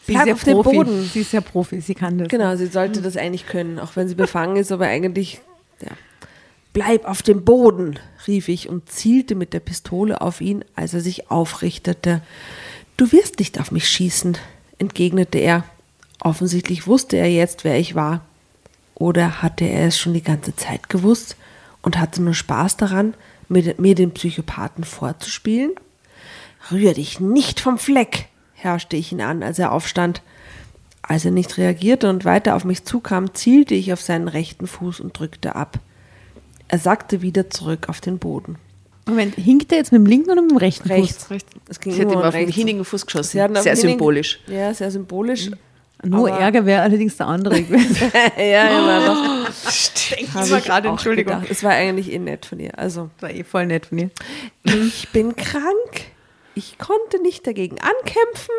Sie 0.05 0.13
Bleib 0.15 0.27
ist 0.27 0.47
ja 0.47 0.55
auf 0.55 0.63
Profi. 0.63 0.69
dem 0.77 0.85
Boden. 0.85 1.03
Sie 1.03 1.21
ist 1.21 1.33
ja 1.33 1.41
Profi, 1.41 1.81
sie 1.81 1.93
kann 1.93 2.17
das. 2.17 2.29
Genau, 2.29 2.55
sie 2.55 2.65
sollte 2.65 2.99
das 3.01 3.15
eigentlich 3.15 3.45
können, 3.45 3.77
auch 3.77 3.95
wenn 3.95 4.07
sie 4.07 4.15
befangen 4.15 4.55
ist, 4.55 4.71
aber 4.71 4.87
eigentlich, 4.87 5.39
ja. 5.83 5.91
Bleib 6.73 7.05
auf 7.05 7.21
dem 7.21 7.45
Boden, 7.45 7.99
rief 8.25 8.47
ich 8.47 8.69
und 8.69 8.89
zielte 8.89 9.35
mit 9.35 9.53
der 9.53 9.59
Pistole 9.59 10.21
auf 10.21 10.41
ihn, 10.41 10.65
als 10.75 10.95
er 10.95 11.01
sich 11.01 11.29
aufrichtete. 11.29 12.23
Du 12.97 13.11
wirst 13.11 13.37
nicht 13.37 13.59
auf 13.59 13.71
mich 13.71 13.87
schießen, 13.87 14.35
entgegnete 14.79 15.37
er. 15.37 15.63
Offensichtlich 16.19 16.87
wusste 16.87 17.17
er 17.17 17.29
jetzt, 17.29 17.63
wer 17.63 17.79
ich 17.79 17.95
war. 17.95 18.21
Oder 18.95 19.41
hatte 19.41 19.65
er 19.65 19.87
es 19.87 19.97
schon 19.97 20.13
die 20.13 20.23
ganze 20.23 20.55
Zeit 20.55 20.89
gewusst 20.89 21.37
und 21.81 21.97
hatte 21.97 22.21
nur 22.21 22.33
Spaß 22.33 22.77
daran, 22.77 23.13
mir 23.47 23.95
den 23.95 24.11
Psychopathen 24.11 24.83
vorzuspielen? 24.83 25.71
Rühr 26.71 26.93
dich 26.93 27.19
nicht 27.19 27.59
vom 27.59 27.77
Fleck, 27.77 28.27
herrschte 28.53 28.97
ich 28.97 29.11
ihn 29.11 29.21
an, 29.21 29.43
als 29.43 29.59
er 29.59 29.71
aufstand. 29.71 30.21
Als 31.01 31.25
er 31.25 31.31
nicht 31.31 31.57
reagierte 31.57 32.09
und 32.09 32.25
weiter 32.25 32.55
auf 32.55 32.65
mich 32.65 32.83
zukam, 32.83 33.33
zielte 33.33 33.73
ich 33.73 33.93
auf 33.93 34.01
seinen 34.01 34.27
rechten 34.27 34.67
Fuß 34.67 34.99
und 34.99 35.17
drückte 35.17 35.55
ab. 35.55 35.79
Er 36.67 36.77
sackte 36.77 37.21
wieder 37.21 37.49
zurück 37.49 37.89
auf 37.89 38.01
den 38.01 38.19
Boden. 38.19 38.57
Moment, 39.09 39.35
hinkt 39.35 39.71
er 39.71 39.79
jetzt 39.79 39.91
mit 39.91 39.99
dem 39.99 40.05
linken 40.05 40.31
oder 40.31 40.41
mit 40.41 40.51
dem 40.51 40.57
rechten 40.57 40.87
rechts, 40.87 41.23
Fuß? 41.23 41.31
Rechts. 41.31 41.51
Es 41.69 41.79
ging 41.79 41.93
Sie 41.93 42.01
hat 42.01 42.11
ihm 42.11 42.17
auf 42.17 42.33
den 42.33 42.49
hinnigen 42.49 42.85
Fuß 42.85 43.05
geschossen. 43.05 43.55
Sehr 43.55 43.75
symbolisch. 43.75 44.39
Ja, 44.47 44.73
sehr 44.73 44.91
symbolisch. 44.91 45.49
Mhm. 45.49 45.55
Nur 46.03 46.29
aber 46.29 46.39
Ärger 46.39 46.65
wäre 46.65 46.81
allerdings 46.81 47.17
der 47.17 47.27
andere 47.27 47.61
gewesen. 47.61 48.11
ja, 48.37 48.43
ja, 48.43 48.85
war 48.85 49.05
doch. 49.05 49.71
Stimmt. 49.71 50.33
Habe 50.33 50.61
gerade, 50.61 50.87
Entschuldigung. 50.87 51.43
Es 51.49 51.61
war 51.61 51.71
eigentlich 51.71 52.11
eh 52.11 52.19
nett 52.19 52.45
von 52.45 52.59
ihr. 52.59 52.77
Also. 52.79 53.09
War 53.19 53.31
eh 53.31 53.43
voll 53.43 53.65
nett 53.65 53.87
von 53.87 53.97
ihr. 53.97 54.09
Ich 54.63 55.09
bin 55.09 55.35
krank. 55.35 56.05
Ich 56.55 56.77
konnte 56.77 57.21
nicht 57.21 57.45
dagegen 57.45 57.77
ankämpfen. 57.79 58.55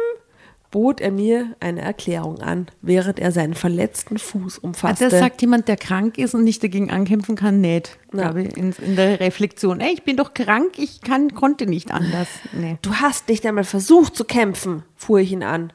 Bot 0.70 1.00
er 1.00 1.10
mir 1.10 1.56
eine 1.58 1.80
Erklärung 1.80 2.40
an, 2.40 2.66
während 2.80 3.18
er 3.18 3.32
seinen 3.32 3.54
verletzten 3.54 4.18
Fuß 4.18 4.58
umfasste. 4.58 5.08
Das 5.08 5.18
sagt 5.18 5.40
jemand, 5.40 5.68
der 5.68 5.76
krank 5.76 6.16
ist 6.16 6.34
und 6.34 6.44
nicht 6.44 6.62
dagegen 6.62 6.90
ankämpfen 6.90 7.34
kann, 7.34 7.60
nicht. 7.60 7.98
Ja. 8.14 8.30
In, 8.30 8.72
in 8.72 8.96
der 8.96 9.20
Reflexion. 9.20 9.80
Ey, 9.80 9.92
ich 9.92 10.04
bin 10.04 10.16
doch 10.16 10.34
krank, 10.34 10.78
ich 10.78 11.00
kann, 11.00 11.34
konnte 11.34 11.66
nicht 11.66 11.90
anders. 11.90 12.28
Nee. 12.52 12.78
Du 12.82 12.94
hast 12.94 13.28
nicht 13.28 13.44
einmal 13.46 13.64
versucht 13.64 14.14
zu 14.14 14.24
kämpfen, 14.24 14.84
fuhr 14.96 15.20
ich 15.20 15.32
ihn 15.32 15.42
an. 15.42 15.72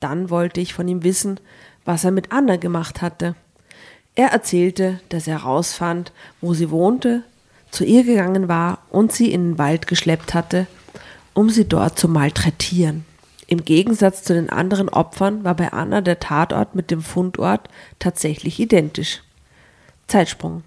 Dann 0.00 0.28
wollte 0.28 0.60
ich 0.60 0.74
von 0.74 0.86
ihm 0.86 1.02
wissen, 1.02 1.40
was 1.84 2.04
er 2.04 2.10
mit 2.10 2.32
Anna 2.32 2.56
gemacht 2.56 3.00
hatte. 3.00 3.34
Er 4.14 4.28
erzählte, 4.28 5.00
dass 5.08 5.26
er 5.26 5.42
herausfand, 5.42 6.12
wo 6.40 6.52
sie 6.52 6.70
wohnte, 6.70 7.22
zu 7.70 7.84
ihr 7.84 8.04
gegangen 8.04 8.48
war 8.48 8.78
und 8.90 9.12
sie 9.12 9.32
in 9.32 9.52
den 9.52 9.58
Wald 9.58 9.86
geschleppt 9.86 10.34
hatte, 10.34 10.66
um 11.34 11.50
sie 11.50 11.66
dort 11.66 11.98
zu 11.98 12.08
malträtieren. 12.08 13.04
Im 13.46 13.64
Gegensatz 13.64 14.22
zu 14.24 14.34
den 14.34 14.50
anderen 14.50 14.88
Opfern 14.88 15.44
war 15.44 15.54
bei 15.54 15.72
Anna 15.72 16.00
der 16.00 16.18
Tatort 16.18 16.74
mit 16.74 16.90
dem 16.90 17.00
Fundort 17.00 17.68
tatsächlich 17.98 18.58
identisch. 18.58 19.22
Zeitsprung. 20.08 20.62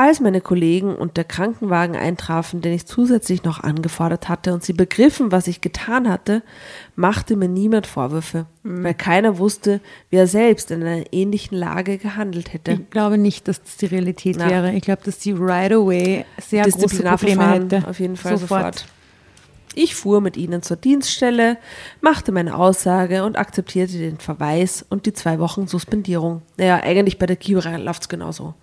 Als 0.00 0.20
meine 0.20 0.40
Kollegen 0.40 0.94
und 0.94 1.16
der 1.16 1.24
Krankenwagen 1.24 1.96
eintrafen, 1.96 2.60
den 2.60 2.72
ich 2.72 2.86
zusätzlich 2.86 3.42
noch 3.42 3.64
angefordert 3.64 4.28
hatte 4.28 4.54
und 4.54 4.62
sie 4.62 4.72
begriffen, 4.72 5.32
was 5.32 5.48
ich 5.48 5.60
getan 5.60 6.08
hatte, 6.08 6.44
machte 6.94 7.34
mir 7.34 7.48
niemand 7.48 7.88
Vorwürfe, 7.88 8.46
weil 8.62 8.94
keiner 8.94 9.38
wusste, 9.38 9.80
wie 10.08 10.16
er 10.16 10.28
selbst 10.28 10.70
in 10.70 10.84
einer 10.84 11.12
ähnlichen 11.12 11.58
Lage 11.58 11.98
gehandelt 11.98 12.52
hätte. 12.52 12.74
Ich 12.74 12.90
glaube 12.90 13.18
nicht, 13.18 13.48
dass 13.48 13.60
das 13.60 13.76
die 13.76 13.86
Realität 13.86 14.36
Na. 14.38 14.48
wäre. 14.48 14.72
Ich 14.72 14.82
glaube, 14.82 15.02
dass 15.04 15.18
die 15.18 15.32
right 15.32 15.72
away 15.72 16.24
sehr 16.40 16.62
große 16.62 17.02
Probleme 17.02 17.50
hätte. 17.50 17.88
auf 17.88 17.98
jeden 17.98 18.16
Fall 18.16 18.38
sofort. 18.38 18.86
Ich 19.78 19.94
fuhr 19.94 20.20
mit 20.20 20.36
ihnen 20.36 20.62
zur 20.62 20.76
Dienststelle, 20.76 21.56
machte 22.00 22.32
meine 22.32 22.56
Aussage 22.56 23.24
und 23.24 23.38
akzeptierte 23.38 23.96
den 23.98 24.18
Verweis 24.18 24.84
und 24.88 25.06
die 25.06 25.12
zwei 25.12 25.38
Wochen 25.38 25.68
Suspendierung. 25.68 26.42
Naja, 26.56 26.80
eigentlich 26.82 27.18
bei 27.18 27.26
der 27.26 27.36
Kira 27.36 27.76
läuft 27.76 28.02
es 28.02 28.08
genauso. 28.08 28.54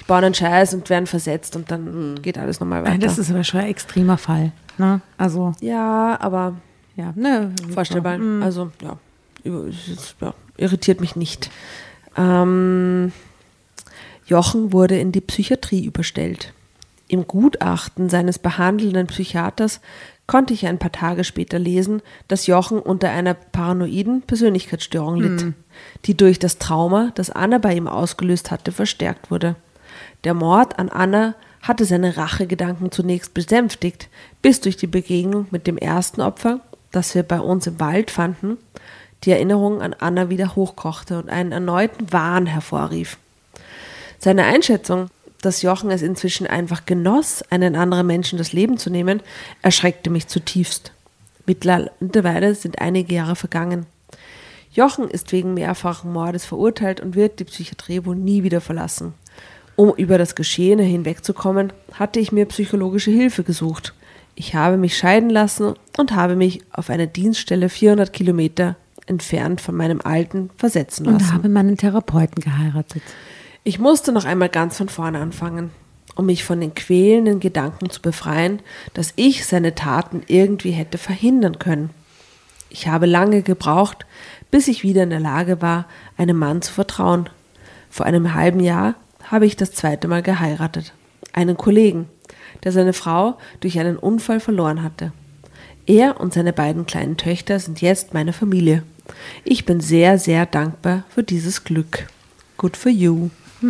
Die 0.00 0.04
bauen 0.04 0.24
einen 0.24 0.34
Scheiß 0.34 0.74
und 0.74 0.90
werden 0.90 1.06
versetzt 1.06 1.54
und 1.54 1.70
dann 1.70 2.20
geht 2.22 2.38
alles 2.38 2.58
nochmal 2.58 2.82
weiter. 2.84 2.98
Das 2.98 3.18
ist 3.18 3.30
aber 3.30 3.44
schon 3.44 3.60
ein 3.60 3.66
extremer 3.68 4.18
Fall. 4.18 4.50
Ne? 4.76 5.00
Also, 5.16 5.52
ja, 5.60 6.18
aber 6.20 6.56
ja, 6.96 7.12
ne, 7.14 7.52
vorstellbar. 7.72 8.18
Also, 8.42 8.72
ja, 8.82 8.96
über- 9.44 9.66
es 9.68 9.86
ist- 9.88 10.16
ja, 10.20 10.34
irritiert 10.56 11.00
mich 11.00 11.14
nicht. 11.14 11.50
Ähm, 12.16 13.12
Jochen 14.26 14.72
wurde 14.72 14.98
in 14.98 15.12
die 15.12 15.20
Psychiatrie 15.20 15.84
überstellt. 15.84 16.52
Im 17.06 17.26
Gutachten 17.26 18.08
seines 18.08 18.38
behandelnden 18.38 19.06
Psychiaters 19.06 19.80
konnte 20.26 20.54
ich 20.54 20.66
ein 20.66 20.78
paar 20.78 20.92
Tage 20.92 21.24
später 21.24 21.58
lesen, 21.58 22.00
dass 22.28 22.46
Jochen 22.46 22.78
unter 22.78 23.10
einer 23.10 23.34
paranoiden 23.34 24.22
Persönlichkeitsstörung 24.22 25.16
litt, 25.16 25.52
die 26.06 26.16
durch 26.16 26.38
das 26.38 26.58
Trauma, 26.58 27.12
das 27.14 27.30
Anna 27.30 27.58
bei 27.58 27.74
ihm 27.74 27.88
ausgelöst 27.88 28.50
hatte, 28.50 28.72
verstärkt 28.72 29.30
wurde. 29.30 29.56
Der 30.24 30.34
Mord 30.34 30.78
an 30.78 30.88
Anna 30.88 31.34
hatte 31.60 31.84
seine 31.84 32.16
Rachegedanken 32.16 32.90
zunächst 32.90 33.34
besänftigt, 33.34 34.08
bis 34.42 34.60
durch 34.60 34.76
die 34.76 34.86
Begegnung 34.86 35.46
mit 35.50 35.66
dem 35.66 35.78
ersten 35.78 36.20
Opfer, 36.20 36.60
das 36.92 37.14
wir 37.14 37.22
bei 37.22 37.40
uns 37.40 37.66
im 37.66 37.80
Wald 37.80 38.10
fanden, 38.10 38.58
die 39.24 39.30
Erinnerung 39.30 39.80
an 39.80 39.94
Anna 39.98 40.28
wieder 40.28 40.54
hochkochte 40.54 41.18
und 41.18 41.30
einen 41.30 41.52
erneuten 41.52 42.12
Wahn 42.12 42.46
hervorrief. 42.46 43.18
Seine 44.18 44.44
Einschätzung, 44.44 45.08
dass 45.44 45.62
Jochen 45.62 45.90
es 45.90 46.02
inzwischen 46.02 46.46
einfach 46.46 46.86
genoss, 46.86 47.42
einen 47.50 47.76
anderen 47.76 48.06
Menschen 48.06 48.38
das 48.38 48.52
Leben 48.52 48.78
zu 48.78 48.90
nehmen, 48.90 49.20
erschreckte 49.62 50.10
mich 50.10 50.28
zutiefst. 50.28 50.92
Mittlerweile 51.46 52.54
sind 52.54 52.80
einige 52.80 53.14
Jahre 53.14 53.36
vergangen. 53.36 53.86
Jochen 54.72 55.08
ist 55.08 55.30
wegen 55.32 55.54
mehrfachen 55.54 56.12
Mordes 56.12 56.44
verurteilt 56.44 57.00
und 57.00 57.14
wird 57.14 57.38
die 57.38 57.44
Psychiatrie 57.44 58.04
wohl 58.04 58.16
nie 58.16 58.42
wieder 58.42 58.60
verlassen. 58.60 59.14
Um 59.76 59.92
über 59.94 60.18
das 60.18 60.34
Geschehene 60.34 60.82
hinwegzukommen, 60.82 61.72
hatte 61.92 62.20
ich 62.20 62.32
mir 62.32 62.46
psychologische 62.46 63.10
Hilfe 63.10 63.44
gesucht. 63.44 63.94
Ich 64.34 64.54
habe 64.54 64.76
mich 64.76 64.96
scheiden 64.96 65.30
lassen 65.30 65.74
und 65.96 66.12
habe 66.12 66.34
mich 66.34 66.62
auf 66.72 66.90
eine 66.90 67.06
Dienststelle 67.06 67.68
400 67.68 68.12
Kilometer 68.12 68.76
entfernt 69.06 69.60
von 69.60 69.76
meinem 69.76 70.00
Alten 70.00 70.50
versetzen 70.56 71.04
lassen. 71.04 71.16
Und 71.16 71.32
habe 71.32 71.48
meinen 71.48 71.76
Therapeuten 71.76 72.42
geheiratet. 72.42 73.02
Ich 73.66 73.78
musste 73.78 74.12
noch 74.12 74.26
einmal 74.26 74.50
ganz 74.50 74.76
von 74.76 74.90
vorne 74.90 75.20
anfangen, 75.20 75.70
um 76.16 76.26
mich 76.26 76.44
von 76.44 76.60
den 76.60 76.74
quälenden 76.74 77.40
Gedanken 77.40 77.88
zu 77.88 78.02
befreien, 78.02 78.60
dass 78.92 79.14
ich 79.16 79.46
seine 79.46 79.74
Taten 79.74 80.22
irgendwie 80.26 80.72
hätte 80.72 80.98
verhindern 80.98 81.58
können. 81.58 81.88
Ich 82.68 82.88
habe 82.88 83.06
lange 83.06 83.40
gebraucht, 83.40 84.04
bis 84.50 84.68
ich 84.68 84.82
wieder 84.82 85.02
in 85.04 85.08
der 85.08 85.20
Lage 85.20 85.62
war, 85.62 85.86
einem 86.18 86.36
Mann 86.36 86.60
zu 86.60 86.74
vertrauen. 86.74 87.30
Vor 87.88 88.04
einem 88.04 88.34
halben 88.34 88.60
Jahr 88.60 88.96
habe 89.22 89.46
ich 89.46 89.56
das 89.56 89.72
zweite 89.72 90.08
Mal 90.08 90.22
geheiratet. 90.22 90.92
Einen 91.32 91.56
Kollegen, 91.56 92.10
der 92.64 92.72
seine 92.72 92.92
Frau 92.92 93.38
durch 93.60 93.78
einen 93.78 93.96
Unfall 93.96 94.40
verloren 94.40 94.82
hatte. 94.82 95.12
Er 95.86 96.20
und 96.20 96.34
seine 96.34 96.52
beiden 96.52 96.84
kleinen 96.84 97.16
Töchter 97.16 97.58
sind 97.58 97.80
jetzt 97.80 98.12
meine 98.12 98.34
Familie. 98.34 98.82
Ich 99.42 99.64
bin 99.64 99.80
sehr, 99.80 100.18
sehr 100.18 100.44
dankbar 100.44 101.04
für 101.08 101.22
dieses 101.22 101.64
Glück. 101.64 102.08
Good 102.58 102.76
for 102.76 102.92
you. 102.92 103.30
Eher 103.62 103.68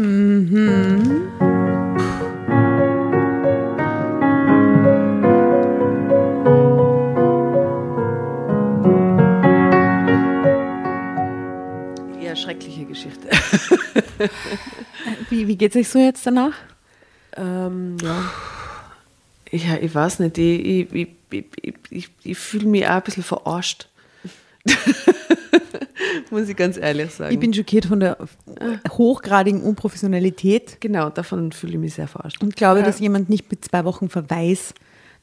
schreckliche 12.36 12.86
Geschichte. 12.86 13.28
Wie, 15.30 15.46
wie 15.46 15.56
geht 15.56 15.74
es 15.74 15.76
euch 15.76 15.88
so 15.88 15.98
jetzt 15.98 16.26
danach? 16.26 16.54
Ähm, 17.36 17.96
ja. 18.02 18.30
Ja, 19.50 19.76
ich 19.80 19.94
weiß 19.94 20.18
nicht, 20.20 20.38
ich, 20.38 20.66
ich, 20.66 20.92
ich, 20.92 21.08
ich, 21.30 21.44
ich, 21.62 21.74
ich, 21.90 22.10
ich 22.24 22.38
fühle 22.38 22.66
mich 22.66 22.86
auch 22.86 22.92
ein 22.92 23.02
bisschen 23.02 23.22
verarscht. 23.22 23.88
Muss 26.30 26.48
ich 26.48 26.56
ganz 26.56 26.76
ehrlich 26.76 27.10
sagen. 27.12 27.32
Ich 27.32 27.40
bin 27.40 27.52
schockiert 27.52 27.86
von 27.86 28.00
der 28.00 28.18
hochgradigen 28.90 29.62
Unprofessionalität 29.62 30.80
genau, 30.80 31.10
davon 31.10 31.52
fühle 31.52 31.74
ich 31.74 31.78
mich 31.78 31.94
sehr 31.94 32.08
verarscht. 32.08 32.42
und 32.42 32.56
glaube, 32.56 32.82
dass 32.82 33.00
jemand 33.00 33.28
nicht 33.28 33.50
mit 33.50 33.64
zwei 33.64 33.84
Wochen 33.84 34.08
Verweis 34.08 34.74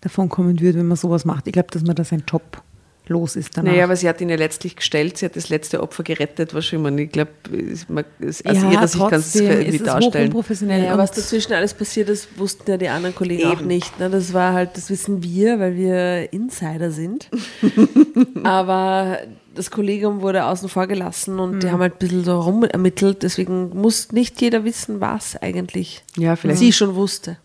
davon 0.02 0.30
kommen 0.30 0.60
würde, 0.60 0.80
wenn 0.80 0.88
man 0.88 0.98
sowas 0.98 1.26
macht. 1.26 1.48
Ich 1.48 1.54
glaube, 1.54 1.70
dass 1.72 1.84
man 1.84 1.96
da 1.96 2.04
seinen 2.04 2.24
Job 2.28 2.62
los 3.08 3.36
ist 3.36 3.58
danach. 3.58 3.72
Naja, 3.72 3.84
aber 3.86 3.96
sie 3.96 4.08
hat 4.08 4.22
ihn 4.22 4.30
ja 4.30 4.36
letztlich 4.38 4.76
gestellt, 4.76 5.18
sie 5.18 5.26
hat 5.26 5.36
das 5.36 5.50
letzte 5.50 5.82
Opfer 5.82 6.04
gerettet, 6.04 6.54
was 6.54 6.66
schon 6.66 6.86
immer. 6.86 6.98
Ich 6.98 7.12
glaube, 7.12 7.32
aus 7.50 8.42
ja, 8.46 8.72
ihrer 8.72 8.88
Sicht 8.88 9.10
kannst 9.10 9.36
du 9.36 9.40
es 9.40 9.46
irgendwie 9.46 9.68
es 9.70 9.76
ist 9.76 9.88
darstellen. 9.88 10.14
hochunprofessionell. 10.14 10.84
Ja, 10.86 10.94
und 10.94 10.98
was 11.00 11.12
dazwischen 11.12 11.54
alles 11.54 11.74
passiert 11.74 12.10
ist, 12.10 12.38
wussten 12.38 12.70
ja 12.70 12.78
die 12.78 12.90
anderen 12.90 13.16
Kollegen 13.16 13.48
auch 13.48 13.54
Eben. 13.60 13.68
nicht. 13.68 14.00
Ne? 14.00 14.10
Das 14.10 14.34
war 14.34 14.54
halt, 14.54 14.78
das 14.78 14.90
wissen 14.90 15.24
wir, 15.24 15.60
weil 15.60 15.76
wir 15.76 16.32
Insider 16.32 16.92
sind. 16.92 17.30
Aber 18.44 19.20
das 19.56 19.72
Kollegium 19.72 20.22
wurde 20.22 20.46
außen 20.46 20.70
vor 20.70 20.88
gelassen 20.88 21.40
und 21.40 21.62
die 21.64 21.70
haben 21.72 21.82
halt 21.82 21.94
ein 21.96 22.00
bisschen 22.00 22.24
so 22.24 22.40
rum 22.40 22.64
ermittelt. 22.64 23.24
Deswegen 23.24 23.70
muss 23.78 24.12
nicht 24.12 24.40
jeder 24.42 24.64
wissen, 24.64 25.02
was 25.02 25.36
eigentlich 25.42 26.04
Ja, 26.18 26.36
vielleicht. 26.36 26.60
sie 26.60 26.72
schon 26.72 26.96
wusste. 26.96 27.38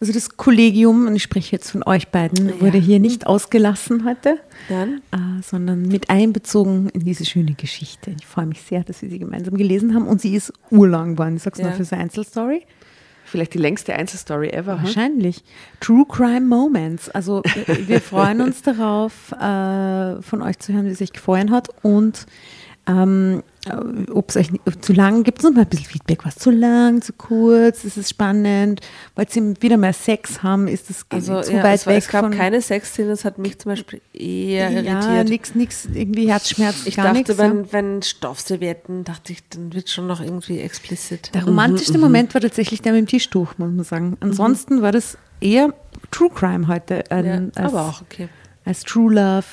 Also 0.00 0.12
das 0.12 0.36
Kollegium, 0.36 1.06
und 1.06 1.16
ich 1.16 1.22
spreche 1.22 1.52
jetzt 1.52 1.70
von 1.70 1.82
euch 1.84 2.08
beiden, 2.08 2.60
wurde 2.60 2.78
hier 2.78 2.98
nicht 3.00 3.26
ausgelassen 3.26 4.04
heute, 4.04 4.38
äh, 4.68 5.42
sondern 5.42 5.82
mit 5.82 6.10
einbezogen 6.10 6.88
in 6.90 7.00
diese 7.00 7.24
schöne 7.24 7.54
Geschichte. 7.54 8.14
Ich 8.18 8.26
freue 8.26 8.46
mich 8.46 8.62
sehr, 8.62 8.84
dass 8.84 9.02
wir 9.02 9.08
sie 9.10 9.18
gemeinsam 9.18 9.56
gelesen 9.56 9.94
haben 9.94 10.06
und 10.06 10.20
sie 10.20 10.34
ist 10.34 10.52
urlang 10.70 11.12
geworden. 11.16 11.36
Ich 11.36 11.42
sag's 11.42 11.58
Ja. 11.58 11.66
mal 11.66 11.72
für 11.74 11.84
so 11.84 11.94
eine 11.94 12.04
Einzelstory. 12.04 12.62
Vielleicht 13.24 13.54
die 13.54 13.58
längste 13.58 13.92
Einzelstory 13.94 14.50
ever. 14.50 14.76
Hm? 14.78 14.84
Wahrscheinlich. 14.84 15.42
True 15.80 16.04
Crime 16.08 16.42
Moments. 16.46 17.08
Also 17.10 17.42
wir- 17.66 17.88
wir 17.88 18.00
freuen 18.12 18.40
uns 18.40 18.62
darauf, 18.62 19.32
äh, 19.32 20.22
von 20.22 20.42
euch 20.42 20.58
zu 20.60 20.72
hören, 20.72 20.86
wie 20.86 20.90
es 20.90 21.02
euch 21.02 21.12
gefallen 21.12 21.50
hat 21.50 21.68
und 21.82 22.26
ähm, 22.88 23.42
ob 24.12 24.30
es 24.30 24.36
euch 24.36 24.52
nicht- 24.52 24.84
zu 24.84 24.92
lang 24.92 25.24
gibt, 25.24 25.38
es 25.38 25.44
noch 25.44 25.52
mal 25.52 25.62
ein 25.62 25.68
bisschen 25.68 25.86
Feedback. 25.86 26.24
Was 26.24 26.36
zu 26.36 26.50
lang, 26.50 27.02
zu 27.02 27.12
kurz, 27.12 27.84
ist 27.84 27.96
es 27.96 28.10
spannend? 28.10 28.80
Wollt 29.16 29.34
ihr 29.34 29.54
wieder 29.60 29.76
mehr 29.76 29.92
Sex 29.92 30.42
haben? 30.42 30.68
Ist 30.68 30.88
es 30.88 31.04
Also 31.08 31.40
zu 31.42 31.52
ja, 31.52 31.64
weit 31.64 31.80
es, 31.80 31.86
war, 31.86 31.94
weg 31.94 32.02
es 32.04 32.08
gab 32.08 32.20
von 32.22 32.30
keine 32.32 32.62
Sexszene, 32.62 33.08
das 33.08 33.24
hat 33.24 33.38
mich 33.38 33.58
zum 33.58 33.72
Beispiel 33.72 34.00
eher 34.12 34.70
ja, 34.70 34.80
irritiert. 34.80 35.28
nix, 35.28 35.54
nix, 35.54 35.88
irgendwie 35.92 36.30
Herzschmerz, 36.30 36.86
ich 36.86 36.94
dachte, 36.94 37.12
nichts. 37.12 37.38
wenn, 37.38 37.64
ja. 37.64 37.72
wenn 37.72 38.02
Stoffservietten, 38.02 39.02
dachte 39.04 39.32
ich, 39.32 39.48
dann 39.48 39.72
wird 39.72 39.90
schon 39.90 40.06
noch 40.06 40.20
irgendwie 40.20 40.60
explicit. 40.60 41.34
Der 41.34 41.44
romantischste 41.44 41.98
Moment 41.98 42.34
war 42.34 42.40
tatsächlich 42.40 42.82
der 42.82 42.92
mit 42.92 43.00
dem 43.00 43.08
Tischtuch, 43.08 43.58
muss 43.58 43.70
man 43.72 43.84
sagen. 43.84 44.16
Ansonsten 44.20 44.82
war 44.82 44.92
das 44.92 45.18
eher 45.40 45.74
True 46.12 46.30
Crime 46.32 46.68
heute. 46.68 47.02
ja, 47.10 47.18
ähm, 47.18 47.52
als, 47.56 47.72
aber 47.72 47.82
auch 47.88 48.02
okay. 48.02 48.28
als 48.64 48.82
True 48.82 49.12
Love. 49.12 49.46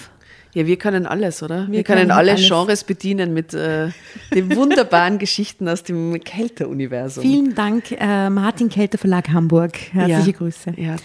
Ja, 0.54 0.66
wir 0.68 0.78
können 0.78 1.06
alles, 1.08 1.42
oder? 1.42 1.66
Wir, 1.68 1.78
Wir 1.78 1.84
können 1.84 2.00
können 2.02 2.12
alle 2.12 2.32
alles. 2.34 2.48
Genres 2.48 2.84
bedienen 2.84 3.34
mit 3.34 3.54
äh, 3.54 3.90
den 4.34 4.56
wunderbaren 4.56 5.18
Geschichten 5.20 5.68
aus 5.68 5.84
dem 5.84 6.20
Kelter-Universum. 6.24 7.24
Vielen 7.24 7.56
Dank, 7.56 7.92
äh, 7.92 8.30
Martin 8.30 8.70
Kelter 8.70 8.98
Verlag 9.00 9.30
Hamburg. 9.30 9.78
Herzliche 9.94 10.32
Ja. 10.32 10.38
Grüße. 10.38 10.74
Ja, 10.78 10.96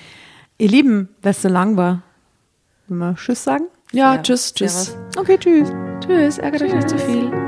Ihr 0.59 0.69
Lieben, 0.69 1.09
weil 1.23 1.31
es 1.31 1.41
so 1.43 1.49
lang 1.49 1.77
war, 1.77 2.03
wollen 2.89 2.99
wir 3.01 3.15
Tschüss 3.17 3.45
sagen? 3.45 3.65
ja 3.93 4.17
Ja, 4.17 4.23
tschüss, 4.23 4.53
tschüss. 4.53 4.87
servus. 4.87 4.99
Okay, 5.17 5.39
tschüss. 5.39 5.69
Tschüss, 6.05 6.39
ärgert 6.39 6.63
euch 6.63 6.75
nicht 6.75 6.89
zu 6.91 6.99
viel. 6.99 7.48